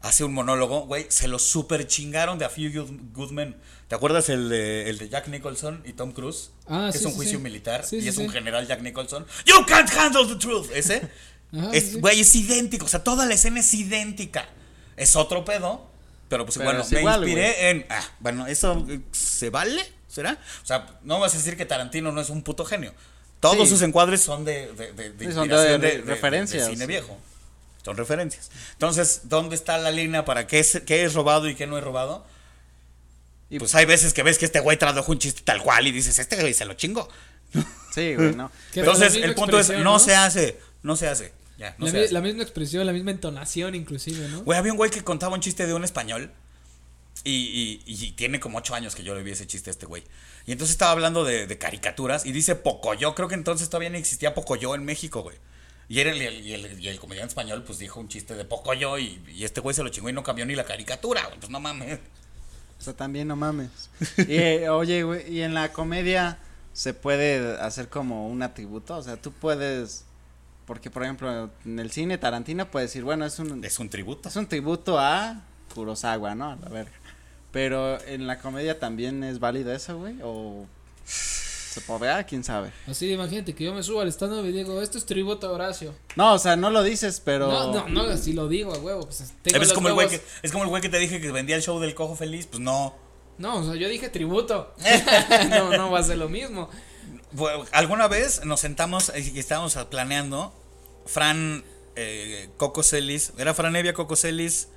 hace 0.00 0.24
un 0.24 0.34
monólogo, 0.34 0.86
güey, 0.86 1.06
se 1.08 1.28
lo 1.28 1.38
super 1.38 1.86
chingaron 1.86 2.38
de 2.38 2.44
A 2.44 2.50
Few 2.50 2.70
Good, 3.14 3.30
Men. 3.30 3.56
¿Te 3.88 3.94
acuerdas 3.94 4.28
el 4.28 4.48
de, 4.48 4.90
el 4.90 4.98
de 4.98 5.08
Jack 5.08 5.28
Nicholson 5.28 5.82
y 5.86 5.92
Tom 5.94 6.12
Cruise? 6.12 6.50
Ah, 6.66 6.90
que 6.92 6.98
sí, 6.98 7.04
es 7.04 7.06
un 7.06 7.12
sí, 7.12 7.16
juicio 7.18 7.38
sí. 7.38 7.42
militar 7.42 7.84
y 7.92 8.08
es 8.08 8.16
un 8.18 8.28
general 8.28 8.66
Jack 8.66 8.82
Nicholson. 8.82 9.24
You 9.46 9.64
can't 9.66 9.90
handle 9.96 10.26
the 10.26 10.36
truth. 10.36 10.70
Ese. 10.74 11.08
Ajá, 11.52 11.70
es. 11.72 12.00
Güey, 12.00 12.20
es 12.20 12.34
idéntico. 12.34 12.86
O 12.86 12.88
sea, 12.88 13.04
toda 13.04 13.24
la 13.26 13.34
escena 13.34 13.60
es 13.60 13.72
idéntica. 13.74 14.48
Es 14.96 15.16
otro 15.16 15.44
pedo. 15.44 15.86
Pero 16.28 16.46
pues 16.46 16.56
Pero 16.56 16.70
bueno, 16.70 16.84
me 16.90 16.98
igual, 17.00 17.20
inspiré 17.22 17.70
en. 17.70 17.86
Ah, 17.90 18.02
bueno, 18.20 18.46
¿eso 18.46 18.86
se 19.12 19.50
vale? 19.50 19.86
¿Será? 20.08 20.38
O 20.62 20.66
sea, 20.66 20.86
no 21.02 21.20
vas 21.20 21.34
a 21.34 21.38
decir 21.38 21.56
que 21.56 21.66
Tarantino 21.66 22.12
no 22.12 22.20
es 22.20 22.30
un 22.30 22.42
puto 22.42 22.64
genio. 22.64 22.92
Todos 23.40 23.68
Sí. 23.68 23.74
sus 23.74 23.82
encuadres 23.82 24.22
son 24.22 24.44
de, 24.44 24.72
de, 24.72 24.92
de, 24.92 25.10
de 25.10 25.26
Sí, 25.26 25.32
son 25.32 25.48
de 25.48 25.54
inspiración 25.54 25.82
re- 25.82 26.00
referencias. 26.02 26.66
cine 26.68 26.86
viejo. 26.86 27.18
Son 27.84 27.96
referencias. 27.96 28.50
Entonces, 28.72 29.22
¿dónde 29.24 29.54
está 29.54 29.76
la 29.76 29.90
línea 29.90 30.24
para 30.24 30.46
qué 30.46 30.60
es, 30.60 30.80
qué 30.86 31.04
es 31.04 31.12
robado 31.12 31.46
y 31.48 31.54
qué 31.54 31.66
no 31.66 31.76
es 31.76 31.84
robado? 31.84 32.24
Y- 33.50 33.58
pues 33.58 33.74
hay 33.74 33.84
veces 33.84 34.14
que 34.14 34.22
ves 34.22 34.38
que 34.38 34.46
este 34.46 34.60
güey 34.60 34.78
tradujo 34.78 35.12
un 35.12 35.18
chiste 35.18 35.42
tal 35.44 35.62
cual 35.62 35.86
y 35.86 35.92
dices, 35.92 36.18
este 36.18 36.36
güey 36.40 36.54
se 36.54 36.64
lo 36.64 36.72
chingo. 36.74 37.08
Sí, 37.94 38.14
güey, 38.14 38.34
¿no? 38.34 38.50
Entonces, 38.74 39.14
el 39.16 39.34
punto 39.34 39.60
es, 39.60 39.68
¿no? 39.70 39.98
se 39.98 40.14
hace, 40.16 40.58
no 40.82 40.96
se 40.96 41.08
hace. 41.08 41.32
Ya, 41.58 41.74
no 41.78 41.86
la, 41.86 42.20
mi- 42.20 42.28
misma 42.28 42.42
expresión, 42.42 42.84
la 42.86 42.92
misma 42.92 43.10
entonación, 43.12 43.74
inclusive, 43.74 44.28
¿no? 44.28 44.42
Güey, 44.42 44.58
había 44.58 44.72
un 44.72 44.76
güey 44.78 44.90
que 44.90 45.02
contaba 45.02 45.34
un 45.34 45.40
chiste 45.40 45.66
de 45.66 45.74
un 45.74 45.84
español. 45.84 46.30
Y, 47.22 47.80
y- 47.86 48.06
y 48.06 48.12
tiene 48.12 48.40
como 48.40 48.58
ocho 48.58 48.74
años 48.74 48.94
que 48.94 49.02
yo 49.04 49.14
le 49.14 49.22
vi 49.22 49.30
ese 49.30 49.46
chiste 49.46 49.70
a 49.70 49.72
este 49.72 49.86
güey. 49.86 50.02
Y 50.46 50.52
entonces 50.52 50.72
estaba 50.74 50.90
hablando 50.90 51.24
de, 51.24 51.46
de 51.46 51.58
caricaturas 51.58 52.26
y 52.26 52.32
dice 52.32 52.54
Pocoyo. 52.56 53.14
Creo 53.14 53.28
que 53.28 53.34
entonces 53.34 53.68
todavía 53.70 53.88
no 53.90 53.96
existía 53.96 54.34
Pocoyo 54.34 54.74
en 54.74 54.84
México, 54.84 55.22
güey. 55.22 55.36
Y, 55.88 56.00
era 56.00 56.10
el, 56.10 56.20
el, 56.20 56.44
y 56.46 56.52
el- 56.54 56.80
y 56.80 56.88
el 56.88 56.98
comediante 56.98 57.28
español 57.30 57.62
pues 57.64 57.78
dijo 57.78 58.00
un 58.00 58.08
chiste 58.08 58.34
de 58.34 58.44
Pocoyo 58.44 58.98
y, 58.98 59.22
y 59.32 59.44
este 59.44 59.60
güey 59.60 59.74
se 59.74 59.82
lo 59.82 59.90
chingó 59.90 60.08
y 60.08 60.12
no 60.12 60.22
cambió 60.22 60.44
ni 60.44 60.54
la 60.54 60.64
caricatura, 60.64 61.24
güey. 61.26 61.38
Pues 61.38 61.50
no 61.50 61.60
mames. 61.60 62.00
O 62.80 62.82
sea, 62.82 62.92
también 62.94 63.28
no 63.28 63.36
mames. 63.36 63.70
Y, 64.18 64.34
eh, 64.36 64.68
oye, 64.68 65.04
güey, 65.04 65.32
y 65.32 65.42
en 65.42 65.54
la 65.54 65.72
comedia 65.72 66.38
se 66.74 66.92
puede 66.92 67.56
hacer 67.60 67.88
como 67.88 68.28
un 68.28 68.42
atributo, 68.42 68.96
o 68.96 69.02
sea, 69.02 69.16
tú 69.16 69.30
puedes, 69.32 70.04
porque 70.66 70.90
por 70.90 71.02
ejemplo, 71.02 71.50
en 71.64 71.78
el 71.78 71.90
cine 71.90 72.18
Tarantino 72.18 72.70
puede 72.70 72.86
decir, 72.86 73.04
bueno, 73.04 73.24
es 73.24 73.38
un, 73.38 73.64
Es 73.64 73.78
un 73.78 73.88
tributo. 73.88 74.28
es 74.28 74.36
un 74.36 74.46
tributo 74.46 74.98
a 74.98 75.42
Kurosawa, 75.74 76.34
¿no? 76.34 76.50
A 76.50 76.56
la 76.56 76.68
verga. 76.68 76.92
Pero 77.50 78.00
en 78.06 78.26
la 78.26 78.38
comedia 78.38 78.78
también 78.78 79.22
es 79.22 79.38
válido 79.38 79.72
eso, 79.72 79.96
güey, 79.98 80.16
o 80.22 80.66
se 81.74 81.80
podrá, 81.80 82.22
quién 82.24 82.44
sabe. 82.44 82.70
Así, 82.86 83.10
imagínate 83.10 83.52
que 83.52 83.64
yo 83.64 83.74
me 83.74 83.82
subo 83.82 84.00
al 84.00 84.08
stand 84.08 84.46
y 84.46 84.52
digo, 84.52 84.80
esto 84.80 84.96
es 84.96 85.06
tributo 85.06 85.48
a 85.48 85.50
Horacio. 85.50 85.92
No, 86.14 86.34
o 86.34 86.38
sea, 86.38 86.54
no 86.54 86.70
lo 86.70 86.84
dices, 86.84 87.20
pero 87.24 87.48
No, 87.48 87.72
no, 87.72 87.88
no, 87.88 88.02
así 88.02 88.32
lo 88.32 88.46
digo 88.46 88.72
a 88.72 88.78
huevo. 88.78 89.06
Pues, 89.06 89.32
tengo 89.42 89.60
Es 89.60 89.72
como, 89.72 89.88
el 89.88 89.94
güey 89.94 90.08
que, 90.08 90.20
es 90.42 90.52
como 90.52 90.62
el 90.62 90.70
güey 90.70 90.80
que 90.80 90.88
te 90.88 90.98
dije 90.98 91.20
que 91.20 91.32
vendía 91.32 91.56
el 91.56 91.62
show 91.62 91.80
del 91.80 91.94
cojo 91.94 92.14
feliz. 92.14 92.46
Pues 92.46 92.60
no. 92.60 92.94
No, 93.38 93.56
o 93.56 93.64
sea, 93.64 93.74
yo 93.74 93.88
dije 93.88 94.08
tributo. 94.08 94.72
no, 95.50 95.76
no 95.76 95.90
va 95.90 95.98
a 95.98 96.02
ser 96.04 96.18
lo 96.18 96.28
mismo. 96.28 96.70
Bueno, 97.34 97.64
Alguna 97.72 98.06
vez 98.06 98.44
nos 98.44 98.60
sentamos 98.60 99.12
y 99.14 99.38
estábamos 99.38 99.76
planeando. 99.90 100.54
Fran 101.04 101.64
eh, 101.96 102.48
Coco 102.56 102.82
Celis. 102.82 103.32
Era 103.36 103.54
Fran 103.54 103.74
Evia, 103.74 103.92
Coco 103.92 104.16
Celis. 104.16 104.68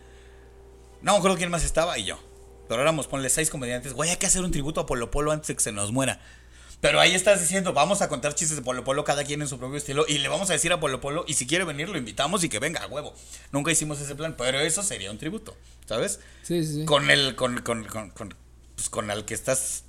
No 1.02 1.14
me 1.14 1.18
acuerdo 1.20 1.38
quién 1.38 1.52
más 1.52 1.64
estaba 1.64 1.98
y 2.00 2.06
yo. 2.06 2.20
Pero 2.68 2.82
éramos, 2.82 3.08
ponle 3.08 3.30
seis 3.30 3.50
comediantes. 3.52 3.94
Güey, 3.94 4.10
hay 4.10 4.18
que 4.18 4.26
hacer 4.26 4.42
un 4.42 4.52
tributo 4.52 4.82
a 4.82 4.86
Polo 4.88 5.12
Polo 5.12 5.32
antes 5.32 5.48
de 5.48 5.56
que 5.56 5.62
se 5.62 5.72
nos 5.72 5.92
muera. 5.92 6.20
Pero 6.82 7.00
ahí 7.00 7.16
estás 7.16 7.40
diciendo, 7.40 7.74
vamos 7.74 8.02
a 8.02 8.10
contar 8.10 8.36
chistes 8.36 8.58
de 8.58 8.64
Polo 8.64 8.84
Polo, 8.84 9.04
cada 9.04 9.24
quien 9.24 9.42
en 9.42 9.48
su 9.48 9.58
propio 9.58 9.78
estilo. 9.78 10.06
Y 10.08 10.18
le 10.18 10.28
vamos 10.28 10.50
a 10.50 10.54
decir 10.54 10.74
a 10.74 10.80
Polo 10.80 11.00
Polo, 11.00 11.26
y 11.28 11.36
si 11.36 11.48
quiere 11.48 11.64
venir, 11.64 11.90
lo 11.90 11.98
invitamos 11.98 12.44
y 12.44 12.50
que 12.50 12.60
venga 12.60 12.84
a 12.84 12.88
huevo. 12.88 13.14
Nunca 13.52 13.72
hicimos 13.72 14.00
ese 14.00 14.16
plan, 14.16 14.36
pero 14.38 14.60
eso 14.60 14.84
sería 14.84 15.10
un 15.10 15.18
tributo, 15.18 15.56
¿sabes? 15.88 16.20
Sí, 16.44 16.64
sí, 16.64 16.86
con 16.86 17.10
el 17.10 17.36
con, 17.36 17.62
con, 17.62 17.84
con, 17.86 18.12
con, 18.12 18.36
pues, 18.76 18.90
con 18.90 19.10
el 19.10 19.26
que 19.26 19.34
estás 19.34 19.86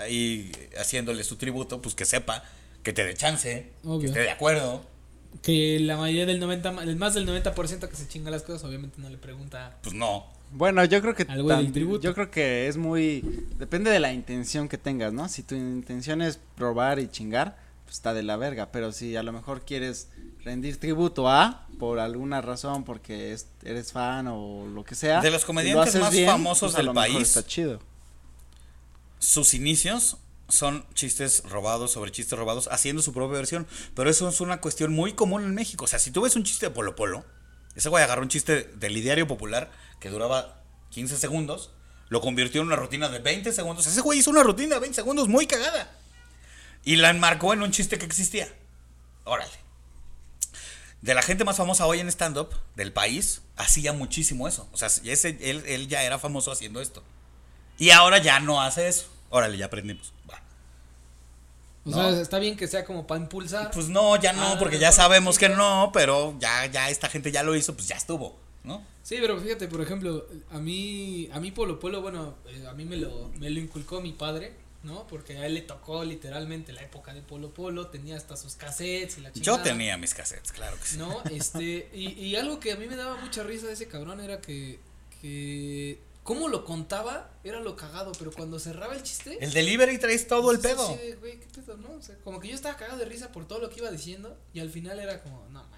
ahí 0.00 0.50
haciéndole 0.78 1.24
su 1.24 1.36
tributo, 1.36 1.80
pues 1.82 1.94
que 1.94 2.04
sepa, 2.04 2.42
que 2.82 2.92
te 2.92 3.04
dé 3.04 3.14
chance, 3.14 3.70
Obvio. 3.84 4.00
que 4.00 4.06
esté 4.06 4.20
de 4.20 4.30
acuerdo. 4.30 4.84
Que 5.42 5.78
la 5.80 5.96
mayoría 5.96 6.24
del 6.26 6.40
90, 6.40 6.82
el 6.84 6.96
más 6.96 7.14
del 7.14 7.26
90% 7.28 7.88
que 7.88 7.96
se 7.96 8.08
chinga 8.08 8.30
las 8.30 8.42
cosas, 8.42 8.64
obviamente 8.64 9.00
no 9.00 9.10
le 9.10 9.18
pregunta. 9.18 9.76
Pues 9.82 9.94
no. 9.94 10.26
Bueno, 10.52 10.84
yo 10.84 11.00
creo 11.02 11.14
que 11.14 11.26
yo 12.00 12.14
creo 12.14 12.30
que 12.30 12.68
es 12.68 12.76
muy 12.76 13.20
depende 13.58 13.90
de 13.90 13.98
la 14.00 14.12
intención 14.12 14.68
que 14.68 14.78
tengas, 14.78 15.12
¿no? 15.12 15.28
Si 15.28 15.42
tu 15.42 15.54
intención 15.56 16.22
es 16.22 16.38
probar 16.54 17.00
y 17.00 17.08
chingar, 17.08 17.56
pues 17.84 17.96
está 17.96 18.14
de 18.14 18.22
la 18.22 18.36
verga, 18.36 18.70
pero 18.72 18.92
si 18.92 19.16
a 19.16 19.22
lo 19.24 19.32
mejor 19.32 19.64
quieres 19.64 20.08
rendir 20.44 20.78
tributo 20.78 21.28
a 21.28 21.66
por 21.80 21.98
alguna 21.98 22.40
razón 22.40 22.84
porque 22.84 23.32
es- 23.32 23.48
eres 23.64 23.92
fan 23.92 24.28
o 24.28 24.66
lo 24.66 24.84
que 24.84 24.94
sea. 24.94 25.20
De 25.20 25.30
los 25.30 25.42
lo 25.42 25.46
comediantes 25.48 25.96
más 25.96 26.12
bien, 26.12 26.26
famosos 26.28 26.72
pues 26.72 26.74
a 26.76 26.82
del 26.86 26.94
país. 26.94 27.28
Está 27.28 27.44
chido. 27.44 27.80
Sus 29.18 29.54
inicios 29.54 30.18
son 30.48 30.86
chistes 30.94 31.42
robados 31.44 31.92
sobre 31.92 32.12
chistes 32.12 32.38
robados, 32.38 32.68
haciendo 32.70 33.02
su 33.02 33.12
propia 33.12 33.38
versión. 33.38 33.66
Pero 33.94 34.10
eso 34.10 34.28
es 34.28 34.40
una 34.40 34.60
cuestión 34.60 34.92
muy 34.92 35.14
común 35.14 35.42
en 35.44 35.54
México. 35.54 35.84
O 35.84 35.88
sea, 35.88 35.98
si 35.98 36.10
tú 36.10 36.22
ves 36.22 36.36
un 36.36 36.44
chiste 36.44 36.66
de 36.66 36.70
Polo 36.70 36.96
Polo, 36.96 37.24
ese 37.74 37.88
güey 37.88 38.02
agarró 38.02 38.22
un 38.22 38.28
chiste 38.28 38.64
del 38.76 38.96
ideario 38.96 39.26
popular 39.26 39.70
que 40.00 40.08
duraba 40.08 40.62
15 40.90 41.18
segundos, 41.18 41.72
lo 42.08 42.20
convirtió 42.20 42.60
en 42.60 42.68
una 42.68 42.76
rutina 42.76 43.08
de 43.08 43.18
20 43.18 43.52
segundos. 43.52 43.86
Ese 43.86 44.00
güey 44.00 44.20
hizo 44.20 44.30
una 44.30 44.42
rutina 44.42 44.76
de 44.76 44.80
20 44.80 44.94
segundos 44.94 45.28
muy 45.28 45.46
cagada. 45.46 45.90
Y 46.84 46.96
la 46.96 47.10
enmarcó 47.10 47.52
en 47.52 47.62
un 47.62 47.72
chiste 47.72 47.98
que 47.98 48.06
existía. 48.06 48.48
Órale. 49.24 49.52
De 51.02 51.14
la 51.14 51.22
gente 51.22 51.44
más 51.44 51.56
famosa 51.56 51.86
hoy 51.86 52.00
en 52.00 52.08
stand-up 52.08 52.50
del 52.76 52.92
país, 52.92 53.42
hacía 53.56 53.92
muchísimo 53.92 54.46
eso. 54.46 54.68
O 54.72 54.76
sea, 54.76 54.88
ese, 55.04 55.36
él, 55.40 55.64
él 55.66 55.88
ya 55.88 56.04
era 56.04 56.18
famoso 56.18 56.52
haciendo 56.52 56.80
esto. 56.80 57.02
Y 57.78 57.90
ahora 57.90 58.18
ya 58.18 58.40
no 58.40 58.60
hace 58.62 58.88
eso. 58.88 59.06
Órale, 59.30 59.56
ya 59.58 59.66
aprendimos. 59.66 60.12
Va. 60.30 60.40
O 61.84 61.90
No. 61.90 61.96
sea, 62.10 62.20
está 62.20 62.38
bien 62.38 62.56
que 62.56 62.66
sea 62.68 62.84
como 62.84 63.06
para 63.06 63.20
impulsar. 63.20 63.70
Pues 63.70 63.88
no, 63.88 64.16
ya 64.20 64.32
no, 64.32 64.54
Ah, 64.54 64.56
porque 64.58 64.78
ya 64.78 64.92
sabemos 64.92 65.38
que 65.38 65.48
no, 65.48 65.90
pero 65.92 66.34
ya, 66.40 66.66
ya 66.66 66.90
esta 66.90 67.08
gente 67.08 67.30
ya 67.30 67.42
lo 67.42 67.54
hizo, 67.54 67.74
pues 67.74 67.86
ya 67.88 67.96
estuvo, 67.96 68.36
¿no? 68.64 68.82
Sí, 69.02 69.18
pero 69.20 69.38
fíjate, 69.40 69.68
por 69.68 69.80
ejemplo, 69.80 70.26
a 70.50 70.58
mí, 70.58 71.28
a 71.32 71.38
mí 71.38 71.52
Polo 71.52 71.78
Polo, 71.78 72.00
bueno, 72.02 72.34
eh, 72.48 72.66
a 72.68 72.72
mí 72.72 72.84
me 72.84 72.96
lo, 72.96 73.28
me 73.38 73.50
lo 73.50 73.60
inculcó 73.60 74.00
mi 74.00 74.12
padre, 74.12 74.52
¿no? 74.82 75.06
Porque 75.06 75.36
a 75.38 75.46
él 75.46 75.54
le 75.54 75.60
tocó 75.62 76.02
literalmente 76.04 76.72
la 76.72 76.82
época 76.82 77.14
de 77.14 77.20
Polo 77.22 77.50
Polo, 77.54 77.86
tenía 77.86 78.16
hasta 78.16 78.36
sus 78.36 78.54
cassettes 78.56 79.18
y 79.18 79.20
la 79.20 79.28
Yo 79.28 79.34
chingada. 79.42 79.62
tenía 79.62 79.96
mis 79.96 80.12
cassettes, 80.12 80.50
claro 80.50 80.76
que 80.80 80.88
sí. 80.88 80.96
¿No? 80.98 81.22
Este, 81.30 81.88
y, 81.94 82.08
y 82.20 82.34
algo 82.34 82.58
que 82.58 82.72
a 82.72 82.76
mí 82.76 82.86
me 82.86 82.96
daba 82.96 83.16
mucha 83.16 83.44
risa 83.44 83.68
de 83.68 83.74
ese 83.74 83.86
cabrón 83.86 84.20
era 84.20 84.40
que, 84.40 84.80
que, 85.20 86.00
cómo 86.26 86.48
lo 86.48 86.64
contaba 86.64 87.30
era 87.44 87.60
lo 87.60 87.76
cagado, 87.76 88.12
pero 88.18 88.32
cuando 88.32 88.58
cerraba 88.58 88.94
el 88.94 89.02
chiste... 89.02 89.38
El 89.40 89.52
delivery 89.52 89.96
traes 89.96 90.26
todo 90.26 90.50
el 90.50 90.56
sí, 90.56 90.62
pedo. 90.64 90.88
sí, 90.88 91.12
güey, 91.20 91.38
¿qué 91.38 91.46
pedo, 91.46 91.76
no? 91.78 91.92
O 91.92 92.02
sea, 92.02 92.16
como 92.24 92.40
que 92.40 92.48
yo 92.48 92.54
estaba 92.56 92.76
cagado 92.76 92.98
de 92.98 93.04
risa 93.06 93.30
por 93.30 93.46
todo 93.46 93.60
lo 93.60 93.70
que 93.70 93.78
iba 93.78 93.90
diciendo 93.90 94.36
y 94.52 94.58
al 94.60 94.68
final 94.68 94.98
era 94.98 95.22
como, 95.22 95.46
no 95.50 95.62
mames. 95.62 95.76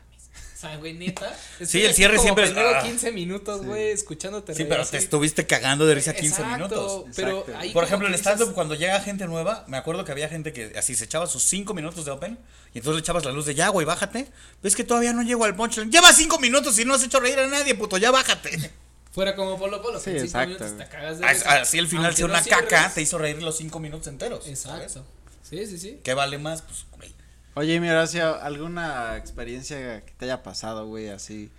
O 0.56 0.60
sea, 0.60 0.76
güey, 0.78 0.94
neta. 0.94 1.36
estoy 1.60 1.82
el 1.82 1.92
cierre 1.94 2.16
como 2.16 2.22
siempre 2.22 2.44
es, 2.46 2.52
ah. 2.56 2.80
15 2.82 3.12
minutos, 3.12 3.64
güey, 3.64 3.90
escuchándote 3.90 4.54
Sí, 4.54 4.60
reír 4.60 4.70
pero 4.70 4.82
así. 4.82 4.92
te 4.92 4.96
estuviste 4.96 5.46
cagando 5.46 5.84
de 5.84 5.94
risa 5.94 6.14
15 6.14 6.26
Exacto, 6.28 6.56
minutos. 6.56 7.04
Pero 7.14 7.40
Exacto. 7.40 7.58
ahí 7.58 7.70
Por 7.72 7.84
ejemplo, 7.84 8.08
en 8.08 8.14
stand-up, 8.14 8.46
dices, 8.46 8.54
cuando 8.54 8.74
llega 8.74 8.98
gente 9.00 9.26
nueva, 9.26 9.66
me 9.68 9.76
acuerdo 9.76 10.06
que 10.06 10.12
había 10.12 10.30
gente 10.30 10.54
que 10.54 10.72
así 10.78 10.94
se 10.94 11.04
echaba 11.04 11.26
sus 11.26 11.42
5 11.42 11.74
minutos 11.74 12.06
de 12.06 12.10
open 12.10 12.38
y 12.72 12.78
entonces 12.78 12.96
le 12.96 13.00
echabas 13.00 13.24
la 13.26 13.32
luz 13.32 13.44
de 13.44 13.54
ya, 13.54 13.68
güey, 13.68 13.84
bájate. 13.84 14.28
Ves 14.62 14.74
que 14.74 14.84
todavía 14.84 15.12
no 15.12 15.22
llego 15.22 15.44
al 15.44 15.54
punchline. 15.54 15.92
Lleva 15.92 16.10
5 16.10 16.38
minutos 16.38 16.78
y 16.78 16.86
no 16.86 16.94
has 16.94 17.04
hecho 17.04 17.20
reír 17.20 17.38
a 17.38 17.46
nadie, 17.46 17.74
puto, 17.74 17.98
ya 17.98 18.10
bájate. 18.10 18.72
Fuera 19.18 19.34
como 19.34 19.58
Polo 19.58 19.82
Polo, 19.82 19.98
Sí, 19.98 20.04
que 20.04 20.10
en 20.12 20.16
cinco 20.28 20.38
exacto, 20.38 20.64
minutos 20.64 20.78
te 20.78 20.86
cagas 20.96 21.18
de 21.18 21.26
Así 21.26 21.76
el 21.78 21.88
final 21.88 22.14
no 22.16 22.26
una 22.26 22.40
cierres. 22.40 22.68
caca, 22.68 22.92
te 22.94 23.02
hizo 23.02 23.18
reír 23.18 23.42
los 23.42 23.56
cinco 23.56 23.80
minutos 23.80 24.06
enteros. 24.06 24.44
¿sabes? 24.44 24.64
Exacto. 24.84 25.04
Sí, 25.42 25.66
sí, 25.66 25.76
sí. 25.76 26.00
¿Qué 26.04 26.14
vale 26.14 26.38
más? 26.38 26.62
Pues, 26.62 26.86
güey. 26.96 27.12
Oye, 27.54 27.80
mi 27.80 27.88
Horacio, 27.88 28.40
¿alguna 28.40 29.16
experiencia 29.16 30.04
que 30.04 30.12
te 30.12 30.26
haya 30.26 30.44
pasado, 30.44 30.86
güey, 30.86 31.08
así, 31.08 31.50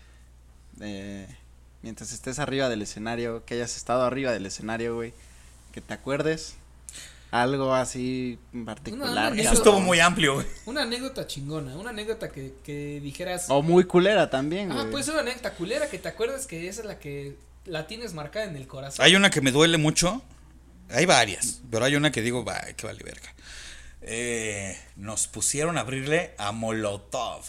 eh, 0.80 1.28
mientras 1.82 2.14
estés 2.14 2.39
arriba 2.39 2.70
del 2.70 2.82
escenario, 2.82 3.43
que 3.45 3.55
hayas 3.55 3.76
estado 3.76 4.03
arriba 4.03 4.32
del 4.32 4.45
escenario, 4.45 4.95
güey, 4.95 5.14
que 5.74 5.82
te 5.82 5.93
acuerdes? 5.93 6.55
Algo 7.32 7.76
así 7.76 8.39
en 8.53 8.64
particular. 8.64 9.34
Eso 9.34 9.41
Eso- 9.41 9.53
estuvo 9.53 9.82
muy 9.82 9.99
amplio, 9.99 10.36
güey. 10.36 10.47
Una 10.66 10.84
anécdota 10.84 11.28
chingona, 11.28 11.76
una 11.76 11.89
anécdota 11.89 12.30
que, 12.32 12.53
que 12.64 13.01
dijeras. 13.01 13.47
O 13.49 13.62
muy 13.62 13.84
culera 13.84 14.30
también, 14.30 14.70
güey. 14.70 14.80
ah, 14.80 14.88
puede 14.89 15.03
ser 15.03 15.14
una 15.16 15.24
anécdota 15.24 15.53
culera 15.55 15.89
que 15.89 15.99
te 15.99 16.07
acuerdas 16.07 16.47
que 16.47 16.70
esa 16.70 16.82
es 16.82 16.88
la 16.88 16.97
que 16.97 17.36
la 17.70 17.88
tienes 17.88 18.13
marcada 18.13 18.45
en 18.45 18.55
el 18.55 18.67
corazón. 18.67 19.05
Hay 19.05 19.15
una 19.15 19.30
que 19.30 19.41
me 19.41 19.51
duele 19.51 19.78
mucho. 19.78 20.22
Hay 20.89 21.05
varias, 21.05 21.61
pero 21.70 21.86
hay 21.86 21.95
una 21.95 22.11
que 22.11 22.22
digo, 22.22 22.43
va, 22.43 22.59
que 22.76 22.86
vale 22.88 23.03
verga. 23.03 23.34
Eh, 24.01 24.78
nos 24.95 25.28
pusieron 25.28 25.78
a 25.78 25.82
abrirle 25.82 26.34
a 26.38 26.51
Molotov 26.51 27.43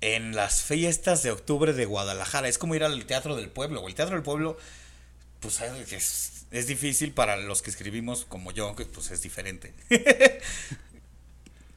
en 0.00 0.36
las 0.36 0.62
fiestas 0.62 1.22
de 1.22 1.30
octubre 1.30 1.72
de 1.72 1.86
Guadalajara. 1.86 2.48
Es 2.48 2.58
como 2.58 2.74
ir 2.74 2.84
al 2.84 3.04
Teatro 3.06 3.34
del 3.36 3.48
Pueblo. 3.48 3.86
El 3.88 3.94
Teatro 3.94 4.14
del 4.14 4.22
Pueblo, 4.22 4.58
pues 5.40 5.60
es, 5.60 6.32
es 6.50 6.66
difícil 6.66 7.12
para 7.12 7.36
los 7.38 7.62
que 7.62 7.70
escribimos 7.70 8.24
como 8.26 8.50
yo, 8.52 8.76
que 8.76 8.84
pues 8.84 9.10
es 9.10 9.22
diferente. 9.22 9.72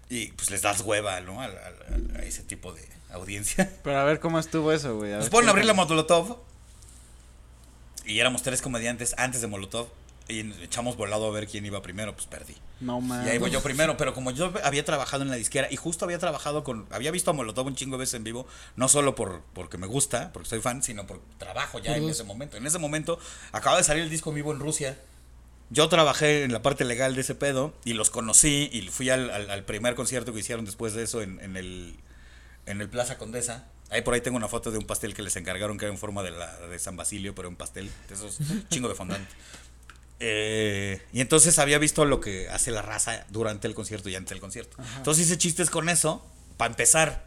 y 0.09 0.27
pues 0.33 0.49
les 0.51 0.61
das 0.61 0.81
hueva, 0.81 1.21
¿no? 1.21 1.41
A, 1.41 1.45
a- 1.45 2.19
a 2.19 2.23
ese 2.23 2.43
tipo 2.43 2.73
de 2.73 2.85
audiencia. 3.11 3.71
Pero 3.83 3.99
a 3.99 4.03
ver 4.03 4.19
cómo 4.19 4.39
estuvo 4.39 4.71
eso, 4.73 4.97
güey. 4.97 5.11
Nos 5.13 5.29
ponen 5.29 5.47
a 5.47 5.51
abrir 5.51 5.65
la. 5.65 5.73
Molotov. 5.73 6.37
Y 8.05 8.19
éramos 8.19 8.41
tres 8.43 8.61
comediantes 8.61 9.13
antes 9.17 9.41
de 9.41 9.47
Molotov. 9.47 9.87
Y 10.27 10.43
nos 10.43 10.59
echamos 10.59 10.95
volado 10.95 11.27
a 11.27 11.31
ver 11.31 11.45
quién 11.47 11.65
iba 11.65 11.81
primero, 11.81 12.13
pues 12.15 12.25
perdí. 12.27 12.55
No 12.79 12.99
Y 12.99 13.01
mames. 13.01 13.27
ahí 13.29 13.37
voy 13.37 13.51
yo 13.51 13.61
primero, 13.61 13.97
pero 13.97 14.13
como 14.13 14.31
yo 14.31 14.53
había 14.63 14.85
trabajado 14.85 15.23
en 15.23 15.29
la 15.29 15.35
disquera 15.35 15.67
y 15.69 15.75
justo 15.75 16.05
había 16.05 16.19
trabajado 16.19 16.63
con, 16.63 16.85
había 16.91 17.11
visto 17.11 17.31
a 17.31 17.33
Molotov 17.33 17.67
un 17.67 17.75
chingo 17.75 17.97
de 17.97 18.01
veces 18.01 18.13
en 18.13 18.23
vivo, 18.23 18.47
no 18.77 18.87
solo 18.87 19.13
por 19.13 19.41
porque 19.53 19.77
me 19.77 19.87
gusta, 19.87 20.31
porque 20.31 20.47
soy 20.47 20.61
fan, 20.61 20.83
sino 20.83 21.05
por 21.05 21.19
trabajo 21.37 21.79
ya 21.79 21.97
en 21.97 22.07
ese 22.07 22.23
momento. 22.23 22.55
En 22.55 22.65
ese 22.65 22.77
momento 22.77 23.19
acaba 23.51 23.77
de 23.77 23.83
salir 23.83 24.03
el 24.03 24.09
disco 24.09 24.29
en 24.29 24.35
vivo 24.37 24.53
en 24.53 24.59
Rusia. 24.59 24.97
Yo 25.69 25.89
trabajé 25.89 26.43
en 26.43 26.53
la 26.53 26.61
parte 26.61 26.85
legal 26.85 27.13
de 27.15 27.21
ese 27.21 27.35
pedo 27.35 27.73
y 27.83 27.93
los 27.93 28.09
conocí 28.09 28.69
y 28.71 28.87
fui 28.89 29.09
al, 29.09 29.29
al- 29.31 29.49
al 29.49 29.63
primer 29.65 29.95
concierto 29.95 30.33
que 30.33 30.39
hicieron 30.39 30.63
después 30.65 30.93
de 30.93 31.03
eso 31.03 31.21
en, 31.21 31.41
en 31.41 31.57
el, 31.57 31.95
en 32.67 32.79
el 32.79 32.87
Plaza 32.89 33.17
Condesa. 33.17 33.65
Ahí 33.91 34.01
por 34.01 34.13
ahí 34.13 34.21
tengo 34.21 34.37
una 34.37 34.47
foto 34.47 34.71
de 34.71 34.77
un 34.77 34.85
pastel 34.85 35.13
que 35.13 35.21
les 35.21 35.35
encargaron 35.35 35.77
que 35.77 35.85
era 35.85 35.93
en 35.93 35.99
forma 35.99 36.23
de, 36.23 36.31
la, 36.31 36.55
de 36.67 36.79
San 36.79 36.95
Basilio, 36.95 37.35
pero 37.35 37.49
un 37.49 37.57
pastel 37.57 37.91
de 38.07 38.15
esos 38.15 38.39
chingo 38.69 38.87
de 38.87 38.95
fondant. 38.95 39.27
Eh, 40.23 41.01
y 41.11 41.19
entonces 41.19 41.57
había 41.59 41.77
visto 41.79 42.05
lo 42.05 42.21
que 42.21 42.47
hace 42.49 42.71
la 42.71 42.81
raza 42.81 43.25
durante 43.29 43.67
el 43.67 43.73
concierto 43.73 44.07
y 44.07 44.15
antes 44.15 44.29
del 44.29 44.39
concierto. 44.39 44.77
Entonces 44.97 45.25
hice 45.25 45.37
chistes 45.37 45.69
con 45.69 45.89
eso, 45.89 46.25
para 46.57 46.71
empezar. 46.71 47.25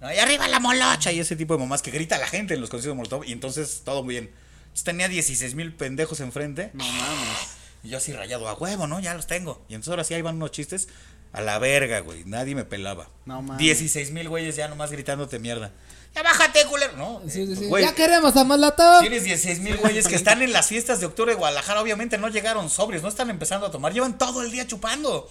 ¿no? 0.00 0.12
Y 0.12 0.18
arriba 0.18 0.46
la 0.46 0.60
molocha 0.60 1.10
y 1.12 1.18
ese 1.18 1.34
tipo 1.34 1.54
de 1.54 1.60
mamás 1.60 1.82
que 1.82 1.90
grita 1.90 2.18
la 2.18 2.26
gente 2.26 2.54
en 2.54 2.60
los 2.60 2.70
conciertos 2.70 2.94
de 2.94 2.96
Molotov. 2.96 3.24
Y 3.24 3.32
entonces 3.32 3.82
todo 3.84 4.04
muy 4.04 4.14
bien. 4.14 4.24
Entonces, 4.24 4.84
tenía 4.84 5.08
16 5.08 5.54
mil 5.54 5.72
pendejos 5.72 6.20
enfrente. 6.20 6.70
No 6.74 6.84
mames. 6.84 7.38
Y 7.82 7.88
yo 7.88 7.96
así 7.96 8.12
rayado, 8.12 8.48
a 8.48 8.54
huevo, 8.54 8.86
¿no? 8.86 9.00
Ya 9.00 9.14
los 9.14 9.26
tengo. 9.26 9.64
Y 9.68 9.74
entonces 9.74 9.90
ahora 9.90 10.04
sí 10.04 10.14
ahí 10.14 10.22
van 10.22 10.36
unos 10.36 10.52
chistes. 10.52 10.88
A 11.32 11.40
la 11.40 11.58
verga, 11.58 12.00
güey. 12.00 12.24
Nadie 12.24 12.54
me 12.54 12.64
pelaba. 12.64 13.08
No 13.24 13.40
mames. 13.42 13.58
16 13.58 14.10
mil 14.10 14.28
güeyes 14.28 14.56
ya 14.56 14.68
nomás 14.68 14.90
gritándote 14.90 15.38
mierda. 15.38 15.70
Ya 16.14 16.22
bájate, 16.24 16.64
culero. 16.66 16.96
No, 16.96 17.22
Sí, 17.28 17.46
sí, 17.46 17.54
sí. 17.54 17.66
güey, 17.66 17.84
Ya 17.84 17.94
queremos 17.94 18.36
a 18.36 18.42
Molotov. 18.42 19.00
Tienes 19.00 19.22
16 19.22 19.60
mil 19.60 19.76
güeyes 19.76 20.08
que 20.08 20.16
están 20.16 20.42
en 20.42 20.52
las 20.52 20.66
fiestas 20.66 20.98
de 20.98 21.06
octubre 21.06 21.30
de 21.32 21.38
Guadalajara. 21.38 21.80
Obviamente 21.80 22.18
no 22.18 22.28
llegaron 22.28 22.68
sobrios, 22.68 23.02
no 23.04 23.08
están 23.08 23.30
empezando 23.30 23.66
a 23.66 23.70
tomar. 23.70 23.92
Llevan 23.92 24.18
todo 24.18 24.42
el 24.42 24.50
día 24.50 24.66
chupando. 24.66 25.30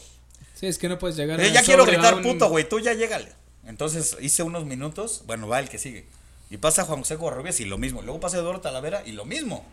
Sí, 0.55 0.67
es 0.67 0.77
que 0.77 0.87
no 0.87 0.97
puedes 0.97 1.17
llegar 1.17 1.39
Eh, 1.41 1.49
a 1.49 1.53
ya 1.53 1.63
quiero 1.63 1.85
gritar 1.85 2.15
un- 2.15 2.23
puto, 2.23 2.47
güey. 2.49 2.67
Tú 2.67 2.79
ya 2.79 2.93
llégale. 2.93 3.33
Entonces 3.65 4.15
hice 4.21 4.43
unos 4.43 4.65
minutos. 4.65 5.23
Bueno, 5.25 5.47
va 5.49 5.59
el 5.59 5.67
que 5.67 5.77
sigue. 5.77 6.05
Y 6.49 6.57
pasa 6.57 6.85
Juan 6.85 6.99
José 6.99 7.17
Covarrubias 7.17 7.59
y 7.59 7.65
lo 7.65 7.77
mismo. 7.77 8.01
Luego 8.01 8.21
pasa 8.21 8.37
Eduardo 8.37 8.61
Talavera 8.61 9.03
y 9.05 9.11
lo 9.11 9.25
mismo. 9.25 9.65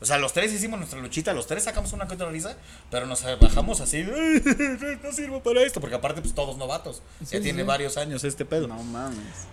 O 0.00 0.06
sea, 0.06 0.18
los 0.18 0.32
tres 0.32 0.52
hicimos 0.52 0.78
nuestra 0.78 1.00
luchita, 1.00 1.32
los 1.32 1.46
tres 1.46 1.64
sacamos 1.64 1.92
una 1.92 2.06
que 2.06 2.14
otra 2.14 2.28
risa, 2.28 2.56
pero 2.90 3.06
nos 3.06 3.24
bajamos 3.40 3.80
así, 3.80 4.02
no 5.02 5.12
sirvo 5.12 5.42
para 5.42 5.62
esto, 5.62 5.80
porque 5.80 5.96
aparte 5.96 6.20
pues 6.20 6.34
todos 6.34 6.56
novatos. 6.56 7.02
Sí, 7.20 7.26
ya 7.32 7.38
sí, 7.38 7.40
tiene 7.40 7.62
sí. 7.62 7.66
varios 7.66 7.96
años 7.96 8.24
este 8.24 8.44
pedo. 8.44 8.68
No 8.68 8.82
mames. 8.82 9.46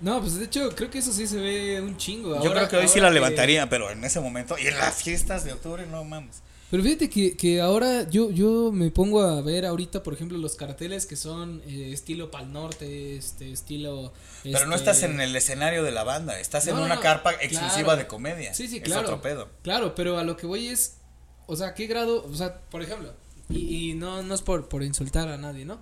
No, 0.00 0.20
pues 0.20 0.36
de 0.36 0.46
hecho, 0.46 0.74
creo 0.74 0.90
que 0.90 0.98
eso 0.98 1.12
sí 1.12 1.26
se 1.26 1.36
ve 1.36 1.80
un 1.80 1.96
chingo. 1.96 2.42
Yo 2.42 2.52
creo 2.52 2.68
que 2.68 2.76
hoy 2.76 2.88
sí 2.88 3.00
la 3.00 3.10
levantaría, 3.10 3.68
pero 3.68 3.90
en 3.90 4.02
ese 4.02 4.20
momento, 4.20 4.56
y 4.58 4.66
en 4.66 4.78
las 4.78 5.02
fiestas 5.02 5.44
de 5.44 5.52
octubre, 5.52 5.86
no 5.86 6.04
mames. 6.04 6.42
Pero 6.70 6.82
fíjate 6.84 7.10
que, 7.10 7.36
que 7.36 7.60
ahora 7.60 8.08
yo, 8.08 8.30
yo 8.30 8.70
me 8.72 8.90
pongo 8.92 9.22
a 9.22 9.40
ver 9.42 9.66
ahorita, 9.66 10.04
por 10.04 10.14
ejemplo, 10.14 10.38
los 10.38 10.54
carteles 10.54 11.04
que 11.04 11.16
son 11.16 11.60
eh, 11.66 11.90
estilo 11.92 12.30
Pal 12.30 12.52
Norte, 12.52 13.16
este, 13.16 13.50
estilo... 13.50 14.12
Pero 14.44 14.66
no 14.66 14.76
este, 14.76 14.90
estás 14.90 15.02
en 15.02 15.20
el 15.20 15.34
escenario 15.34 15.82
de 15.82 15.90
la 15.90 16.04
banda, 16.04 16.38
estás 16.38 16.68
en 16.68 16.76
No, 16.76 16.82
una 16.84 16.94
no, 16.94 17.00
carpa 17.00 17.30
claro. 17.32 17.44
exclusiva 17.44 17.96
de 17.96 18.06
comedia. 18.06 18.54
Sí, 18.54 18.68
sí, 18.68 18.76
Es 18.76 18.84
claro. 18.84 19.02
otro 19.02 19.20
pedo. 19.20 19.48
Claro, 19.62 19.96
pero 19.96 20.16
a 20.18 20.22
lo 20.22 20.36
que 20.36 20.46
voy 20.46 20.68
es, 20.68 20.98
o 21.46 21.56
sea, 21.56 21.74
¿qué 21.74 21.88
grado? 21.88 22.24
O 22.24 22.34
sea, 22.36 22.60
por 22.70 22.82
ejemplo, 22.82 23.12
y, 23.48 23.90
y 23.90 23.94
no, 23.94 24.22
no 24.22 24.32
es 24.32 24.42
por, 24.42 24.68
por 24.68 24.84
insultar 24.84 25.28
a 25.28 25.36
nadie, 25.36 25.64
¿no? 25.64 25.80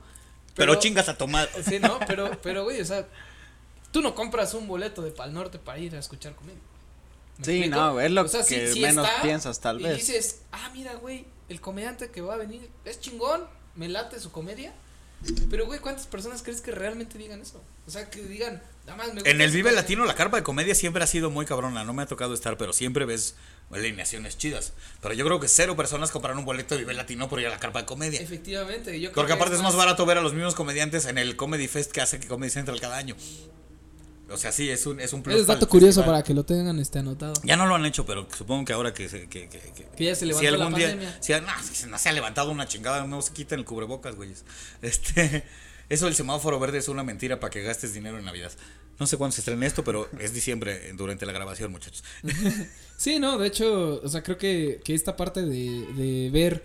Pero, 0.55 0.75
chingas 0.77 1.09
a 1.09 1.19
tomar. 1.19 1.49
Sí, 1.69 1.79
no, 1.79 1.99
pero, 2.07 2.31
pero, 2.43 2.65
güey, 2.65 2.81
o 2.81 2.85
sea, 2.85 3.07
tú 3.93 4.01
no 4.01 4.15
compras 4.15 4.55
un 4.55 4.67
boleto 4.67 5.03
de 5.03 5.11
Pal 5.11 5.33
Norte 5.35 5.59
para 5.59 5.79
ir 5.79 5.95
a 5.95 5.99
escuchar 5.99 6.35
comedia. 6.35 6.59
¿Me 7.39 7.45
Sí, 7.45 7.51
explico? 7.59 7.77
no, 7.77 8.01
es 8.01 8.11
lo 8.11 8.23
O 8.23 8.29
sea, 8.29 8.43
sí- 8.43 8.55
que 8.57 8.73
sí 8.73 8.81
menos 8.81 9.07
está, 9.07 9.23
piensas, 9.23 9.61
tal 9.61 9.81
y 9.81 9.85
vez. 9.85 9.97
dices, 9.99 10.41
ah, 10.53 10.71
mira, 10.75 10.95
güey, 10.95 11.25
el 11.49 11.61
comediante 11.61 12.11
que 12.11 12.21
va 12.21 12.35
a 12.35 12.37
venir 12.37 12.69
es 12.85 13.01
chingón, 13.01 13.45
me 13.77 13.89
late 13.89 14.19
su 14.21 14.31
comedia. 14.33 14.73
Pero, 15.51 15.67
güey, 15.67 15.81
¿cuántas 15.81 16.07
personas 16.07 16.43
crees 16.45 16.61
que 16.61 16.71
realmente 16.71 17.19
digan 17.19 17.41
eso? 17.41 17.61
O 17.89 17.91
sea, 17.91 18.09
que 18.09 18.23
digan, 18.23 18.63
nada 18.87 18.97
más 18.97 19.09
me 19.09 19.15
gusta 19.15 19.31
En 19.31 19.41
el 19.41 19.51
Vive 19.51 19.63
comedia". 19.71 19.83
Latino 19.83 20.05
la 20.05 20.15
carpa 20.15 20.37
de 20.37 20.45
comedia 20.45 20.77
siempre 20.77 21.03
ha 21.03 21.09
sido 21.09 21.29
muy 21.29 21.45
cabrona, 21.45 21.83
no 21.83 21.93
me 21.93 22.03
ha 22.03 22.07
tocado 22.07 22.35
estar, 22.35 22.57
pero 22.57 22.73
siempre 22.73 23.05
ves 23.05 23.35
alineaciones 23.73 24.39
chidas. 24.39 24.75
Pero 25.03 25.15
yo 25.15 25.25
creo 25.25 25.41
que 25.41 25.49
cero 25.49 25.75
personas 25.75 26.13
compraron 26.13 26.39
un 26.39 26.45
boleto 26.45 26.75
de 26.77 26.83
Vive 26.83 26.95
Latino 26.95 27.29
por 27.29 27.41
ir 27.41 27.49
a 27.49 27.51
la 27.51 27.59
carpa 27.59 27.81
de 27.81 27.87
comedia. 27.87 28.21
Efectivamente, 28.21 28.93
yo 29.01 29.09
creo 29.11 29.15
Porque 29.15 29.29
que 29.31 29.33
aparte 29.35 29.57
es 29.57 29.63
más 29.63 29.75
barato 29.75 30.07
ver 30.07 30.19
a 30.19 30.21
los 30.21 30.35
mismos 30.35 30.55
comediantes 30.55 31.05
en 31.07 31.19
el 31.19 31.35
Comedy 31.35 31.67
Fest 31.67 31.91
que 31.91 32.01
hace 32.01 32.21
que 32.21 32.29
Comedy 32.29 32.51
Central 32.51 32.81
cada 32.81 32.97
año. 32.97 33.17
O 34.31 34.37
sea, 34.37 34.53
sí, 34.53 34.69
es 34.69 34.85
un, 34.87 35.01
es 35.01 35.13
un 35.13 35.23
plus 35.23 35.37
Es 35.41 35.47
dato 35.47 35.69
curioso 35.69 36.01
festival. 36.01 36.17
para 36.19 36.23
que 36.23 36.35
lo 36.35 36.45
tengan 36.45 36.79
este 36.79 36.99
anotado. 36.99 37.35
Ya 37.45 37.57
no 37.57 37.67
lo 37.67 37.75
han 37.75 37.85
hecho, 37.87 38.05
pero 38.05 38.27
supongo 38.37 38.65
que 38.67 38.73
ahora 38.75 38.93
que 38.93 39.09
se, 39.09 39.29
que, 39.29 39.49
que, 39.49 39.59
que- 39.59 39.87
Que 39.97 40.05
ya 40.05 40.15
se 40.15 40.27
levantó 40.27 40.41
si 40.49 40.55
algún 40.55 40.73
la 40.73 40.79
día, 40.79 41.19
si, 41.21 41.33
no, 41.33 41.47
si 41.73 41.87
no 41.87 41.99
se 41.99 42.09
ha 42.09 42.13
levantado 42.13 42.51
una 42.51 42.67
chingada, 42.69 43.07
no 43.07 43.23
se 43.23 43.33
quiten 43.33 43.59
el 43.61 43.65
cubrebocas, 43.65 44.17
güeyes. 44.17 44.45
Este, 44.83 45.45
eso 45.89 46.05
del 46.07 46.15
semáforo 46.15 46.59
verde 46.61 46.79
es 46.79 46.89
una 46.89 47.03
mentira 47.05 47.41
para 47.41 47.51
que 47.51 47.63
gastes 47.63 47.95
dinero 47.95 48.19
en 48.19 48.25
Navidad. 48.27 48.53
No 49.01 49.07
sé 49.07 49.17
cuándo 49.17 49.33
se 49.35 49.41
estrena 49.43 49.65
esto, 49.65 49.85
pero 49.85 50.09
es 50.19 50.35
diciembre 50.35 50.89
eh, 50.91 50.93
durante 50.97 51.25
la 51.25 51.33
grabación, 51.33 51.71
muchachos. 51.73 52.03
Sí, 52.99 53.21
no, 53.21 53.39
de 53.39 53.47
hecho, 53.47 54.01
o 54.03 54.09
sea, 54.09 54.25
creo 54.25 54.37
que, 54.39 54.81
que 54.85 54.93
esta 54.93 55.17
parte 55.17 55.43
de, 55.43 55.87
de 55.95 56.31
ver 56.33 56.65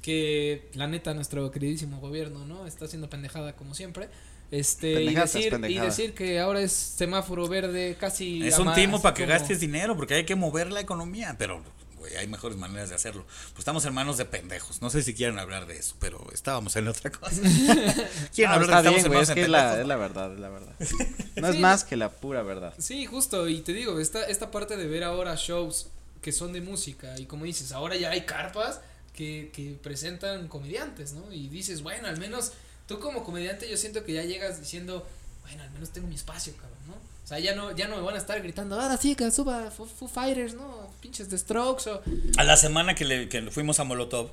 que 0.00 0.68
la 0.74 0.86
neta 0.86 1.12
nuestro 1.14 1.50
queridísimo 1.50 2.00
gobierno, 2.00 2.44
¿no? 2.46 2.66
Está 2.66 2.86
haciendo 2.86 3.08
pendejada 3.10 3.54
como 3.54 3.74
siempre. 3.74 4.08
Este, 4.54 5.02
y 5.02 5.14
decir, 5.14 5.58
y 5.68 5.78
decir 5.78 6.14
que 6.14 6.38
ahora 6.38 6.60
es 6.60 6.72
semáforo 6.72 7.48
verde 7.48 7.96
casi. 7.98 8.46
Es 8.46 8.58
un 8.58 8.72
timo 8.74 9.02
para 9.02 9.14
que 9.14 9.24
como- 9.24 9.32
gastes 9.32 9.58
dinero, 9.60 9.96
porque 9.96 10.14
hay 10.14 10.24
que 10.24 10.36
mover 10.36 10.70
la 10.70 10.80
economía, 10.80 11.34
pero 11.38 11.60
güey, 11.98 12.14
hay 12.16 12.28
mejores 12.28 12.56
maneras 12.56 12.90
de 12.90 12.94
hacerlo. 12.94 13.24
Pues 13.24 13.60
estamos 13.60 13.84
en 13.86 13.94
manos 13.94 14.16
de 14.18 14.26
pendejos. 14.26 14.80
No 14.82 14.90
sé 14.90 15.02
si 15.02 15.14
quieren 15.14 15.38
hablar 15.38 15.66
de 15.66 15.76
eso, 15.78 15.96
pero 15.98 16.24
estábamos 16.32 16.76
en 16.76 16.86
otra 16.86 17.10
cosa. 17.10 17.30
quieren 18.34 18.52
Ah, 18.52 18.54
hablar 18.54 18.82
de 18.84 18.90
bien, 18.90 19.06
güey, 19.08 19.20
es 19.22 19.30
que 19.30 19.42
es 19.42 19.48
la, 19.48 19.58
pendejos. 19.74 19.80
es 19.80 19.86
la 19.88 19.96
verdad, 19.96 20.32
es 20.34 20.40
la 20.40 20.48
verdad. 20.50 20.74
No 21.36 21.48
es 21.48 21.58
más 21.58 21.82
que 21.82 21.96
la 21.96 22.10
pura 22.12 22.42
verdad. 22.42 22.74
Sí, 22.78 23.06
justo, 23.06 23.48
y 23.48 23.60
te 23.62 23.72
digo, 23.72 23.98
esta, 23.98 24.22
esta 24.24 24.50
parte 24.52 24.76
de 24.76 24.86
ver 24.86 25.02
ahora 25.02 25.34
shows 25.36 25.88
que 26.22 26.30
son 26.30 26.52
de 26.52 26.60
música, 26.60 27.18
y 27.18 27.26
como 27.26 27.44
dices, 27.44 27.72
ahora 27.72 27.96
ya 27.96 28.10
hay 28.10 28.20
carpas 28.22 28.80
que, 29.14 29.50
que 29.52 29.76
presentan 29.82 30.46
comediantes, 30.48 31.12
¿no? 31.12 31.32
Y 31.32 31.48
dices, 31.48 31.82
bueno, 31.82 32.06
al 32.08 32.18
menos 32.18 32.52
tú 32.86 33.00
como 33.00 33.24
comediante 33.24 33.68
yo 33.68 33.76
siento 33.76 34.04
que 34.04 34.12
ya 34.12 34.22
llegas 34.22 34.60
diciendo, 34.60 35.06
bueno, 35.42 35.62
al 35.62 35.70
menos 35.70 35.90
tengo 35.90 36.06
mi 36.08 36.14
espacio, 36.14 36.52
cabrón, 36.56 36.78
¿no? 36.88 36.94
O 36.94 37.26
sea, 37.26 37.38
ya 37.38 37.54
no, 37.54 37.74
ya 37.74 37.88
no 37.88 37.96
me 37.96 38.02
van 38.02 38.16
a 38.16 38.18
estar 38.18 38.40
gritando, 38.42 38.78
ahora 38.78 38.96
sí, 38.98 39.14
que 39.14 39.30
suba 39.30 39.70
Foo, 39.70 39.86
Fighters, 40.08 40.54
¿no? 40.54 40.90
Pinches 41.00 41.30
de 41.30 41.38
Strokes 41.38 41.88
o... 41.88 42.02
A 42.36 42.44
la 42.44 42.56
semana 42.56 42.94
que, 42.94 43.04
le, 43.06 43.28
que 43.28 43.42
fuimos 43.50 43.80
a 43.80 43.84
Molotov, 43.84 44.30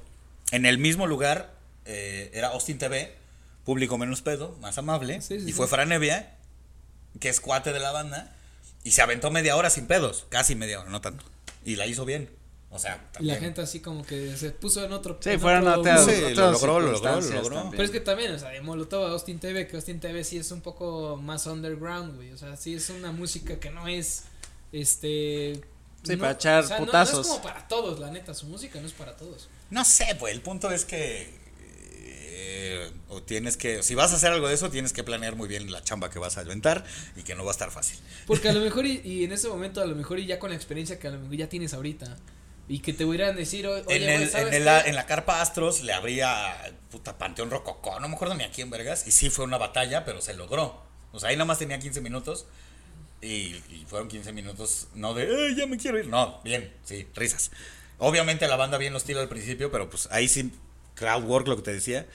en 0.52 0.66
el 0.66 0.78
mismo 0.78 1.08
lugar, 1.08 1.54
eh, 1.86 2.30
era 2.34 2.50
Austin 2.50 2.78
TV, 2.78 3.16
público 3.64 3.98
menos 3.98 4.22
pedo, 4.22 4.58
más 4.60 4.78
amable, 4.78 5.22
Sí, 5.22 5.40
sí, 5.40 5.46
y 5.46 5.48
sí. 5.48 5.54
fue 5.54 5.68
Fran 5.70 5.92
Evia, 5.94 6.36
que 7.22 7.30
es 7.30 7.40
cuate 7.40 7.72
de 7.72 7.80
la 7.80 7.92
banda, 7.92 8.36
y 8.84 8.92
se 8.92 9.02
aventó 9.02 9.32
media 9.32 9.56
hora 9.56 9.70
sin 9.70 9.88
pedos, 9.88 10.26
casi 10.30 10.56
media 10.56 10.82
hora, 10.82 10.90
no 10.90 11.00
tanto, 11.00 11.24
y 11.64 11.78
la 11.78 11.86
hizo 11.88 12.04
bien. 12.04 12.30
O 12.74 12.80
sea, 12.80 13.06
Y 13.20 13.26
la 13.26 13.36
gente 13.36 13.60
así 13.62 13.82
como 13.82 14.04
que 14.06 14.36
se 14.38 14.52
puso 14.52 14.84
en 14.86 14.94
otro... 14.94 15.18
Sí, 15.22 15.32
en 15.32 15.40
fueron 15.42 15.68
otro 15.68 15.82
otras, 15.82 16.06
Sí, 16.06 16.34
lo 16.34 16.52
logró, 16.52 16.80
lo 16.80 16.92
logró, 16.94 17.20
lo 17.20 17.22
logró. 17.22 17.42
también. 17.56 17.72
Pero 17.72 17.84
es 17.84 17.92
que 17.92 18.00
también, 18.00 18.32
o 18.34 18.40
sea, 18.40 18.50
de 18.50 18.62
Molotov 18.62 19.08
a 19.08 19.10
Austin 19.12 19.40
TV, 19.40 19.68
que 19.68 19.76
Austin 19.76 20.00
TV 20.00 20.24
sí 20.24 20.38
es 20.38 20.52
un 20.52 20.62
poco 20.62 21.18
más 21.18 21.46
underground, 21.48 22.16
güey. 22.16 22.32
O 22.32 22.38
sea, 22.38 22.56
sí 22.56 22.74
es 22.76 22.90
una 22.90 23.12
música 23.12 23.60
que 23.60 23.70
no 23.72 23.88
es, 23.90 24.24
este, 24.72 25.60
Sí, 26.04 26.16
para 26.16 26.32
echar 26.32 26.64
o 26.64 26.68
sea, 26.68 26.78
no- 26.80 26.86
No, 26.86 26.86
putazos. 26.88 27.20
es 27.26 27.28
como 27.34 27.42
para 27.44 27.68
todos, 27.68 28.00
la 28.00 28.10
neta, 28.10 28.34
su 28.34 28.46
música 28.48 28.80
no 28.80 28.88
es 28.88 28.94
para 28.94 29.18
todos. 29.18 29.50
No 29.70 29.84
sé, 29.84 30.16
pues 30.18 30.34
el 30.34 30.42
punto 30.42 30.72
es 30.72 30.86
que 30.86 31.42
eh, 32.04 32.90
o 33.10 33.22
tienes 33.22 33.58
que, 33.58 33.84
si 33.84 33.96
vas 33.96 34.12
a 34.14 34.16
hacer 34.16 34.32
algo 34.32 34.48
de 34.48 34.54
eso, 34.54 34.70
tienes 34.70 34.94
que 34.94 35.04
planear 35.04 35.36
muy 35.36 35.48
bien 35.48 35.72
la 35.72 35.84
chamba 35.84 36.10
que 36.10 36.20
vas 36.20 36.38
a 36.38 36.42
inventar 36.44 36.86
y 37.16 37.24
que 37.24 37.36
no 37.36 37.44
va 37.44 37.52
a 37.52 37.54
estar 37.54 37.72
fácil. 37.72 38.00
Porque 38.28 38.50
a 38.50 38.54
lo 38.54 38.62
mejor 38.64 38.86
y, 38.86 39.02
y 39.04 39.24
en 39.24 39.32
ese 39.32 39.48
momento 39.50 39.82
a 39.82 39.86
lo 39.86 39.96
mejor 39.96 40.20
y 40.20 40.26
ya 40.26 40.40
con 40.40 40.50
la 40.52 40.56
experiencia 40.56 40.98
que 41.00 41.08
a 41.08 41.12
lo 41.12 41.20
mejor 41.20 41.36
ya 41.36 41.50
tienes 41.50 41.74
ahorita 41.74 42.18
y 42.74 42.80
que 42.80 42.94
te 42.94 43.04
hubieran 43.06 43.36
decir, 43.36 43.68
oye, 43.68 43.80
en, 43.82 43.86
güey, 44.04 44.24
el- 44.24 44.30
¿sabes 44.30 44.54
en, 44.56 44.68
el- 44.68 44.84
qué? 44.84 44.90
en 44.90 44.96
la 44.96 45.06
carpa 45.06 45.42
Astros 45.42 45.82
le 45.84 45.92
abría 45.94 46.56
puta 46.90 47.18
Panteón 47.18 47.52
Rococó, 47.52 48.00
no 48.00 48.08
me 48.08 48.16
acuerdo 48.16 48.34
ni 48.36 48.44
a 48.46 48.52
quién 48.52 48.70
vergas, 48.70 49.06
y 49.08 49.12
sí 49.12 49.30
fue 49.30 49.44
una 49.46 49.58
batalla, 49.58 50.06
pero 50.06 50.22
se 50.22 50.34
logró. 50.34 50.82
O 51.12 51.20
sea, 51.20 51.30
ahí 51.30 51.36
nada 51.36 51.46
más 51.46 51.60
tenía 51.60 51.80
15 51.80 52.00
minutos 52.02 52.46
y, 53.22 53.56
y 53.70 53.86
fueron 53.88 54.08
15 54.08 54.32
minutos, 54.32 54.88
no 54.96 55.14
de, 55.14 55.24
"Ay, 55.24 55.56
ya 55.56 55.68
me 55.68 55.78
quiero 55.78 56.00
ir, 56.00 56.08
no, 56.08 56.40
bien, 56.44 56.74
sí, 56.86 57.08
risas. 57.16 57.52
Obviamente 57.98 58.48
la 58.48 58.56
banda 58.56 58.78
bien 58.78 58.96
hostil 58.96 59.18
al 59.18 59.28
principio, 59.30 59.70
pero 59.72 59.90
pues 59.90 60.08
ahí 60.12 60.28
sí, 60.30 60.52
crowd 60.96 61.24
work, 61.26 61.48
lo 61.48 61.58
que 61.58 61.62
te 61.64 61.74
decía, 61.74 62.08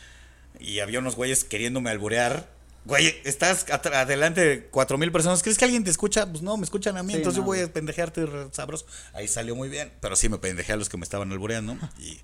y 0.59 0.81
había 0.81 0.99
unos 1.01 1.17
güeyes 1.17 1.45
queriéndome 1.45 1.91
alburear. 1.91 2.49
Güey, 2.87 3.17
estás 3.25 3.67
adelante 3.69 4.41
de 4.41 4.67
cuatro 4.67 4.97
mil 4.97 5.11
personas. 5.11 5.43
¿Crees 5.43 5.59
que 5.59 5.65
alguien 5.65 5.83
te 5.83 5.91
escucha? 5.91 6.25
Pues 6.31 6.41
no, 6.43 6.57
me 6.57 6.63
escuchan 6.63 6.97
a 6.97 7.03
mí. 7.03 7.15
Sí, 7.15 7.17
entonces 7.19 7.39
no, 7.39 7.43
yo 7.43 7.47
voy 7.47 7.59
a 7.59 7.73
pendejearte 7.73 8.25
sabroso. 8.53 8.87
Ahí 9.13 9.27
salió 9.27 9.57
muy 9.57 9.69
bien. 9.69 9.93
Pero 10.01 10.15
sí 10.15 10.29
me 10.29 10.39
pendejé 10.39 10.73
a 10.73 10.77
los 10.77 10.89
que 10.89 10.97
me 10.97 11.03
estaban 11.03 11.33
albureando. 11.33 11.77
Y 11.99 12.21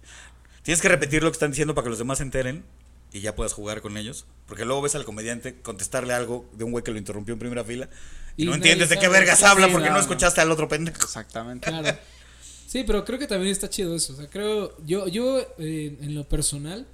tienes 0.62 0.80
que 0.80 0.88
repetir 0.88 1.24
lo 1.24 1.30
que 1.32 1.34
están 1.34 1.50
diciendo 1.50 1.74
para 1.74 1.86
que 1.86 1.90
los 1.90 1.98
demás 1.98 2.18
se 2.18 2.24
enteren. 2.24 2.64
Y 3.12 3.20
ya 3.20 3.34
puedas 3.34 3.52
jugar 3.54 3.82
con 3.82 3.96
ellos. 3.96 4.24
Porque 4.46 4.64
luego 4.64 4.82
ves 4.82 4.94
al 4.94 5.04
comediante 5.04 5.60
contestarle 5.60 6.14
algo 6.14 6.48
de 6.52 6.62
un 6.62 6.70
güey 6.70 6.84
que 6.84 6.92
lo 6.92 6.98
interrumpió 6.98 7.32
en 7.32 7.40
primera 7.40 7.64
fila. 7.64 7.88
Y, 8.36 8.44
Y 8.44 8.46
no 8.46 8.54
entiendes 8.54 8.88
de 8.88 9.00
qué 9.00 9.08
vergas 9.08 9.42
habla 9.42 9.66
porque 9.66 9.88
no 9.88 9.94
no, 9.94 10.00
escuchaste 10.00 10.40
al 10.40 10.52
otro 10.52 10.68
pendejo. 10.68 11.02
Exactamente. 11.02 11.68
Claro. 11.68 11.98
Sí, 12.68 12.84
pero 12.86 13.04
creo 13.04 13.18
que 13.18 13.26
también 13.26 13.50
está 13.50 13.68
chido 13.68 13.96
eso. 13.96 14.12
O 14.12 14.16
sea, 14.16 14.30
creo, 14.30 14.76
yo, 14.86 15.08
yo 15.08 15.40
eh, 15.58 15.98
en 16.00 16.14
lo 16.14 16.22
personal, 16.22 16.86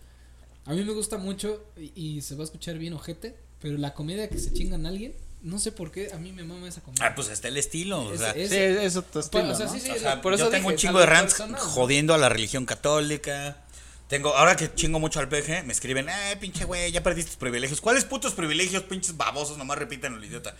a 0.64 0.72
mí 0.72 0.82
me 0.82 0.92
gusta 0.92 1.18
mucho 1.18 1.62
y, 1.76 2.16
y 2.16 2.22
se 2.22 2.34
va 2.34 2.40
a 2.40 2.44
escuchar 2.44 2.78
bien 2.78 2.94
ojete, 2.94 3.36
pero 3.60 3.76
la 3.78 3.94
comedia 3.94 4.28
que 4.28 4.38
se 4.38 4.52
chingan 4.52 4.86
a 4.86 4.88
alguien, 4.90 5.14
no 5.42 5.58
sé 5.58 5.70
por 5.72 5.90
qué, 5.92 6.10
a 6.12 6.16
mí 6.18 6.32
me 6.32 6.42
mama 6.44 6.68
esa 6.68 6.80
comedia. 6.80 7.06
Ah, 7.06 7.14
pues 7.14 7.28
está 7.28 7.48
el 7.48 7.56
estilo. 7.56 8.00
O 8.02 8.12
Es- 8.14 8.20
sea, 8.20 8.30
es- 8.32 8.50
Sí, 8.50 8.56
eso 8.56 9.02
tu 9.02 9.18
estilo, 9.20 9.50
o 9.50 9.54
sea, 9.54 9.66
¿no? 9.66 9.72
sí, 9.72 9.80
sí, 9.80 9.90
O 9.90 9.98
sea, 9.98 10.20
por 10.20 10.34
eso 10.34 10.44
yo 10.44 10.50
tengo 10.50 10.68
un 10.68 10.76
chingo 10.76 10.98
de 10.98 11.06
rants 11.06 11.36
jodiendo 11.58 12.14
a 12.14 12.18
la 12.18 12.28
religión 12.28 12.66
católica. 12.66 13.56
Tengo, 14.08 14.34
ahora 14.34 14.56
que 14.56 14.74
chingo 14.74 14.98
mucho 15.00 15.20
al 15.20 15.28
peje, 15.28 15.62
me 15.64 15.72
escriben, 15.72 16.08
eh, 16.08 16.36
pinche 16.40 16.64
güey, 16.64 16.90
ya 16.90 17.02
perdiste 17.02 17.30
tus 17.32 17.38
privilegios. 17.38 17.80
¿Cuáles 17.80 18.04
putos 18.06 18.32
privilegios, 18.32 18.82
pinches 18.84 19.16
babosos? 19.16 19.58
Nomás 19.58 19.76
repiten 19.78 20.14
el 20.14 20.24
idiota. 20.24 20.56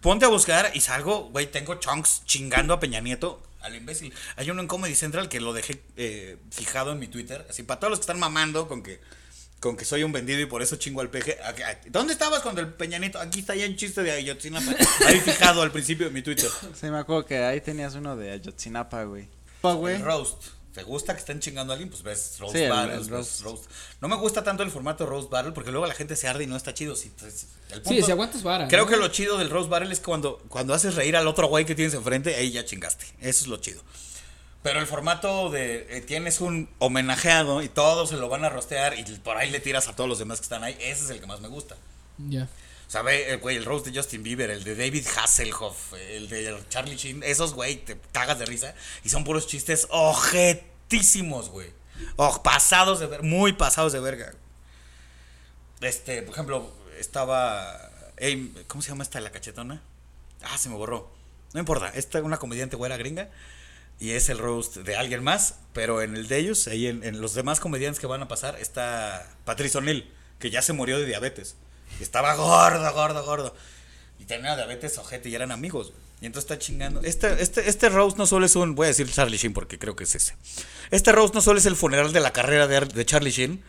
Ponte 0.00 0.24
a 0.24 0.28
buscar 0.28 0.70
y 0.74 0.80
salgo, 0.80 1.24
güey, 1.30 1.50
tengo 1.50 1.74
chunks 1.74 2.22
chingando 2.24 2.72
a 2.74 2.78
Peña 2.78 3.00
Nieto, 3.00 3.42
al 3.60 3.74
imbécil. 3.74 4.14
Hay 4.36 4.48
uno 4.48 4.62
en 4.62 4.68
Comedy 4.68 4.94
Central 4.94 5.28
que 5.28 5.40
lo 5.40 5.52
dejé 5.52 5.82
eh, 5.96 6.36
fijado 6.52 6.92
en 6.92 7.00
mi 7.00 7.08
Twitter, 7.08 7.44
así 7.50 7.64
para 7.64 7.80
todos 7.80 7.90
los 7.90 7.98
que 7.98 8.04
están 8.04 8.20
mamando 8.20 8.68
con 8.68 8.84
que 8.84 9.00
con 9.60 9.76
que 9.76 9.84
soy 9.84 10.02
un 10.02 10.10
vendido 10.12 10.40
y 10.40 10.46
por 10.46 10.62
eso 10.62 10.76
chingo 10.76 11.00
al 11.02 11.10
peje. 11.10 11.38
¿Dónde 11.90 12.12
estabas 12.14 12.40
cuando 12.40 12.60
el 12.62 12.68
Peña 12.68 12.98
Nieto? 12.98 13.20
Aquí 13.20 13.40
está 13.40 13.54
ya 13.54 13.66
un 13.66 13.76
chiste 13.76 14.02
de 14.02 14.10
Ayotzinapa. 14.10 14.74
Ahí 15.06 15.20
fijado 15.20 15.62
al 15.62 15.70
principio 15.70 16.06
de 16.06 16.12
mi 16.12 16.22
Twitter. 16.22 16.50
Sí, 16.80 16.86
me 16.86 16.98
acuerdo 16.98 17.26
que 17.26 17.38
ahí 17.38 17.60
tenías 17.60 17.94
uno 17.94 18.16
de 18.16 18.30
Ayotzinapa, 18.32 19.04
güey. 19.04 19.28
Pa, 19.60 19.74
güey. 19.74 19.96
El 19.96 20.02
roast. 20.02 20.42
¿Te 20.72 20.84
gusta 20.84 21.12
que 21.14 21.18
estén 21.18 21.40
chingando 21.40 21.72
a 21.72 21.74
alguien? 21.74 21.90
Pues 21.90 22.02
ves 22.04 22.36
roast 22.38 22.54
Sí, 22.54 22.62
el 22.62 22.70
ves 22.88 23.08
roast. 23.08 23.40
roast. 23.42 23.64
No 24.00 24.06
me 24.08 24.14
gusta 24.16 24.44
tanto 24.44 24.62
el 24.62 24.70
formato 24.70 25.04
roast 25.04 25.28
battle 25.28 25.50
porque 25.52 25.72
luego 25.72 25.84
la 25.86 25.94
gente 25.94 26.14
se 26.14 26.28
arde 26.28 26.44
y 26.44 26.46
no 26.46 26.56
está 26.56 26.72
chido. 26.72 26.94
Si, 26.94 27.08
pues, 27.10 27.48
el 27.70 27.78
Sí, 27.78 27.80
punto- 27.82 28.06
si 28.06 28.12
aguantas 28.12 28.42
vara. 28.44 28.68
Creo 28.68 28.84
¿no? 28.84 28.90
que 28.90 28.96
lo 28.96 29.08
chido 29.08 29.36
del 29.36 29.50
roast 29.50 29.68
battle 29.68 29.92
es 29.92 29.98
cuando, 29.98 30.38
cuando 30.48 30.72
haces 30.72 30.94
reír 30.94 31.16
al 31.16 31.26
otro 31.26 31.48
güey 31.48 31.64
que 31.66 31.74
tienes 31.74 31.92
enfrente, 31.94 32.36
ahí 32.36 32.52
ya 32.52 32.64
chingaste. 32.64 33.04
Eso 33.20 33.42
es 33.42 33.46
lo 33.48 33.56
chido. 33.56 33.82
Pero 34.62 34.80
el 34.80 34.86
formato 34.86 35.48
de 35.48 35.86
eh, 35.88 36.00
tienes 36.02 36.40
un 36.40 36.68
homenajeado 36.78 37.62
y 37.62 37.68
todos 37.68 38.10
se 38.10 38.16
lo 38.16 38.28
van 38.28 38.44
a 38.44 38.50
rostear 38.50 38.98
y 38.98 39.04
por 39.18 39.38
ahí 39.38 39.50
le 39.50 39.60
tiras 39.60 39.88
a 39.88 39.96
todos 39.96 40.08
los 40.08 40.18
demás 40.18 40.38
que 40.38 40.44
están 40.44 40.64
ahí, 40.64 40.76
ese 40.80 41.04
es 41.04 41.10
el 41.10 41.20
que 41.20 41.26
más 41.26 41.40
me 41.40 41.48
gusta. 41.48 41.76
Ya. 42.18 42.48
O 42.86 42.90
sea, 42.90 43.02
ve, 43.02 43.32
eh, 43.32 43.36
güey, 43.36 43.56
el 43.56 43.64
roast 43.64 43.86
de 43.86 43.96
Justin 43.96 44.22
Bieber, 44.22 44.50
el 44.50 44.64
de 44.64 44.74
David 44.74 45.06
Hasselhoff, 45.16 45.94
el 45.94 46.28
de 46.28 46.58
Charlie 46.68 46.96
Sheen, 46.96 47.22
esos, 47.22 47.54
güey, 47.54 47.76
te 47.76 47.96
cagas 48.10 48.38
de 48.38 48.46
risa. 48.46 48.74
Y 49.04 49.08
son 49.08 49.22
puros 49.22 49.46
chistes 49.46 49.86
ojetísimos, 49.90 51.50
güey. 51.50 51.72
Oh, 52.16 52.42
pasados 52.42 52.98
de 52.98 53.06
ver, 53.06 53.22
muy 53.22 53.52
pasados 53.52 53.92
de 53.92 54.00
verga. 54.00 54.32
Este, 55.80 56.22
por 56.22 56.34
ejemplo, 56.34 56.74
estaba. 56.98 57.90
¿Cómo 58.66 58.82
se 58.82 58.88
llama 58.88 59.04
esta 59.04 59.20
la 59.20 59.30
cachetona? 59.30 59.82
Ah, 60.42 60.58
se 60.58 60.68
me 60.68 60.74
borró. 60.74 61.10
No 61.52 61.60
importa, 61.60 61.92
esta 61.94 62.18
es 62.18 62.24
una 62.24 62.38
comediante 62.38 62.74
güera 62.76 62.96
gringa. 62.96 63.30
Y 64.00 64.12
es 64.12 64.30
el 64.30 64.38
roast 64.38 64.78
de 64.78 64.96
alguien 64.96 65.22
más. 65.22 65.56
Pero 65.72 66.02
en 66.02 66.16
el 66.16 66.26
de 66.26 66.38
ellos, 66.38 66.66
ahí 66.66 66.86
en, 66.88 67.20
los 67.20 67.34
demás 67.34 67.60
comediantes 67.60 68.00
que 68.00 68.06
van 68.06 68.22
a 68.22 68.28
pasar, 68.28 68.58
está 68.58 69.30
Patrice 69.44 69.78
O'Neill, 69.78 70.10
que 70.40 70.50
ya 70.50 70.62
se 70.62 70.72
murió 70.72 70.98
de 70.98 71.06
diabetes. 71.06 71.54
Y 72.00 72.02
estaba 72.02 72.34
gordo, 72.34 72.92
gordo, 72.92 73.24
gordo. 73.24 73.54
Y 74.18 74.24
tenía 74.24 74.56
diabetes 74.56 74.98
ojete 74.98 75.28
y 75.28 75.34
eran 75.34 75.52
amigos. 75.52 75.92
Y 76.20 76.26
entonces 76.26 76.50
está 76.50 76.58
chingando. 76.58 77.00
Este, 77.02 77.40
este, 77.42 77.68
este 77.68 77.88
roast 77.88 78.18
no 78.18 78.26
solo 78.26 78.46
es 78.46 78.56
un. 78.56 78.74
Voy 78.74 78.86
a 78.86 78.88
decir 78.88 79.10
Charlie 79.10 79.38
Sheen 79.38 79.52
porque 79.52 79.78
creo 79.78 79.94
que 79.94 80.04
es 80.04 80.14
ese. 80.14 80.34
Este 80.90 81.12
roast 81.12 81.34
no 81.34 81.40
solo 81.40 81.58
es 81.58 81.66
el 81.66 81.76
funeral 81.76 82.12
de 82.12 82.20
la 82.20 82.32
carrera 82.32 82.66
de 82.66 83.06
Charlie 83.06 83.30
Sheen, 83.30 83.62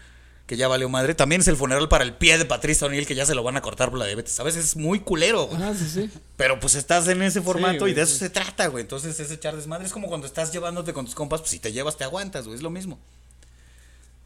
que 0.52 0.58
ya 0.58 0.68
valió 0.68 0.90
madre. 0.90 1.16
También 1.16 1.40
es 1.40 1.48
el 1.48 1.56
funeral 1.56 1.88
para 1.88 2.04
el 2.04 2.14
pie 2.14 2.38
de 2.38 2.44
Patrice 2.44 2.84
O'Neill, 2.84 3.06
que 3.08 3.16
ya 3.16 3.26
se 3.26 3.36
lo 3.36 3.42
van 3.42 3.56
a 3.56 3.62
cortar 3.62 3.90
por 3.90 3.98
la 3.98 4.06
diabetes. 4.06 4.38
A 4.38 4.44
veces 4.44 4.66
es 4.66 4.76
muy 4.76 5.00
culero, 5.00 5.46
güey. 5.48 5.64
Ah, 5.64 5.74
sí, 5.74 5.88
sí. 5.88 6.10
Pero 6.36 6.60
pues 6.60 6.76
estás 6.76 7.08
en 7.08 7.22
ese 7.22 7.42
formato 7.42 7.80
güey, 7.80 7.94
y 7.94 7.96
de 7.96 8.02
eso 8.02 8.18
se 8.18 8.30
trata, 8.30 8.68
güey. 8.68 8.82
Entonces 8.82 9.18
es 9.18 9.32
echar 9.32 9.56
desmadre. 9.56 9.86
Es 9.86 9.94
como 9.94 10.10
cuando 10.10 10.28
estás 10.28 10.52
llevándote 10.52 10.92
con 10.92 11.06
tus 11.06 11.16
compas, 11.16 11.40
pues 11.40 11.52
si 11.52 11.60
te 11.60 11.72
llevas 11.72 11.96
te 11.96 12.04
aguantas, 12.04 12.44
güey. 12.48 12.58
Es 12.58 12.62
lo 12.62 12.70
mismo. 12.70 13.00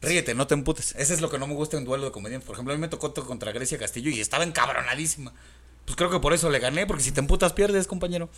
Ríete, 0.02 0.34
no 0.34 0.48
te 0.48 0.54
emputes. 0.54 0.96
Ese 0.98 1.14
es 1.14 1.20
lo 1.20 1.30
que 1.30 1.38
no 1.38 1.46
me 1.46 1.54
gusta 1.54 1.76
en 1.76 1.84
duelo 1.84 2.06
de 2.06 2.10
comediantes. 2.10 2.44
Por 2.44 2.54
ejemplo, 2.56 2.74
a 2.74 2.76
mí 2.76 2.80
me 2.80 2.88
tocó 2.88 3.12
to- 3.12 3.24
contra 3.24 3.52
Grecia 3.52 3.78
Castillo 3.78 4.10
y 4.10 4.20
estaba 4.20 4.42
encabronadísima. 4.42 5.32
Pues 5.84 5.94
creo 5.94 6.10
que 6.10 6.18
por 6.18 6.32
eso 6.32 6.50
le 6.50 6.58
gané, 6.58 6.86
porque 6.88 7.04
si 7.04 7.12
te 7.12 7.20
emputas 7.20 7.52
pierdes, 7.52 7.86
compañero. 7.86 8.28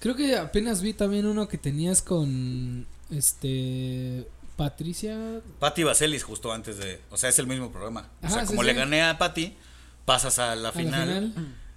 Creo 0.00 0.14
que 0.14 0.36
apenas 0.36 0.82
vi 0.82 0.92
también 0.92 1.24
uno 1.24 1.48
que 1.48 1.56
tenías 1.56 2.02
con 2.02 2.86
este 3.10 4.26
Patricia. 4.60 5.40
Patti 5.58 5.84
Vaselis 5.84 6.22
justo 6.22 6.52
antes 6.52 6.76
de... 6.76 7.00
O 7.10 7.16
sea, 7.16 7.30
es 7.30 7.38
el 7.38 7.46
mismo 7.46 7.72
programa. 7.72 8.10
O 8.22 8.28
sea, 8.28 8.42
sí, 8.42 8.46
como 8.48 8.60
sí. 8.60 8.66
le 8.66 8.74
gané 8.74 9.02
a 9.02 9.16
Patti, 9.16 9.56
pasas 10.04 10.38
a 10.38 10.48
la 10.48 10.52
a 10.52 10.56
la 10.56 10.72
final. 10.72 11.34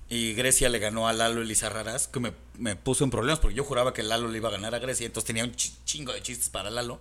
Y 0.09 0.33
Grecia 0.33 0.67
le 0.67 0.79
ganó 0.79 1.07
a 1.07 1.13
Lalo 1.13 1.41
Elizarrarás, 1.41 2.09
que 2.09 2.19
me, 2.19 2.33
me 2.57 2.75
puso 2.75 3.05
en 3.05 3.09
problemas 3.09 3.39
porque 3.39 3.55
yo 3.55 3.63
juraba 3.63 3.93
que 3.93 4.03
Lalo 4.03 4.27
le 4.27 4.37
iba 4.37 4.49
a 4.49 4.51
ganar 4.51 4.75
a 4.75 4.79
Grecia, 4.79 5.05
entonces 5.05 5.25
tenía 5.25 5.45
un 5.45 5.55
chi- 5.55 5.73
chingo 5.85 6.11
de 6.11 6.21
chistes 6.21 6.49
para 6.49 6.69
Lalo, 6.69 6.99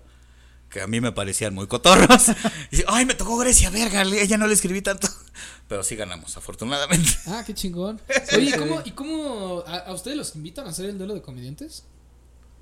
que 0.70 0.80
a 0.80 0.86
mí 0.86 1.00
me 1.00 1.10
parecían 1.10 1.52
muy 1.52 1.66
cotorros. 1.66 2.28
Y 2.70 2.76
dice, 2.76 2.84
ay, 2.86 3.04
me 3.04 3.14
tocó 3.14 3.36
Grecia, 3.38 3.68
verga, 3.70 4.02
ella 4.02 4.38
no 4.38 4.46
le 4.46 4.54
escribí 4.54 4.82
tanto. 4.82 5.08
Pero 5.68 5.82
sí 5.82 5.96
ganamos, 5.96 6.36
afortunadamente. 6.36 7.10
Ah, 7.26 7.42
qué 7.44 7.54
chingón. 7.54 8.00
Oye, 8.36 8.50
¿y 8.50 8.52
cómo, 8.52 8.82
y 8.84 8.92
cómo 8.92 9.64
a, 9.66 9.78
a 9.78 9.92
ustedes 9.94 10.16
los 10.16 10.36
invitan 10.36 10.64
a 10.68 10.70
hacer 10.70 10.88
el 10.88 10.96
duelo 10.96 11.14
de 11.14 11.22
comediantes? 11.22 11.82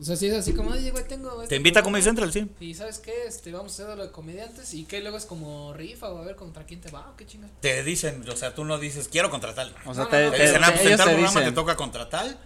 O 0.00 0.04
sea, 0.04 0.16
si 0.16 0.28
es 0.28 0.34
así 0.34 0.54
como, 0.54 0.70
oye, 0.70 0.90
güey, 0.90 1.06
tengo. 1.06 1.30
Te 1.36 1.42
este 1.42 1.56
invita 1.56 1.80
a 1.80 1.82
programa, 1.82 2.02
Comedy 2.02 2.30
Central, 2.30 2.32
sí. 2.32 2.64
Y 2.64 2.74
sabes 2.74 2.98
qué, 3.00 3.12
este, 3.26 3.52
vamos 3.52 3.72
a 3.72 3.74
hacer 3.74 3.86
duelo 3.86 4.06
de 4.06 4.10
comediantes. 4.12 4.72
Y 4.72 4.84
que 4.84 5.00
luego 5.00 5.18
es 5.18 5.26
como 5.26 5.74
rifa 5.74 6.08
o 6.08 6.18
a 6.18 6.24
ver 6.24 6.36
contra 6.36 6.64
quién 6.64 6.80
te 6.80 6.90
va 6.90 7.10
o 7.10 7.16
qué 7.16 7.26
chingas. 7.26 7.50
Te 7.60 7.82
dicen, 7.82 8.26
o 8.28 8.36
sea, 8.36 8.54
tú 8.54 8.64
no 8.64 8.78
dices, 8.78 9.08
quiero 9.08 9.30
contra 9.30 9.54
tal. 9.54 9.74
O 9.84 9.92
sea, 9.94 10.04
No, 10.04 10.08
te, 10.08 10.18
no, 10.18 10.24
no. 10.26 10.30
Te 10.32 10.36
te- 10.38 10.42
dicen, 10.46 10.64
ah, 10.64 10.72
pues 10.74 10.86
en 10.86 10.96
tal 10.96 11.08
programa 11.10 11.44
te 11.44 11.52
toca 11.52 11.76
contra 11.76 12.08
tal. 12.08 12.38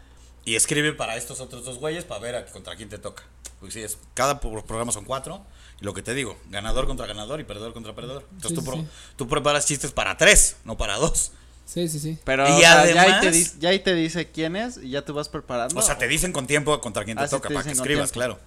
Y 0.44 0.56
escribe 0.56 0.92
para 0.92 1.16
estos 1.16 1.40
otros 1.40 1.64
dos 1.64 1.78
güeyes 1.78 2.04
para 2.04 2.20
ver 2.20 2.34
a- 2.34 2.46
contra 2.46 2.74
quién 2.76 2.88
te 2.88 2.98
toca. 2.98 3.22
Porque 3.60 3.72
sí, 3.72 3.82
es, 3.82 3.98
cada 4.14 4.40
pro- 4.40 4.64
programa 4.64 4.90
son 4.92 5.04
cuatro. 5.04 5.46
Y 5.80 5.84
lo 5.84 5.94
que 5.94 6.02
te 6.02 6.12
digo, 6.12 6.36
ganador 6.50 6.86
contra 6.86 7.06
ganador 7.06 7.40
y 7.40 7.44
perdedor 7.44 7.72
contra 7.72 7.94
perdedor. 7.94 8.22
Entonces 8.32 8.50
Sí, 8.50 8.54
tú, 8.56 8.60
sí, 8.62 8.66
pro- 8.82 8.84
tú 9.16 9.28
preparas 9.28 9.64
chistes 9.66 9.92
para 9.92 10.16
tres, 10.16 10.56
no 10.64 10.76
para 10.76 10.96
dos. 10.98 11.32
Sí, 11.74 11.88
sí, 11.88 11.98
sí. 11.98 12.18
Pero 12.24 12.48
Y 12.48 12.52
o 12.52 12.58
sea, 12.60 12.60
ya, 12.60 12.80
ahí 12.82 12.90
además- 13.10 13.20
te 13.20 13.30
di- 13.32 13.50
ya 13.58 13.68
ahí 13.70 13.80
te 13.80 13.94
dice 13.96 14.30
quién 14.30 14.54
es 14.54 14.76
y 14.76 14.90
ya 14.90 15.04
tú 15.04 15.12
vas 15.12 15.28
preparando. 15.28 15.76
O 15.76 15.82
sea, 15.82 15.98
te 15.98 16.06
dicen 16.06 16.30
con 16.32 16.46
tiempo 16.46 16.80
contra 16.80 17.04
quién 17.04 17.16
te 17.16 17.24
Ah, 17.24 17.26
sí, 17.26 17.32
toca, 17.32 17.48
te 17.48 17.54
para 17.54 17.66
que 17.66 17.72
escribas, 17.72 18.12
tiempo. 18.12 18.36
claro. 18.36 18.40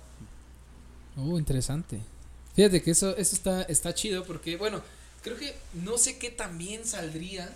Oh, 1.17 1.37
interesante. 1.37 1.99
Fíjate 2.55 2.81
que 2.81 2.91
eso, 2.91 3.15
eso 3.17 3.35
está, 3.35 3.63
está 3.63 3.93
chido 3.93 4.23
porque, 4.23 4.55
bueno, 4.55 4.81
creo 5.23 5.37
que 5.37 5.55
no 5.73 5.97
sé 5.97 6.17
qué 6.17 6.29
tan 6.31 6.57
bien 6.57 6.85
saldría 6.85 7.53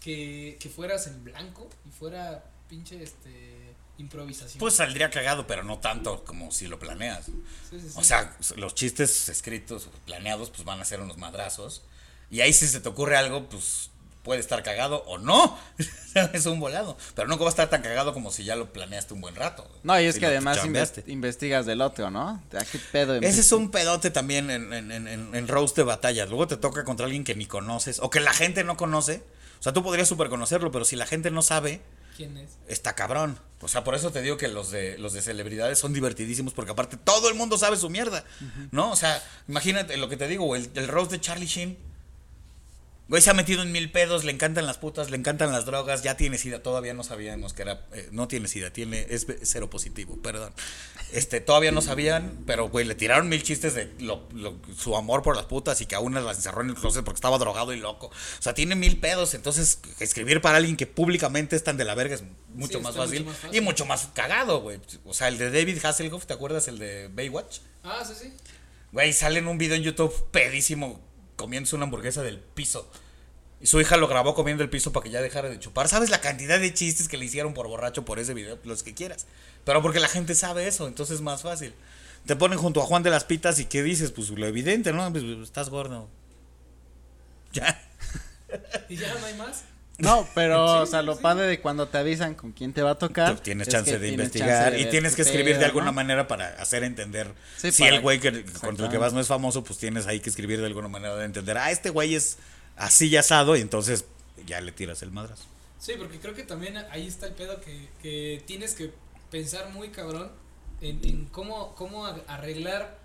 que, 0.00 0.56
que 0.60 0.68
fueras 0.68 1.06
en 1.06 1.24
blanco 1.24 1.68
y 1.86 1.90
fuera 1.90 2.44
pinche 2.68 3.02
este 3.02 3.56
improvisación. 3.98 4.58
Pues 4.60 4.74
saldría 4.74 5.10
cagado, 5.10 5.46
pero 5.46 5.64
no 5.64 5.78
tanto 5.78 6.22
como 6.24 6.52
si 6.52 6.68
lo 6.68 6.78
planeas. 6.78 7.24
Sí, 7.26 7.32
sí, 7.70 7.80
sí. 7.80 7.94
O 7.96 8.04
sea, 8.04 8.36
los 8.56 8.74
chistes 8.74 9.28
escritos, 9.28 9.88
planeados, 10.06 10.50
pues 10.50 10.64
van 10.64 10.80
a 10.80 10.84
ser 10.84 11.00
unos 11.00 11.16
madrazos. 11.16 11.82
Y 12.30 12.40
ahí 12.42 12.52
si 12.52 12.68
se 12.68 12.80
te 12.80 12.88
ocurre 12.88 13.16
algo, 13.16 13.48
pues 13.48 13.90
puede 14.22 14.40
estar 14.40 14.62
cagado 14.62 15.02
o 15.06 15.18
no. 15.18 15.58
es 16.32 16.46
un 16.46 16.60
volado. 16.60 16.96
Pero 17.14 17.28
nunca 17.28 17.44
va 17.44 17.48
a 17.48 17.50
estar 17.50 17.70
tan 17.70 17.82
cagado 17.82 18.12
como 18.12 18.30
si 18.30 18.44
ya 18.44 18.56
lo 18.56 18.72
planeaste 18.72 19.14
un 19.14 19.20
buen 19.20 19.34
rato. 19.34 19.66
No, 19.82 19.98
y 20.00 20.04
es 20.04 20.14
Si 20.14 20.20
que 20.20 20.26
además 20.26 20.58
investigas 21.06 21.66
del 21.66 21.80
otro, 21.80 22.10
¿no? 22.10 22.42
¿A 22.52 22.64
qué 22.64 22.78
pedo 22.92 23.14
Ese 23.16 23.40
es 23.40 23.52
un 23.52 23.70
pedote 23.70 24.10
también 24.10 24.50
en, 24.50 24.72
en, 24.72 24.90
en, 24.92 25.08
en- 25.08 25.34
en 25.34 25.48
roast 25.48 25.76
de 25.76 25.82
batalla. 25.84 26.26
Luego 26.26 26.46
te 26.46 26.56
toca 26.56 26.84
contra 26.84 27.06
alguien 27.06 27.24
que 27.24 27.34
ni 27.34 27.46
conoces 27.46 28.00
o 28.00 28.10
que 28.10 28.20
la 28.20 28.32
gente 28.32 28.64
no 28.64 28.76
conoce. 28.76 29.22
O 29.58 29.62
sea, 29.62 29.72
tú 29.72 29.82
podrías 29.82 30.08
super 30.08 30.28
conocerlo, 30.28 30.70
pero 30.70 30.84
si 30.84 30.94
la 30.96 31.06
gente 31.06 31.30
no 31.30 31.42
sabe, 31.42 31.80
¿Quién 32.16 32.36
es? 32.36 32.50
Está 32.66 32.94
cabrón. 32.96 33.38
O 33.60 33.68
sea, 33.68 33.84
por 33.84 33.94
eso 33.94 34.10
te 34.10 34.20
digo 34.22 34.36
que 34.36 34.48
los 34.48 34.72
de 34.72 34.98
los 34.98 35.12
de 35.12 35.22
celebridades 35.22 35.78
son 35.78 35.92
divertidísimos 35.92 36.52
porque 36.52 36.72
aparte 36.72 36.96
todo 36.96 37.28
el 37.28 37.36
mundo 37.36 37.56
sabe 37.58 37.76
su 37.76 37.88
mierda, 37.90 38.24
¿no? 38.72 38.90
O 38.90 38.96
sea, 38.96 39.22
imagínate 39.46 39.96
lo 39.96 40.08
que 40.08 40.16
te 40.16 40.26
digo, 40.26 40.56
el, 40.56 40.68
el 40.74 40.88
roast 40.88 41.12
de 41.12 41.20
Charlie 41.20 41.46
Sheen. 41.46 41.78
Güey, 43.08 43.22
se 43.22 43.30
ha 43.30 43.34
metido 43.34 43.62
en 43.62 43.72
mil 43.72 43.90
pedos, 43.90 44.24
le 44.24 44.32
encantan 44.32 44.66
las 44.66 44.76
putas, 44.76 45.10
le 45.10 45.16
encantan 45.16 45.50
las 45.50 45.64
drogas, 45.64 46.02
ya 46.02 46.18
tiene 46.18 46.36
sida, 46.36 46.62
todavía 46.62 46.92
no 46.92 47.02
sabíamos 47.02 47.54
que 47.54 47.62
era, 47.62 47.86
eh, 47.94 48.06
no 48.12 48.28
tiene 48.28 48.48
sida, 48.48 48.70
tiene, 48.70 49.06
es 49.08 49.26
cero 49.44 49.70
positivo, 49.70 50.18
perdón. 50.22 50.52
Este, 51.12 51.40
todavía 51.40 51.72
no 51.72 51.80
sabían, 51.80 52.38
pero 52.46 52.68
güey, 52.68 52.84
le 52.84 52.94
tiraron 52.94 53.30
mil 53.30 53.42
chistes 53.42 53.72
de 53.74 53.90
lo- 53.98 54.28
lo- 54.34 54.58
su 54.76 54.94
amor 54.94 55.22
por 55.22 55.36
las 55.36 55.46
putas 55.46 55.80
y 55.80 55.86
que 55.86 55.94
a 55.94 56.00
una 56.00 56.20
las 56.20 56.36
encerró 56.36 56.60
en 56.60 56.68
el 56.68 56.74
closet 56.74 57.02
porque 57.02 57.16
estaba 57.16 57.38
drogado 57.38 57.72
y 57.72 57.78
loco. 57.80 58.08
O 58.08 58.42
sea, 58.42 58.52
tiene 58.52 58.74
mil 58.74 58.98
pedos, 59.00 59.32
entonces 59.32 59.78
escribir 60.00 60.42
para 60.42 60.58
alguien 60.58 60.76
que 60.76 60.86
públicamente 60.86 61.56
es 61.56 61.64
tan 61.64 61.78
de 61.78 61.86
la 61.86 61.94
verga 61.94 62.14
es 62.16 62.24
mucho, 62.52 62.76
Sí, 62.76 62.84
más, 62.84 62.94
fácil, 62.94 63.20
mucho 63.20 63.30
más 63.30 63.38
fácil. 63.40 63.56
y 63.56 63.60
mucho 63.62 63.86
más 63.86 64.08
cagado, 64.12 64.60
güey. 64.60 64.80
O 65.06 65.14
sea, 65.14 65.28
el 65.28 65.38
de 65.38 65.50
David 65.50 65.82
Hasselhoff, 65.82 66.26
¿te 66.26 66.34
acuerdas 66.34 66.68
el 66.68 66.78
de 66.78 67.08
Baywatch? 67.08 67.60
Ah, 67.84 68.04
sí, 68.06 68.12
sí. 68.20 68.32
Güey, 68.92 69.14
sale 69.14 69.38
en 69.38 69.48
un 69.48 69.56
video 69.56 69.76
en 69.76 69.82
YouTube 69.82 70.12
pedísimo 70.30 71.07
comiéndose 71.38 71.76
una 71.76 71.84
hamburguesa 71.84 72.22
del 72.22 72.38
piso. 72.38 72.90
Y 73.60 73.66
su 73.66 73.80
hija 73.80 73.96
lo 73.96 74.06
grabó 74.08 74.34
comiendo 74.34 74.62
el 74.62 74.70
piso 74.70 74.92
para 74.92 75.04
que 75.04 75.10
ya 75.10 75.22
dejara 75.22 75.48
de 75.48 75.58
chupar. 75.58 75.88
¿Sabes 75.88 76.10
la 76.10 76.20
cantidad 76.20 76.60
de 76.60 76.74
chistes 76.74 77.08
que 77.08 77.16
le 77.16 77.24
hicieron 77.24 77.54
por 77.54 77.66
borracho 77.66 78.04
por 78.04 78.18
ese 78.18 78.34
video? 78.34 78.58
Los 78.64 78.82
que 78.82 78.94
quieras. 78.94 79.26
Pero 79.64 79.80
porque 79.80 80.00
la 80.00 80.08
gente 80.08 80.34
sabe 80.34 80.68
eso, 80.68 80.86
entonces 80.86 81.16
es 81.16 81.22
más 81.22 81.42
fácil. 81.42 81.74
Te 82.26 82.36
ponen 82.36 82.58
junto 82.58 82.82
a 82.82 82.86
Juan 82.86 83.02
de 83.02 83.10
las 83.10 83.24
Pitas 83.24 83.58
y 83.58 83.64
¿qué 83.64 83.82
dices? 83.82 84.10
Pues 84.10 84.30
lo 84.30 84.46
evidente, 84.46 84.92
¿no? 84.92 85.10
Pues, 85.10 85.24
estás 85.24 85.70
gordo. 85.70 86.08
Ya. 87.52 87.80
¿Y 88.88 88.96
ya 88.96 89.14
no 89.14 89.26
hay 89.26 89.34
más? 89.34 89.64
No, 89.98 90.28
pero, 90.34 90.66
Sí, 90.76 90.82
o 90.82 90.86
sea, 90.86 91.02
lo 91.02 91.16
sí. 91.16 91.22
padre 91.22 91.46
de 91.46 91.60
cuando 91.60 91.88
te 91.88 91.98
avisan 91.98 92.34
con 92.34 92.52
quién 92.52 92.72
te 92.72 92.82
va 92.82 92.92
a 92.92 92.94
tocar. 92.98 93.34
Tú 93.36 93.42
tienes 93.42 93.66
es 93.68 93.74
chance 93.74 93.90
de 93.90 93.98
tienes 93.98 94.12
investigar 94.14 94.64
chance 94.72 94.76
de 94.76 94.82
y 94.82 94.90
tienes 94.90 95.16
que 95.16 95.22
escribir 95.22 95.58
de 95.58 95.64
alguna 95.64 95.86
¿no? 95.86 95.92
manera 95.92 96.28
para 96.28 96.48
hacer 96.60 96.84
entender. 96.84 97.34
Sí, 97.56 97.72
si 97.72 97.82
para- 97.82 97.96
el 97.96 98.02
güey 98.02 98.20
que, 98.20 98.44
contra 98.44 98.86
el 98.86 98.92
que 98.92 98.98
vas 98.98 99.12
no 99.12 99.20
es 99.20 99.26
famoso, 99.26 99.64
pues 99.64 99.78
tienes 99.78 100.06
ahí 100.06 100.20
que 100.20 100.30
escribir 100.30 100.60
de 100.60 100.66
alguna 100.66 100.86
manera 100.88 101.16
de 101.16 101.24
entender. 101.24 101.58
Ah, 101.58 101.70
este 101.72 101.90
güey 101.90 102.14
es 102.14 102.38
así 102.76 103.10
ya 103.10 103.20
asado 103.20 103.56
y 103.56 103.60
entonces 103.60 104.04
ya 104.46 104.60
le 104.60 104.70
tiras 104.70 105.02
el 105.02 105.10
madrazo. 105.10 105.44
Sí, 105.80 105.94
porque 105.98 106.18
creo 106.20 106.34
que 106.34 106.44
también 106.44 106.76
ahí 106.90 107.06
está 107.06 107.26
el 107.26 107.32
pedo 107.34 107.60
que, 107.60 107.88
que 108.00 108.42
tienes 108.46 108.74
que 108.74 108.92
pensar 109.32 109.70
muy 109.70 109.88
cabrón 109.90 110.30
en, 110.80 111.00
en 111.04 111.24
cómo, 111.26 111.74
cómo 111.74 112.06
arreglar 112.28 112.98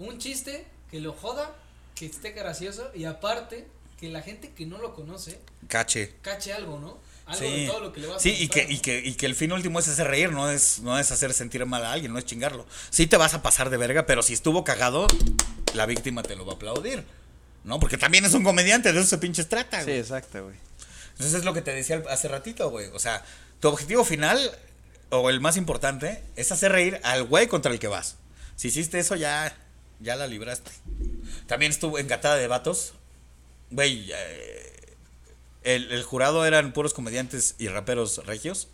un 0.00 0.18
chiste 0.18 0.66
que 0.90 0.98
lo 1.00 1.12
joda, 1.12 1.54
que 1.94 2.06
esté 2.06 2.32
gracioso 2.32 2.90
y 2.94 3.04
aparte 3.04 3.68
que 4.00 4.08
la 4.08 4.22
gente 4.22 4.50
que 4.50 4.64
no 4.66 4.78
lo 4.78 4.94
conoce 4.94 5.38
Cache. 5.68 6.14
cache 6.22 6.52
algo, 6.52 6.78
¿no? 6.80 6.98
Algo 7.26 7.38
Sí, 7.44 7.60
de 7.62 7.66
todo 7.66 7.80
lo 7.80 7.92
que 7.92 8.00
le 8.00 8.06
vas 8.08 8.16
a 8.16 8.20
sí 8.20 8.34
y, 8.38 8.48
que, 8.48 8.66
y, 8.68 8.76
¿no? 8.76 8.82
que, 8.82 8.98
y 9.04 9.14
que 9.14 9.26
el 9.26 9.34
fin 9.36 9.52
último 9.52 9.78
es 9.78 9.86
hacer 9.88 10.06
reír, 10.08 10.32
no 10.32 10.50
es, 10.50 10.80
no 10.80 10.98
es 10.98 11.12
hacer 11.12 11.32
sentir 11.34 11.64
mal 11.66 11.84
a 11.84 11.92
alguien, 11.92 12.12
no 12.12 12.18
es 12.18 12.24
chingarlo. 12.24 12.66
Sí 12.90 13.06
te 13.06 13.16
vas 13.16 13.34
a 13.34 13.42
pasar 13.42 13.70
de 13.70 13.76
verga, 13.76 14.06
pero 14.06 14.22
si 14.22 14.32
estuvo 14.32 14.64
cagado, 14.64 15.06
la 15.74 15.86
víctima 15.86 16.22
te 16.22 16.34
lo 16.34 16.44
va 16.46 16.52
a 16.54 16.56
aplaudir. 16.56 17.04
¿No? 17.62 17.78
Porque 17.78 17.98
también 17.98 18.24
es 18.24 18.32
un 18.32 18.42
comediante, 18.42 18.90
de 18.92 18.98
eso 19.00 19.08
se 19.08 19.18
pinches 19.18 19.48
trata, 19.48 19.80
Sí, 19.80 19.84
güey. 19.86 19.98
exacto, 19.98 20.42
güey. 20.44 20.56
Entonces 21.12 21.34
es 21.34 21.44
lo 21.44 21.52
que 21.52 21.60
te 21.60 21.74
decía 21.74 22.02
hace 22.08 22.26
ratito, 22.28 22.70
güey. 22.70 22.86
O 22.94 22.98
sea, 22.98 23.22
tu 23.60 23.68
objetivo 23.68 24.02
final, 24.04 24.40
o 25.10 25.28
el 25.28 25.40
más 25.42 25.58
importante, 25.58 26.22
es 26.36 26.50
hacer 26.52 26.72
reír 26.72 26.98
al 27.04 27.24
güey 27.24 27.48
contra 27.48 27.70
el 27.70 27.78
que 27.78 27.88
vas. 27.88 28.16
Si 28.56 28.68
hiciste 28.68 28.98
eso, 28.98 29.14
ya, 29.14 29.54
ya 30.00 30.16
la 30.16 30.26
libraste. 30.26 30.70
También 31.46 31.70
estuvo 31.70 31.98
engatada 31.98 32.36
de 32.36 32.46
vatos. 32.48 32.94
Güey, 33.70 34.10
eh, 34.12 34.96
el, 35.62 35.90
el 35.92 36.02
jurado 36.02 36.44
eran 36.46 36.72
puros 36.72 36.94
comediantes 36.94 37.54
y 37.58 37.68
raperos 37.68 38.24
regios. 38.26 38.68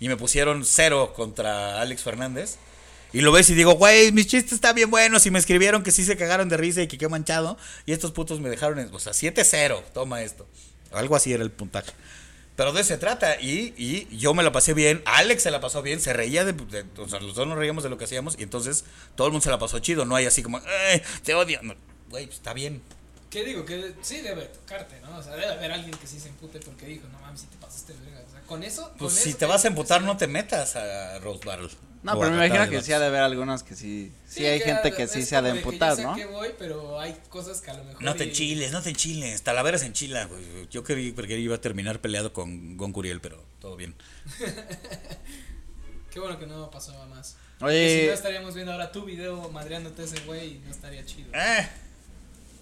Y 0.00 0.08
me 0.08 0.16
pusieron 0.16 0.64
cero 0.64 1.12
contra 1.14 1.80
Alex 1.80 2.02
Fernández. 2.02 2.56
Y 3.12 3.20
lo 3.20 3.30
ves 3.30 3.48
y 3.50 3.54
digo, 3.54 3.74
güey, 3.74 4.10
mis 4.10 4.26
chistes 4.26 4.54
están 4.54 4.74
bien 4.74 4.90
buenos. 4.90 5.24
Y 5.26 5.30
me 5.30 5.38
escribieron 5.38 5.82
que 5.82 5.92
sí 5.92 6.04
se 6.04 6.16
cagaron 6.16 6.48
de 6.48 6.56
risa 6.56 6.82
y 6.82 6.88
que 6.88 6.98
qué 6.98 7.08
manchado. 7.08 7.56
Y 7.86 7.92
estos 7.92 8.10
putos 8.12 8.40
me 8.40 8.48
dejaron, 8.50 8.78
en, 8.78 8.92
o 8.94 8.98
sea, 8.98 9.12
7-0. 9.12 9.82
Toma 9.92 10.22
esto. 10.22 10.46
Algo 10.92 11.14
así 11.16 11.32
era 11.32 11.42
el 11.42 11.50
puntaje. 11.50 11.92
Pero 12.56 12.72
de 12.72 12.80
eso 12.80 12.88
se 12.88 12.98
trata. 12.98 13.40
Y, 13.40 13.74
y 13.76 14.08
yo 14.16 14.34
me 14.34 14.42
la 14.42 14.50
pasé 14.50 14.74
bien. 14.74 15.02
Alex 15.04 15.42
se 15.44 15.50
la 15.50 15.60
pasó 15.60 15.82
bien. 15.82 16.00
Se 16.00 16.12
reía 16.12 16.44
de, 16.44 16.52
de- 16.52 16.84
O 17.00 17.08
sea, 17.08 17.20
los 17.20 17.34
dos 17.34 17.46
nos 17.46 17.56
reíamos 17.56 17.84
de 17.84 17.90
lo 17.90 17.96
que 17.98 18.04
hacíamos. 18.04 18.36
Y 18.38 18.42
entonces 18.42 18.84
todo 19.14 19.26
el 19.28 19.32
mundo 19.32 19.44
se 19.44 19.50
la 19.50 19.58
pasó 19.58 19.78
chido. 19.78 20.04
No 20.04 20.16
hay 20.16 20.26
así 20.26 20.42
como, 20.42 20.58
"Eh, 20.58 21.02
te 21.22 21.34
odio. 21.34 21.60
No, 21.62 21.74
Güey, 22.10 22.26
pues, 22.26 22.36
está 22.38 22.52
bien. 22.54 22.82
¿Qué 23.32 23.44
digo? 23.44 23.64
Que 23.64 23.94
sí 24.02 24.20
debe 24.20 24.42
tocarte, 24.44 25.00
¿no? 25.00 25.16
O 25.16 25.22
sea, 25.22 25.32
debe 25.34 25.46
haber 25.52 25.72
alguien 25.72 25.96
que 25.96 26.06
sí 26.06 26.20
se 26.20 26.28
empute 26.28 26.60
porque 26.60 26.84
dijo, 26.86 27.08
no 27.08 27.18
mames, 27.20 27.40
si 27.40 27.46
te 27.46 27.56
pasaste 27.56 27.94
verga. 27.94 28.20
O 28.28 28.30
sea, 28.30 28.40
con 28.42 28.62
eso. 28.62 28.92
Pues 28.98 29.14
con 29.14 29.22
si 29.22 29.30
eso 29.30 29.38
te 29.38 29.46
vas 29.46 29.60
a 29.60 29.62
que- 29.62 29.68
emputar, 29.68 30.02
no 30.02 30.16
te 30.18 30.26
metas 30.26 30.76
a 30.76 31.18
Rose 31.20 31.40
Battle. 31.44 31.70
No, 32.02 32.18
pero 32.18 32.30
me 32.32 32.46
imagino 32.46 32.68
que 32.68 32.82
sí 32.82 32.92
ha 32.92 32.98
de 32.98 33.06
haber 33.06 33.22
algunos 33.22 33.62
que 33.62 33.74
sí. 33.76 34.12
Sí, 34.28 34.44
hay 34.44 34.60
gente 34.60 34.92
que 34.92 35.06
sí 35.06 35.22
se 35.24 35.36
ha 35.36 35.40
de 35.40 35.52
que 35.52 35.58
emputar, 35.58 35.96
yo 35.96 36.02
¿no? 36.02 36.14
sé 36.14 36.20
que 36.20 36.26
voy, 36.26 36.48
pero 36.58 37.00
hay 37.00 37.16
cosas 37.30 37.60
que 37.62 37.70
a 37.70 37.74
lo 37.74 37.84
mejor. 37.84 38.02
No 38.02 38.14
te 38.16 38.24
y- 38.24 38.28
enchiles, 38.28 38.70
no 38.72 38.82
te 38.82 38.90
enchiles. 38.90 39.42
Talaveras 39.42 39.82
en 39.82 39.92
Chila, 39.94 40.26
güey. 40.26 40.68
Yo 40.68 40.82
creí 40.84 41.12
porque 41.12 41.38
iba 41.38 41.54
a 41.56 41.60
terminar 41.60 42.00
peleado 42.00 42.32
con 42.34 42.76
Gon 42.76 42.92
Curiel, 42.92 43.20
pero 43.22 43.42
todo 43.60 43.76
bien. 43.76 43.94
Qué 46.10 46.20
bueno 46.20 46.38
que 46.38 46.46
no 46.46 46.70
pasó 46.70 46.92
más. 47.06 47.36
Oye. 47.60 47.72
Que 47.86 48.00
si 48.02 48.06
no 48.08 48.12
estaríamos 48.12 48.54
viendo 48.54 48.72
ahora 48.72 48.92
tu 48.92 49.04
video 49.04 49.48
madreándote 49.50 50.04
ese 50.04 50.20
güey 50.26 50.56
y 50.56 50.58
no 50.58 50.70
estaría 50.70 51.04
chido. 51.06 51.30
Eh, 51.32 51.68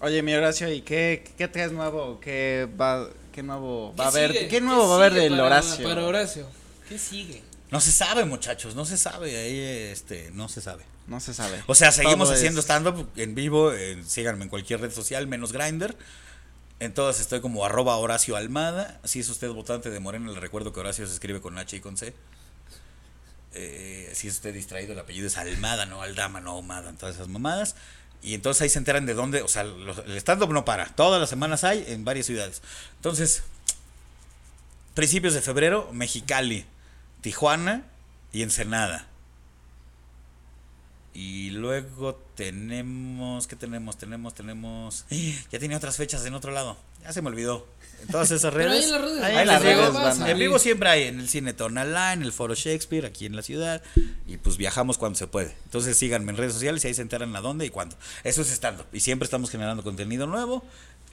Oye, 0.01 0.23
mi 0.23 0.33
Horacio, 0.33 0.71
¿y 0.71 0.81
qué, 0.81 1.23
qué 1.37 1.47
traes 1.47 1.71
nuevo? 1.71 2.19
¿Qué 2.19 2.67
va, 2.79 3.07
qué 3.31 3.43
nuevo 3.43 3.95
va 3.95 4.07
a 4.07 4.11
¿Qué 4.11 4.17
haber? 4.17 4.31
sigue? 4.33 4.47
¿Qué 4.47 4.61
nuevo 4.61 4.87
va 4.87 4.93
a 4.95 4.97
haber 4.97 5.13
del 5.13 5.29
para- 5.31 5.45
Horacio? 5.45 5.87
Para 5.87 6.05
Horacio. 6.05 6.47
¿Qué 6.89 6.97
sigue? 6.97 7.43
no 7.69 7.79
se 7.79 7.91
sabe, 7.93 8.25
muchachos, 8.25 8.75
no 8.75 8.83
se 8.83 8.97
sabe. 8.97 9.37
Ahí, 9.37 9.59
este, 9.91 10.29
no 10.33 10.49
se 10.49 10.59
sabe. 10.59 10.83
No 11.07 11.19
se 11.21 11.33
sabe. 11.33 11.63
O 11.67 11.75
sea, 11.75 11.91
seguimos 11.91 12.27
Todo 12.27 12.35
haciendo 12.37 12.59
es- 12.59 12.65
stand-up 12.65 13.07
en 13.15 13.33
vivo. 13.35 13.71
eh, 13.73 14.01
síganme 14.05 14.43
en 14.43 14.49
cualquier 14.49 14.81
red 14.81 14.91
social, 14.91 15.25
menos 15.27 15.51
Grinder. 15.53 15.95
En 16.79 16.93
todas 16.93 17.19
estoy 17.19 17.39
como 17.41 17.63
arroba 17.63 17.95
Horacio 17.97 18.35
Almada. 18.35 18.99
Si 19.03 19.19
es 19.19 19.29
usted 19.29 19.49
votante 19.49 19.89
de 19.91 19.99
Morena, 19.99 20.31
le 20.31 20.39
recuerdo 20.39 20.73
que 20.73 20.79
Horacio 20.79 21.05
se 21.07 21.13
escribe 21.13 21.39
con 21.41 21.57
H 21.59 21.77
y 21.77 21.79
con 21.79 21.95
C. 21.95 22.13
Eh, 23.53 24.09
si 24.15 24.27
es 24.27 24.33
usted 24.35 24.53
distraído, 24.53 24.93
el 24.93 24.99
apellido 24.99 25.27
es 25.27 25.37
Almada, 25.37 25.85
no 25.85 26.01
Aldama, 26.01 26.41
no 26.41 26.55
Omada, 26.57 26.91
todas 26.93 27.15
esas 27.15 27.27
mamadas. 27.27 27.75
Y 28.23 28.35
entonces 28.35 28.61
ahí 28.61 28.69
se 28.69 28.77
enteran 28.79 29.05
de 29.05 29.13
dónde, 29.13 29.41
o 29.41 29.47
sea, 29.47 29.63
los- 29.63 29.99
el 29.99 30.15
stand-up 30.17 30.51
no 30.53 30.63
para. 30.65 30.85
Todas 30.87 31.19
las 31.19 31.29
semanas 31.29 31.63
hay 31.63 31.83
en 31.87 32.05
varias 32.05 32.27
ciudades. 32.27 32.61
Entonces, 32.97 33.43
principios 34.93 35.33
de 35.33 35.41
febrero, 35.41 35.89
Mexicali, 35.91 36.65
Tijuana 37.21 37.83
y 38.31 38.43
Ensenada. 38.43 39.07
Y 41.13 41.49
luego 41.49 42.15
tenemos, 42.35 43.47
¿qué 43.47 43.55
tenemos? 43.55 43.97
Tenemos, 43.97 44.33
tenemos... 44.33 45.05
Ya 45.51 45.59
tenía 45.59 45.77
otras 45.77 45.97
fechas 45.97 46.25
en 46.25 46.33
otro 46.33 46.51
lado. 46.51 46.77
Ya 47.03 47.11
se 47.11 47.21
me 47.21 47.27
olvidó. 47.29 47.67
En 48.01 48.07
todas 48.07 48.31
esas 48.31 48.53
Pero 48.53 48.69
redes. 48.69 48.85
ahí 48.85 48.85
en 48.85 48.91
las 48.91 49.01
redes. 49.01 49.23
Ahí 49.23 49.37
en 49.37 49.47
las 49.47 49.61
redes. 49.61 50.29
En 50.29 50.39
vivo 50.39 50.57
siempre 50.59 50.89
hay, 50.89 51.03
en 51.03 51.19
el 51.19 51.27
Cine 51.27 51.53
Tonalá, 51.53 52.13
en 52.13 52.21
el 52.23 52.31
Foro 52.31 52.55
Shakespeare, 52.55 53.05
aquí 53.05 53.25
en 53.25 53.35
la 53.35 53.41
ciudad. 53.41 53.81
Y 54.25 54.37
pues 54.37 54.57
viajamos 54.57 54.97
cuando 54.97 55.17
se 55.17 55.27
puede. 55.27 55.53
Entonces 55.65 55.97
síganme 55.97 56.31
en 56.31 56.37
redes 56.37 56.53
sociales 56.53 56.83
y 56.85 56.87
ahí 56.87 56.93
se 56.93 57.01
enteran 57.01 57.35
a 57.35 57.41
dónde 57.41 57.65
y 57.65 57.69
cuándo. 57.69 57.97
Eso 58.23 58.41
es 58.41 58.51
estando. 58.51 58.85
Y 58.93 59.01
siempre 59.01 59.25
estamos 59.25 59.49
generando 59.49 59.83
contenido 59.83 60.27
nuevo 60.27 60.63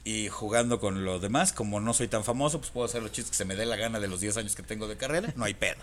y 0.05 0.29
jugando 0.29 0.79
con 0.79 1.03
lo 1.03 1.19
demás. 1.19 1.51
Como 1.51 1.81
no 1.81 1.93
soy 1.93 2.07
tan 2.07 2.23
famoso, 2.23 2.59
pues 2.59 2.71
puedo 2.71 2.85
hacer 2.85 3.03
los 3.03 3.11
chistes 3.11 3.31
que 3.31 3.37
se 3.37 3.45
me 3.45 3.55
dé 3.55 3.65
la 3.65 3.75
gana 3.75 3.99
de 3.99 4.07
los 4.07 4.21
10 4.21 4.37
años 4.37 4.55
que 4.55 4.63
tengo 4.63 4.87
de 4.87 4.95
carrera. 4.95 5.33
No 5.35 5.43
hay 5.43 5.55
pedo. 5.55 5.81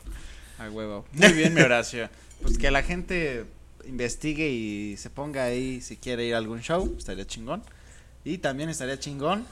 A 0.58 0.70
huevo. 0.70 1.04
Muy 1.12 1.32
bien, 1.34 1.52
mi 1.52 1.60
Horacio. 1.60 2.08
Pues 2.40 2.56
que 2.58 2.70
la 2.70 2.82
gente 2.82 3.44
investigue 3.88 4.48
y 4.48 4.96
se 4.96 5.10
ponga 5.10 5.44
ahí 5.44 5.80
si 5.80 5.96
quiere 5.96 6.24
ir 6.26 6.34
a 6.34 6.38
algún 6.38 6.60
show, 6.62 6.94
estaría 6.98 7.26
chingón. 7.26 7.62
Y 8.24 8.38
también 8.38 8.68
estaría 8.68 8.98
chingón 8.98 9.44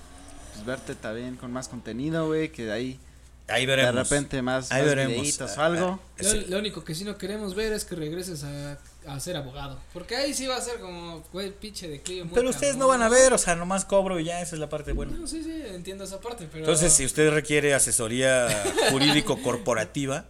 pues 0.53 0.65
verte 0.67 0.95
también 0.95 1.37
con 1.37 1.53
más 1.53 1.69
contenido, 1.69 2.27
güey, 2.27 2.51
que 2.53 2.65
de 2.67 2.73
ahí 2.73 3.01
Ahí 3.47 3.67
de 3.67 3.77
veremos. 3.77 4.09
repente 4.09 4.41
más, 4.41 4.73
Ahí 4.73 4.81
más 4.83 4.89
veremos. 4.91 5.17
videitos 5.21 5.59
o 5.59 5.61
Ah, 5.61 5.67
algo. 5.67 6.01
ah, 6.03 6.23
Lo, 6.23 6.31
sí. 6.31 6.45
lo 6.49 6.59
único 6.59 6.83
que 6.83 6.95
sí 6.95 7.05
no 7.05 7.19
queremos 7.19 7.55
ver 7.55 7.73
es 7.75 7.85
que 7.85 7.95
regreses 7.95 8.43
a, 8.43 8.79
a 9.07 9.21
ser 9.21 9.37
abogado. 9.37 9.79
Porque 9.93 10.17
ahí 10.17 10.33
sí 10.33 10.47
va 10.47 10.57
a 10.57 10.61
ser 10.63 10.79
como, 10.81 11.23
güey, 11.33 11.51
pinche 11.53 11.87
declive. 11.89 12.25
muy 12.25 12.35
Pero 12.35 12.49
ustedes 12.49 12.77
no 12.77 12.89
van 12.89 13.03
a 13.03 13.11
ver, 13.11 13.35
o 13.35 13.39
sea, 13.39 13.55
nomás 13.55 13.85
cobro 13.85 14.19
y 14.19 14.25
ya, 14.25 14.41
esa 14.41 14.55
es 14.57 14.61
la 14.61 14.71
parte 14.71 14.93
buena. 14.93 15.13
No, 15.19 15.27
sí, 15.27 15.43
sí, 15.45 15.63
entiendo 15.67 16.05
esa 16.05 16.21
parte, 16.23 16.47
pero. 16.51 16.65
Entonces, 16.65 16.93
si 16.95 17.05
usted 17.05 17.31
requiere 17.31 17.75
asesoría 17.75 18.49
jurídico 18.91 19.43
corporativa 19.43 20.25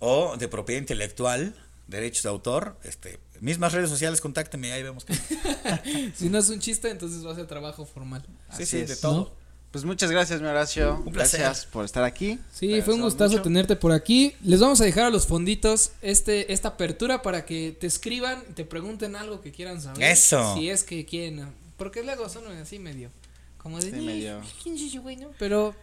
o 0.00 0.36
de 0.36 0.48
propiedad 0.48 0.80
intelectual, 0.80 1.54
derechos 1.86 2.22
de 2.24 2.28
autor, 2.28 2.76
este, 2.84 3.18
mismas 3.40 3.72
redes 3.72 3.88
sociales, 3.90 4.20
contácteme, 4.20 4.72
ahí 4.72 4.82
vemos 4.82 5.04
que. 5.04 5.14
Si 6.16 6.28
no 6.28 6.38
es 6.38 6.48
un 6.48 6.60
chiste, 6.60 6.90
entonces 6.90 7.24
va 7.26 7.32
a 7.32 7.34
ser 7.34 7.46
trabajo 7.46 7.84
formal. 7.86 8.22
Sí, 8.26 8.32
Así 8.48 8.66
sí, 8.66 8.76
de 8.78 8.92
es. 8.92 9.00
todo. 9.00 9.34
Pues 9.72 9.84
muchas 9.84 10.10
gracias, 10.10 10.40
mi 10.40 10.46
Horacio. 10.46 11.02
Un 11.04 11.12
placer. 11.12 11.40
Gracias 11.40 11.66
por 11.66 11.84
estar 11.84 12.02
aquí. 12.04 12.38
Sí, 12.52 12.68
Te 12.68 12.82
fue 12.82 12.94
un 12.94 13.02
gustazo 13.02 13.32
mucho. 13.32 13.42
tenerte 13.42 13.76
por 13.76 13.92
aquí. 13.92 14.34
Les 14.42 14.58
vamos 14.60 14.80
a 14.80 14.84
dejar 14.84 15.04
a 15.04 15.10
los 15.10 15.26
fonditos 15.26 15.90
este 16.00 16.52
esta 16.52 16.68
apertura 16.68 17.20
para 17.20 17.44
que 17.44 17.76
te 17.78 17.86
escriban, 17.86 18.42
te 18.54 18.64
pregunten 18.64 19.16
algo 19.16 19.40
que 19.42 19.52
quieran 19.52 19.82
saber. 19.82 20.02
Eso. 20.02 20.54
Si 20.54 20.70
es 20.70 20.82
que 20.82 21.04
quieren. 21.04 21.52
Porque 21.76 22.02
luego 22.02 22.28
son 22.30 22.46
así 22.52 22.78
medio. 22.78 23.10
Como 23.58 23.78
de. 23.78 23.90
Sí, 23.90 23.96
"Eh, 23.98 24.00
medio. 24.00 24.40
¿Quién 24.62 24.76
es 24.76 24.82
ese 24.82 24.98
güey, 24.98 25.16
no? 25.16 25.28
Pero 25.38 25.74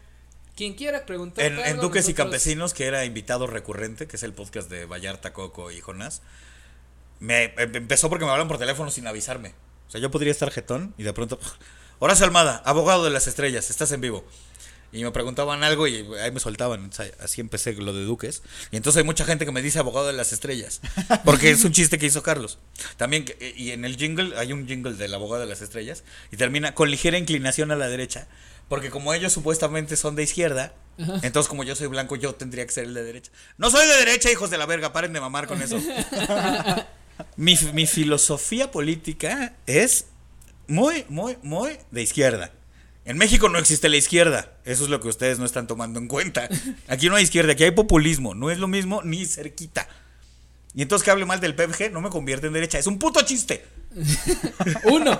Quien 0.56 0.76
quiera 0.76 1.06
preguntar. 1.06 1.44
En, 1.46 1.60
en 1.60 1.80
Duques 1.80 2.08
y 2.10 2.14
Campesinos, 2.14 2.74
que 2.74 2.86
era 2.86 3.06
invitado 3.06 3.48
recurrente, 3.48 4.08
que 4.08 4.18
es 4.18 4.24
el 4.24 4.34
podcast 4.34 4.70
de 4.70 4.86
Vallarta, 4.86 5.34
Coco 5.34 5.72
y 5.72 5.82
Jonás, 5.82 6.22
me 7.20 7.46
em- 7.58 7.76
empezó 7.76 8.10
porque 8.10 8.26
me 8.26 8.32
hablan 8.32 8.48
por 8.48 8.58
teléfono 8.60 8.92
sin 8.92 9.08
avisarme. 9.08 9.54
O 9.88 9.92
sea, 9.92 10.00
yo 10.00 10.12
podría 10.12 10.32
estar 10.32 10.52
jetón 10.52 10.94
y 10.98 11.04
de 11.04 11.14
pronto, 11.14 11.40
Horacio 12.00 12.26
Almada, 12.26 12.62
abogado 12.66 13.04
de 13.04 13.10
las 13.10 13.28
estrellas, 13.28 13.70
estás 13.70 13.92
en 13.92 14.02
vivo. 14.02 14.26
Y 14.92 15.04
me 15.04 15.12
preguntaban 15.12 15.64
algo 15.64 15.88
y 15.88 16.06
ahí 16.22 16.32
me 16.32 16.40
soltaban. 16.40 16.92
Así 17.20 17.42
empecé 17.42 17.74
lo 17.74 17.94
de 17.94 18.04
Duques. 18.04 18.44
Y 18.70 18.78
entonces 18.78 19.00
hay 19.00 19.04
mucha 19.04 19.26
gente 19.26 19.44
que 19.44 19.52
me 19.52 19.64
dice 19.64 19.80
abogado 19.80 20.06
de 20.06 20.14
las 20.14 20.34
estrellas. 20.34 20.82
Porque 21.26 21.50
es 21.50 21.64
un 21.64 21.72
chiste 21.72 21.98
que 21.98 22.06
hizo 22.06 22.22
Carlos. 22.22 22.60
También, 22.96 23.26
y 23.40 23.72
en 23.72 23.86
el 23.86 23.98
jingle, 23.98 24.38
hay 24.38 24.54
un 24.54 24.68
jingle 24.68 24.94
del 24.94 25.12
abogado 25.16 25.42
de 25.42 25.50
las 25.50 25.64
estrellas. 25.64 26.04
Y 26.32 26.38
termina 26.38 26.76
con 26.76 26.92
ligera 26.92 27.18
inclinación 27.18 27.72
a 27.72 27.76
la 27.76 27.88
derecha. 27.88 28.28
Porque 28.70 28.90
como 28.90 29.14
ellos 29.14 29.34
supuestamente 29.34 29.96
son 29.96 30.16
de 30.16 30.24
izquierda, 30.24 30.74
entonces 31.22 31.50
como 31.50 31.64
yo 31.64 31.76
soy 31.76 31.88
blanco, 31.88 32.16
yo 32.16 32.34
tendría 32.34 32.66
que 32.66 32.72
ser 32.72 32.86
el 32.86 32.94
de 32.94 33.04
derecha. 33.04 33.32
No 33.58 33.70
soy 33.70 33.86
de 33.88 33.98
derecha, 33.98 34.32
hijos 34.32 34.50
de 34.50 34.58
la 34.58 34.66
verga, 34.66 34.94
paren 34.94 35.14
de 35.14 35.20
mamar 35.20 35.48
con 35.48 35.62
eso. 35.62 35.80
mi, 37.36 37.58
mi 37.74 37.86
filosofía 37.88 38.72
política 38.72 39.54
es 39.66 40.08
muy, 40.68 41.06
muy, 41.10 41.38
muy 41.42 41.78
de 41.92 42.02
izquierda. 42.02 42.52
En 43.06 43.18
México 43.18 43.50
no 43.50 43.60
existe 43.60 43.90
la 43.90 43.98
izquierda. 43.98 44.54
Eso 44.64 44.84
es 44.86 44.90
lo 44.90 45.02
que 45.02 45.10
ustedes 45.10 45.38
no 45.38 45.46
están 45.46 45.68
tomando 45.68 46.00
en 46.00 46.08
cuenta. 46.08 46.48
Aquí 46.88 47.10
no 47.10 47.16
hay 47.16 47.24
izquierda, 47.24 47.52
aquí 47.52 47.66
hay 47.66 47.72
populismo. 47.72 48.34
No 48.34 48.50
es 48.50 48.60
lo 48.60 48.68
mismo 48.68 49.02
ni 49.04 49.26
cerquita. 49.26 49.88
Y 50.74 50.82
entonces 50.82 51.04
que 51.04 51.12
hable 51.12 51.26
mal 51.26 51.40
del 51.40 51.56
PPG 51.56 51.92
no 51.92 52.02
me 52.02 52.10
convierte 52.10 52.48
en 52.48 52.54
derecha. 52.54 52.80
Es 52.80 52.88
un 52.88 53.00
puto 53.00 53.22
chiste. 53.24 53.66
Uno. 54.86 55.20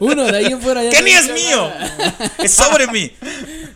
Uno, 0.00 0.24
de 0.24 0.38
ahí 0.38 0.46
en 0.46 0.60
fuera 0.60 0.84
ya 0.84 0.90
¡Que 0.90 0.98
no 0.98 1.04
ni 1.04 1.10
es 1.12 1.32
mío! 1.32 1.68
nada. 1.68 2.32
Es 2.38 2.52
sobre 2.54 2.86
mí. 2.88 3.12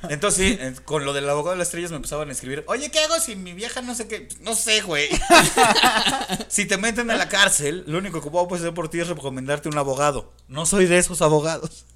Entonces, 0.09 0.81
con 0.81 1.05
lo 1.05 1.13
del 1.13 1.29
abogado 1.29 1.53
de 1.53 1.59
las 1.59 1.69
estrellas 1.69 1.91
me 1.91 1.97
empezaban 1.97 2.29
a 2.29 2.33
escribir, 2.33 2.65
oye, 2.67 2.91
¿qué 2.91 3.01
hago 3.01 3.19
si 3.19 3.37
mi 3.37 3.53
vieja 3.53 3.83
no 3.83 3.95
sé 3.95 4.09
qué? 4.09 4.29
No 4.41 4.55
sé, 4.55 4.83
güey. 4.83 5.09
si 6.49 6.67
te 6.67 6.77
meten 6.77 7.11
a 7.11 7.17
la 7.17 7.29
cárcel, 7.29 7.85
lo 7.87 7.99
único 7.99 8.23
que 8.23 8.31
puedo 8.31 8.53
hacer 8.55 8.75
por 8.75 8.89
ti 8.89 9.01
es 9.01 9.09
recomendarte 9.09 9.69
un 9.69 9.79
abogado. 9.79 10.33
No 10.49 10.67
soy 10.67 10.87
de 10.87 10.99
esos 10.99 11.23
abogados. 11.23 11.87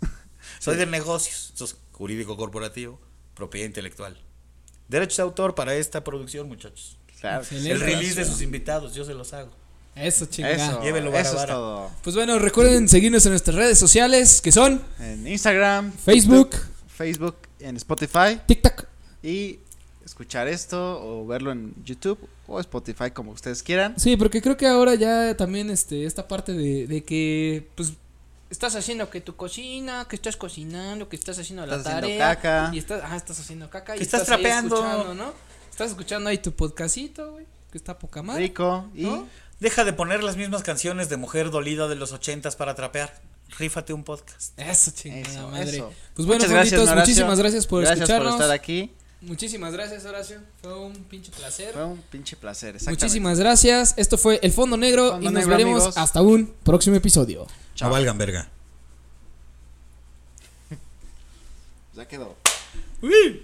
Soy 0.59 0.77
de 0.77 0.87
negocios. 0.87 1.49
Entonces, 1.53 1.77
jurídico 1.93 2.37
corporativo, 2.37 3.01
propiedad 3.35 3.67
intelectual. 3.67 4.19
Derechos 4.89 5.17
de 5.19 5.23
autor 5.25 5.55
para 5.55 5.75
esta 5.75 6.03
producción, 6.05 6.49
muchachos. 6.49 6.99
Claro. 7.21 7.45
El 7.51 7.81
release 7.81 8.15
de 8.15 8.25
sus 8.25 8.43
invitados, 8.43 8.95
yo 8.95 9.05
se 9.05 9.15
los 9.15 9.33
hago. 9.33 9.53
Eso, 9.97 10.27
chingada. 10.27 10.55
Eso, 10.55 10.83
Llévelo, 10.83 11.11
vara, 11.11 11.23
eso 11.23 11.31
es 11.33 11.37
vara. 11.37 11.55
todo. 11.55 11.91
Pues 12.03 12.15
bueno, 12.17 12.39
recuerden 12.39 12.89
seguirnos 12.89 13.25
en 13.27 13.33
nuestras 13.33 13.57
redes 13.57 13.79
sociales 13.79 14.41
que 14.43 14.53
son 14.53 14.83
En 15.01 15.27
Instagram, 15.27 15.91
Facebook. 15.93 16.51
TikTok, 16.51 16.69
Facebook, 16.97 17.37
en 17.61 17.77
Spotify 17.77 18.41
TikTok. 18.47 18.85
y 19.23 19.59
escuchar 20.05 20.49
esto 20.49 21.01
o 21.03 21.27
verlo 21.27 21.51
en 21.51 21.75
YouTube 21.85 22.19
o 22.47 22.61
Spotify 22.61 23.11
como 23.11 23.33
ustedes 23.33 23.63
quieran. 23.63 23.95
Sí, 23.99 24.17
porque 24.17 24.41
creo 24.43 24.57
que 24.57 24.67
ahora 24.67 24.95
ya 24.95 25.35
también 25.37 25.71
este 25.71 26.05
esta 26.05 26.29
parte 26.29 26.53
de, 26.53 26.87
de 26.87 27.03
que 27.03 27.67
pues 27.75 27.95
estás 28.51 28.77
haciendo 28.77 29.11
que 29.11 29.21
tu 29.21 29.35
cocina, 29.35 30.07
que 30.09 30.15
estás 30.17 30.37
cocinando, 30.37 31.09
que 31.09 31.17
estás 31.17 31.39
haciendo 31.39 31.67
la 31.67 31.77
Estás 31.77 31.95
haciendo 31.95 32.07
tarea 32.19 32.37
caca. 32.37 32.71
y 32.75 32.79
estás 32.79 33.03
ah, 33.05 33.17
estás 33.17 33.41
haciendo 33.41 33.69
caca 33.71 33.97
y 33.97 34.03
estás 34.03 34.25
trapeando. 34.27 34.77
escuchando, 34.77 35.15
¿no? 35.15 35.33
Estás 35.71 35.91
escuchando 35.91 36.29
ahí 36.31 36.39
tu 36.39 36.53
podcastito, 36.53 37.33
güey, 37.33 37.47
que 37.73 37.79
está 37.79 37.99
poca 37.99 38.23
madre. 38.23 38.43
Rico 38.45 38.89
y 38.95 39.03
¿No? 39.03 39.27
Deja 39.61 39.85
de 39.85 39.93
poner 39.93 40.23
las 40.23 40.37
mismas 40.37 40.63
canciones 40.63 41.09
de 41.09 41.17
mujer 41.17 41.51
dolida 41.51 41.89
de 41.89 41.95
los 41.97 42.13
ochentas 42.13 42.57
para 42.57 42.75
trapear. 42.75 43.21
Rífate 43.59 43.93
un 43.93 44.05
podcast. 44.05 44.59
Eso, 44.59 44.91
chingada 44.91 45.23
eso, 45.33 45.49
madre. 45.49 45.71
eso. 45.71 45.93
Pues 46.15 46.27
bueno, 46.27 46.45
gracias, 46.49 46.95
muchísimas 46.95 47.39
gracias 47.39 47.67
por 47.67 47.81
Gracias 47.83 48.01
escucharnos. 48.01 48.35
por 48.35 48.43
estar 48.43 48.55
aquí. 48.55 48.93
Muchísimas 49.23 49.73
gracias, 49.73 50.05
Horacio. 50.05 50.41
Fue 50.61 50.79
un 50.79 50.93
pinche 51.05 51.33
placer. 51.33 51.73
Fue 51.73 51.85
un 51.85 52.03
pinche 52.03 52.37
placer. 52.37 52.77
exactamente. 52.77 53.05
Muchísimas 53.05 53.39
gracias. 53.39 53.95
Esto 53.97 54.19
fue 54.19 54.39
El 54.43 54.53
Fondo 54.53 54.77
Negro 54.77 55.13
Fondo 55.13 55.23
y 55.23 55.33
nos 55.33 55.35
Negro, 55.35 55.51
veremos 55.51 55.77
amigos. 55.83 55.97
hasta 55.97 56.21
un 56.23 56.55
próximo 56.63 56.97
episodio. 56.97 57.47
Chao. 57.75 57.91
Valgan 57.91 58.19
verga. 58.19 58.49
Ya 61.95 62.07
quedó. 62.07 62.37
Uy. 63.01 63.41